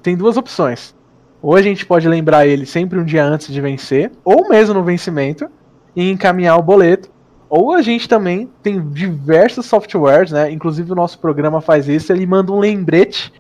[0.02, 0.94] tem duas opções.
[1.42, 4.84] Ou a gente pode lembrar ele sempre um dia antes de vencer, ou mesmo no
[4.84, 5.48] vencimento,
[5.96, 7.08] e encaminhar o boleto.
[7.48, 10.50] Ou a gente também tem diversos softwares, né?
[10.52, 13.32] Inclusive o nosso programa faz isso, ele manda um lembrete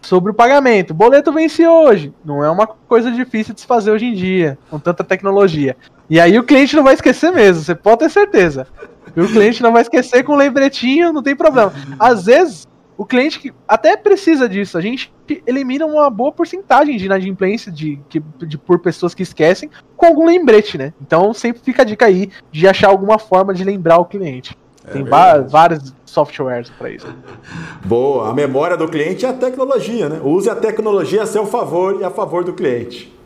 [0.00, 0.94] sobre o pagamento.
[0.94, 2.12] Boleto vence hoje.
[2.24, 5.76] Não é uma coisa difícil de se fazer hoje em dia, com tanta tecnologia.
[6.08, 8.66] E aí o cliente não vai esquecer mesmo, você pode ter certeza.
[9.14, 11.72] E o cliente não vai esquecer com um lembretinho, não tem problema.
[11.98, 12.66] Às vezes
[12.96, 14.76] o cliente que até precisa disso.
[14.76, 15.12] A gente
[15.46, 20.26] elimina uma boa porcentagem de inadimplência de, de, de, por pessoas que esquecem com algum
[20.26, 20.92] lembrete, né?
[21.00, 24.56] Então sempre fica a dica aí de achar alguma forma de lembrar o cliente.
[24.86, 27.06] É Tem vários softwares para isso.
[27.84, 30.20] Boa, a memória do cliente é a tecnologia, né?
[30.22, 33.19] Use a tecnologia a seu favor e a favor do cliente.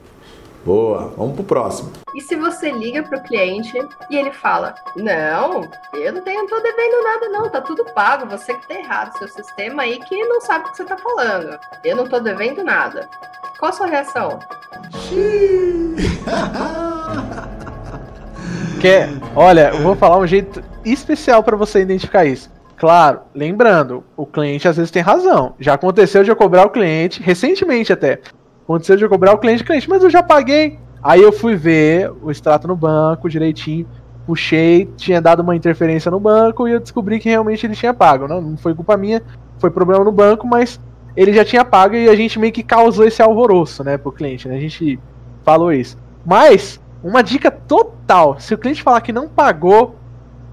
[0.65, 1.93] Boa, vamos pro próximo.
[2.15, 3.77] E se você liga pro cliente
[4.09, 8.27] e ele fala: Não, eu não, tenho, não tô devendo nada, não, tá tudo pago,
[8.27, 11.59] você que tá errado, seu sistema aí que não sabe o que você tá falando.
[11.85, 13.11] Eu não tô devendo nada.
[13.59, 14.39] Qual a sua reação?
[18.81, 19.11] Quer?
[19.37, 22.51] Olha, eu vou falar um jeito especial para você identificar isso.
[22.77, 25.55] Claro, lembrando, o cliente às vezes tem razão.
[25.61, 28.21] Já aconteceu de eu cobrar o cliente, recentemente até.
[28.67, 30.79] De eu cobrar o cliente, cliente, mas eu já paguei.
[31.03, 33.87] Aí eu fui ver o extrato no banco direitinho,
[34.27, 38.27] puxei, tinha dado uma interferência no banco e eu descobri que realmente ele tinha pago.
[38.27, 39.23] Não, não foi culpa minha,
[39.59, 40.81] foi problema no banco, mas
[41.15, 44.49] ele já tinha pago e a gente meio que causou esse alvoroço, né, pro cliente,
[44.49, 44.57] né?
[44.57, 44.99] A gente
[45.45, 45.99] falou isso.
[46.25, 49.97] Mas, uma dica total: se o cliente falar que não pagou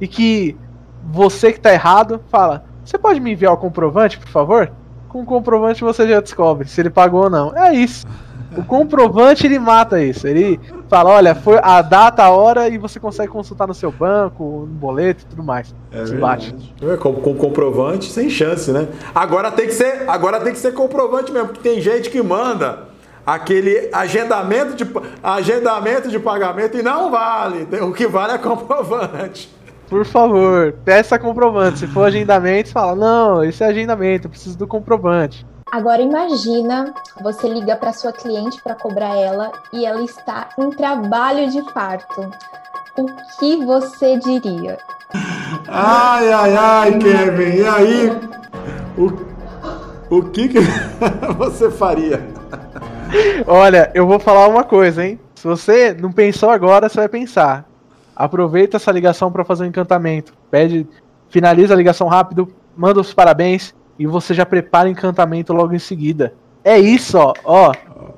[0.02, 0.58] e que
[1.04, 4.72] você que tá errado, fala: Você pode me enviar o comprovante, por favor?
[5.12, 7.54] Com o comprovante você já descobre se ele pagou ou não.
[7.54, 8.06] É isso.
[8.58, 10.26] O comprovante ele mata isso.
[10.26, 10.58] Ele
[10.88, 14.74] fala: olha, foi a data, a hora e você consegue consultar no seu banco, no
[14.74, 15.76] boleto e tudo mais.
[15.92, 16.56] É bate.
[16.82, 18.88] É, Com, com comprovante, sem chance, né?
[19.14, 22.92] Agora tem que ser, agora tem que ser comprovante mesmo, porque tem gente que manda
[23.26, 24.90] aquele agendamento de,
[25.22, 27.68] agendamento de pagamento e não vale.
[27.82, 29.54] O que vale é comprovante.
[29.92, 31.80] Por favor, peça comprovante.
[31.80, 35.46] Se for agendamento, fala: não, esse é agendamento, eu preciso do comprovante.
[35.70, 41.52] Agora imagina, você liga para sua cliente para cobrar ela e ela está em trabalho
[41.52, 42.22] de parto.
[42.98, 43.06] O
[43.38, 44.78] que você diria?
[45.68, 48.10] Ai, ai, ai, Kevin, e aí?
[48.98, 50.60] O, o que, que
[51.38, 52.26] você faria?
[53.46, 55.20] Olha, eu vou falar uma coisa, hein?
[55.36, 57.71] Se você não pensou agora, você vai pensar.
[58.22, 60.34] Aproveita essa ligação para fazer um encantamento.
[60.52, 60.88] Pede,
[61.30, 65.80] finaliza a ligação rápido, manda os parabéns e você já prepara o encantamento logo em
[65.80, 66.36] seguida.
[66.64, 67.34] É isso, ó.
[67.44, 67.72] ó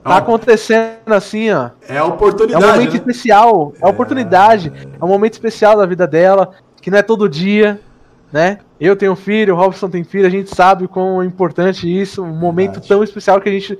[0.03, 1.69] tá acontecendo assim, ó.
[1.87, 2.61] É a oportunidade.
[2.61, 2.97] É um momento né?
[2.97, 6.51] especial, é a oportunidade, é um momento especial da vida dela,
[6.81, 7.79] que não é todo dia,
[8.29, 8.57] né?
[8.81, 12.35] Eu tenho filho, o Robson tem filho, a gente sabe quão é importante isso, um
[12.35, 13.79] momento tão especial que a gente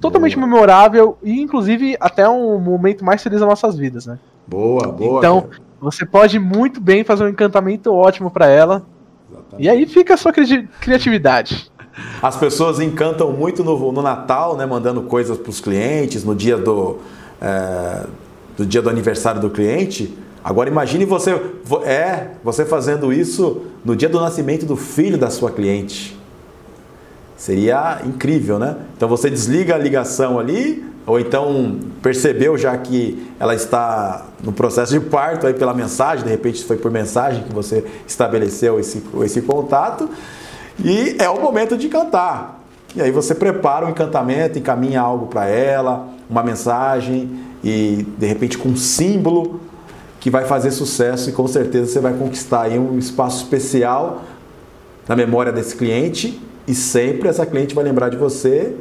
[0.00, 4.16] totalmente memorável e inclusive até um momento mais feliz das nossas vidas, né?
[4.46, 5.18] Boa, boa.
[5.18, 5.62] Então, Kevin.
[5.80, 8.84] você pode muito bem fazer um encantamento ótimo pra ela.
[9.58, 11.70] E aí fica a sua cri- criatividade.
[12.22, 14.66] As pessoas encantam muito no, no Natal, né?
[14.66, 16.98] Mandando coisas para os clientes, no dia do,
[17.40, 18.04] é,
[18.56, 20.16] do dia do aniversário do cliente.
[20.44, 25.30] Agora imagine você, vo- é, você fazendo isso no dia do nascimento do filho da
[25.30, 26.16] sua cliente.
[27.36, 28.76] Seria incrível, né?
[28.96, 34.92] Então você desliga a ligação ali, ou então percebeu já que ela está no processo
[34.92, 39.42] de parto aí pela mensagem, de repente foi por mensagem que você estabeleceu esse, esse
[39.42, 40.10] contato,
[40.84, 42.60] e é o momento de cantar.
[42.94, 47.30] E aí você prepara um encantamento, encaminha algo para ela, uma mensagem
[47.62, 49.60] e de repente com um símbolo
[50.18, 54.22] que vai fazer sucesso e com certeza você vai conquistar aí um espaço especial
[55.06, 58.74] na memória desse cliente e sempre essa cliente vai lembrar de você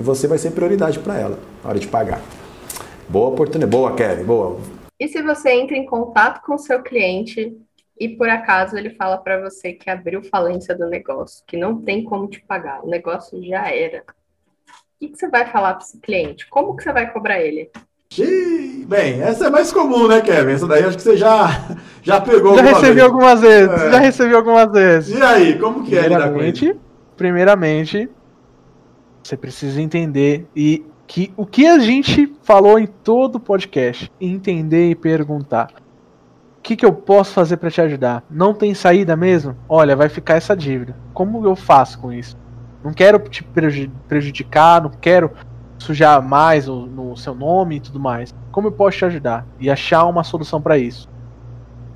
[0.00, 2.22] e você vai ser prioridade para ela na hora de pagar.
[3.06, 4.58] Boa oportunidade, boa Kevin, boa.
[4.98, 7.54] E se você entra em contato com o seu cliente
[7.98, 12.02] e por acaso ele fala para você que abriu falência do negócio, que não tem
[12.02, 13.98] como te pagar, o negócio já era.
[14.00, 16.48] O que, que você vai falar para esse cliente?
[16.48, 17.70] Como que você vai cobrar ele?
[18.86, 20.52] Bem, essa é mais comum, né, Kevin?
[20.52, 21.46] Essa daí acho que você já,
[22.02, 23.04] já pegou Já alguma recebi vez.
[23.06, 23.90] algumas vezes, É.
[23.90, 25.18] já recebi algumas vezes.
[25.18, 26.38] E aí, como que é lidar com
[27.16, 28.08] primeiramente,
[29.30, 34.90] você precisa entender e que o que a gente falou em todo o podcast, entender
[34.90, 35.70] e perguntar.
[36.58, 38.24] O que, que eu posso fazer para te ajudar?
[38.28, 39.56] Não tem saída mesmo?
[39.68, 40.96] Olha, vai ficar essa dívida.
[41.14, 42.36] Como eu faço com isso?
[42.84, 45.30] Não quero te preju- prejudicar, não quero
[45.78, 48.34] sujar mais o, no seu nome e tudo mais.
[48.52, 49.46] Como eu posso te ajudar?
[49.58, 51.08] E achar uma solução para isso.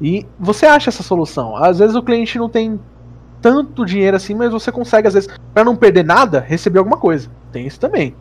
[0.00, 1.56] E você acha essa solução.
[1.56, 2.80] Às vezes o cliente não tem
[3.44, 7.28] tanto dinheiro assim, mas você consegue, às vezes, para não perder nada, receber alguma coisa.
[7.52, 8.16] Tem isso também.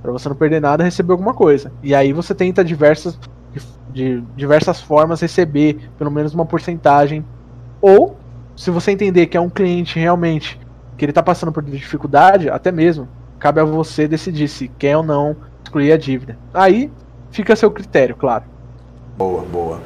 [0.00, 1.70] Para você não perder nada, receber alguma coisa.
[1.82, 3.18] E aí você tenta diversas,
[3.92, 7.22] de diversas formas receber pelo menos uma porcentagem.
[7.82, 8.16] Ou,
[8.56, 10.58] se você entender que é um cliente realmente
[10.96, 13.06] que ele tá passando por dificuldade, até mesmo,
[13.38, 16.38] cabe a você decidir se quer ou não excluir a dívida.
[16.54, 16.90] Aí
[17.30, 18.44] fica a seu critério, claro.
[19.18, 19.80] Boa, boa.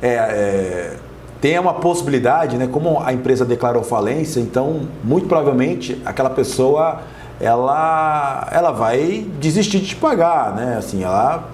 [0.00, 0.96] É, é,
[1.40, 2.66] tem uma possibilidade, né?
[2.66, 7.00] Como a empresa declarou falência, então muito provavelmente aquela pessoa
[7.40, 10.76] ela, ela vai desistir de te pagar, né?
[10.76, 11.48] Assim, ela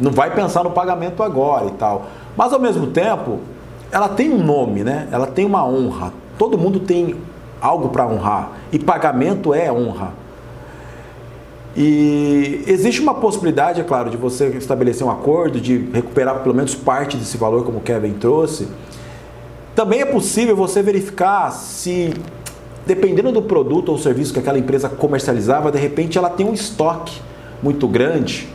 [0.00, 2.06] não vai pensar no pagamento agora e tal.
[2.36, 3.38] Mas ao mesmo tempo,
[3.92, 5.06] ela tem um nome, né?
[5.12, 6.12] Ela tem uma honra.
[6.36, 7.14] Todo mundo tem
[7.60, 10.10] algo para honrar e pagamento é honra.
[11.76, 16.74] E existe uma possibilidade, é claro, de você estabelecer um acordo, de recuperar pelo menos
[16.74, 18.68] parte desse valor, como o Kevin trouxe.
[19.74, 22.12] Também é possível você verificar se,
[22.86, 27.20] dependendo do produto ou serviço que aquela empresa comercializava, de repente ela tem um estoque
[27.62, 28.48] muito grande.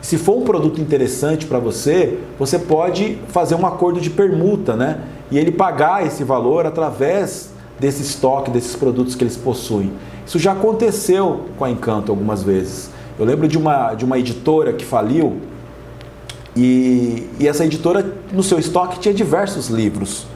[0.00, 5.00] Se for um produto interessante para você, você pode fazer um acordo de permuta, né?
[5.30, 9.92] E ele pagar esse valor através desse estoque, desses produtos que eles possuem.
[10.26, 12.90] Isso já aconteceu com a Encanto algumas vezes.
[13.18, 15.38] Eu lembro de uma, de uma editora que faliu
[16.56, 20.26] E, e essa editora, no seu estoque, tinha diversos livros.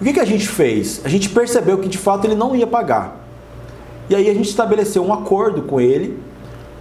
[0.00, 1.00] O que, que a gente fez?
[1.04, 3.20] A gente percebeu que de fato ele não ia pagar.
[4.08, 6.18] E aí a gente estabeleceu um acordo com ele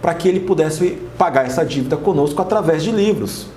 [0.01, 3.47] para que ele pudesse pagar essa dívida conosco através de livros.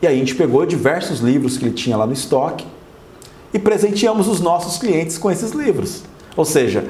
[0.00, 2.66] E aí a gente pegou diversos livros que ele tinha lá no estoque
[3.52, 6.02] e presenteamos os nossos clientes com esses livros.
[6.36, 6.86] Ou seja,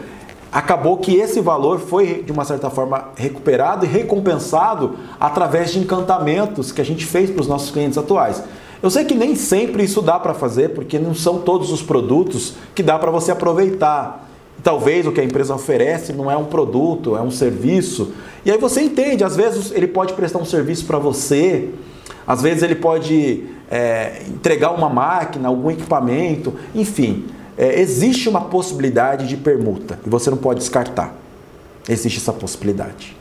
[0.52, 6.72] acabou que esse valor foi, de uma certa forma, recuperado e recompensado através de encantamentos
[6.72, 8.42] que a gente fez para os nossos clientes atuais.
[8.82, 12.54] Eu sei que nem sempre isso dá para fazer, porque não são todos os produtos
[12.74, 14.26] que dá para você aproveitar.
[14.62, 18.12] Talvez o que a empresa oferece não é um produto, é um serviço.
[18.44, 21.68] E aí você entende, às vezes ele pode prestar um serviço para você,
[22.26, 27.26] às vezes ele pode é, entregar uma máquina, algum equipamento, enfim.
[27.60, 31.12] É, existe uma possibilidade de permuta e você não pode descartar.
[31.86, 33.14] Existe essa possibilidade.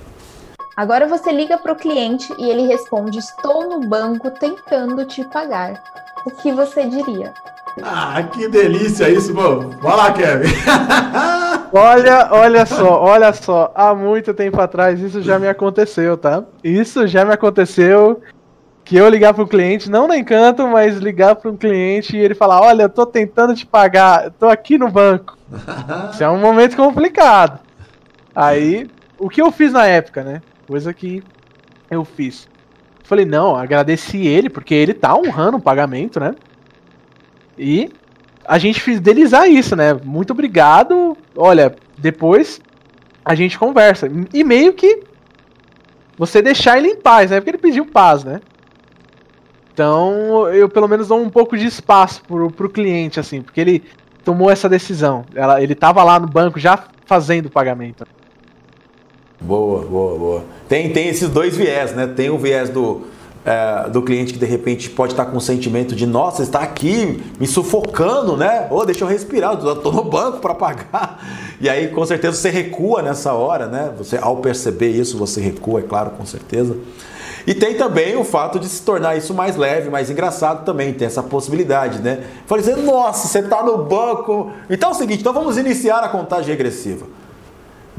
[0.77, 5.83] Agora você liga para o cliente e ele responde: Estou no banco tentando te pagar.
[6.25, 7.33] O que você diria?
[7.83, 9.77] Ah, que delícia isso, mano.
[9.81, 10.53] Vai lá, Kevin.
[11.73, 13.73] olha, olha só, olha só.
[13.75, 16.45] Há muito tempo atrás isso já me aconteceu, tá?
[16.63, 18.21] Isso já me aconteceu
[18.89, 22.19] que eu ligar para o cliente, não na Encanto, mas ligar para um cliente e
[22.19, 25.37] ele falar: Olha, eu tô tentando te pagar, tô aqui no banco.
[26.11, 27.59] Isso é um momento complicado.
[28.35, 28.89] Aí,
[29.19, 30.41] o que eu fiz na época, né?
[30.67, 31.21] Coisa que
[31.91, 32.47] eu fiz.
[33.03, 36.33] Falei, não, agradeci ele, porque ele tá honrando o pagamento, né?
[37.55, 37.91] E
[38.43, 39.93] a gente fidelizar isso, né?
[40.03, 41.15] Muito obrigado.
[41.35, 42.59] Olha, depois
[43.23, 44.09] a gente conversa.
[44.33, 45.03] E meio que
[46.17, 47.39] você deixar ele em paz, né?
[47.39, 48.41] Porque ele pediu paz, né?
[49.79, 53.83] Então eu pelo menos dou um pouco de espaço pro, pro cliente, assim, porque ele
[54.25, 55.23] tomou essa decisão.
[55.33, 58.05] Ela, ele tava lá no banco já fazendo o pagamento.
[59.39, 60.43] Boa, boa, boa.
[60.67, 62.07] Tem, tem esses dois viés, né?
[62.07, 63.03] Tem o viés do
[63.45, 67.23] é, do cliente que de repente pode estar com um sentimento de nossa, está aqui
[67.39, 68.67] me sufocando, né?
[68.69, 71.25] Ou oh, deixa eu respirar, eu tô no banco para pagar.
[71.61, 73.93] E aí com certeza você recua nessa hora, né?
[73.97, 76.75] Você ao perceber isso, você recua, é claro, com certeza.
[77.47, 81.05] E tem também o fato de se tornar isso mais leve, mais engraçado também, tem
[81.05, 82.23] essa possibilidade, né?
[82.45, 84.51] Falei assim, nossa, você está no banco.
[84.69, 87.05] Então é o seguinte, então vamos iniciar a contagem regressiva.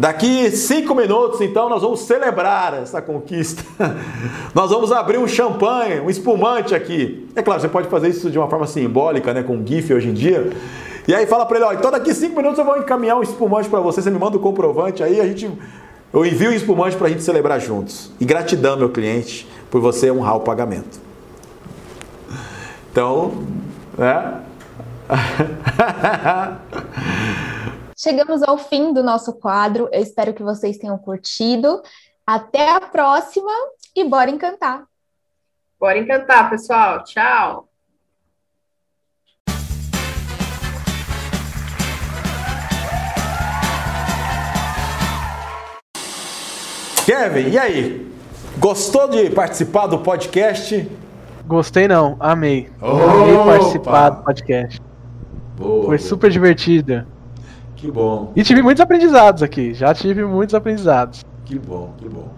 [0.01, 3.63] Daqui cinco minutos, então, nós vamos celebrar essa conquista.
[4.55, 7.29] nós vamos abrir um champanhe, um espumante aqui.
[7.37, 10.09] É claro, você pode fazer isso de uma forma simbólica, né, com um GIF hoje
[10.09, 10.53] em dia.
[11.07, 13.69] E aí fala para ele, ó, então daqui cinco minutos eu vou encaminhar um espumante
[13.69, 15.51] para você, você me manda o comprovante aí, a gente
[16.13, 18.11] eu envio um espumante para a gente celebrar juntos.
[18.21, 21.01] E gratidão, meu cliente, por você honrar o pagamento.
[22.91, 23.47] Então,
[23.97, 24.45] né?
[27.97, 29.89] Chegamos ao fim do nosso quadro.
[29.93, 31.81] Eu espero que vocês tenham curtido.
[32.27, 33.53] Até a próxima
[33.95, 34.85] e bora encantar.
[35.79, 37.05] Bora encantar, pessoal.
[37.05, 37.70] Tchau.
[47.05, 48.11] Kevin, e aí?
[48.59, 50.87] Gostou de participar do podcast?
[51.47, 52.69] Gostei não, amei.
[52.81, 54.81] Amei participar do podcast.
[55.57, 55.99] Boa, Foi boa.
[55.99, 57.05] super divertido.
[57.77, 58.33] Que bom.
[58.37, 59.73] E tive muitos aprendizados aqui.
[59.73, 61.25] Já tive muitos aprendizados.
[61.47, 62.29] Que bom, que bom.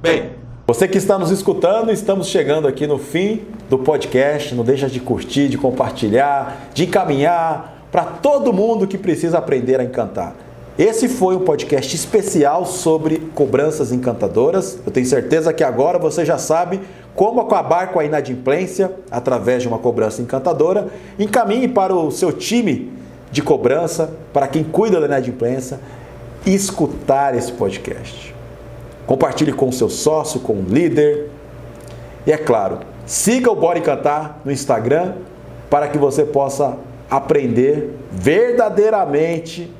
[0.00, 0.30] Bem,
[0.66, 4.54] você que está nos escutando, estamos chegando aqui no fim do podcast.
[4.54, 9.84] Não deixa de curtir, de compartilhar, de encaminhar para todo mundo que precisa aprender a
[9.84, 10.34] encantar.
[10.78, 14.78] Esse foi um podcast especial sobre cobranças encantadoras.
[14.86, 16.80] Eu tenho certeza que agora você já sabe
[17.14, 20.88] como acabar com a inadimplência através de uma cobrança encantadora.
[21.18, 22.90] Encaminhe para o seu time
[23.30, 25.78] de cobrança para quem cuida da inadimplência
[26.46, 28.34] escutar esse podcast.
[29.06, 31.28] Compartilhe com o seu sócio, com o líder.
[32.26, 35.16] E é claro, siga o Bora Encantar no Instagram
[35.68, 36.78] para que você possa
[37.10, 39.70] aprender verdadeiramente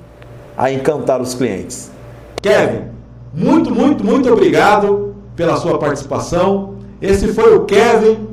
[0.56, 1.90] a encantar os clientes.
[2.40, 2.84] Kevin,
[3.32, 6.76] muito, muito, muito obrigado pela sua participação.
[7.00, 8.28] Esse foi o Kevin,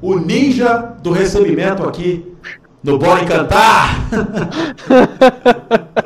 [0.00, 2.34] o ninja do recebimento aqui
[2.82, 4.08] no Bora Encantar!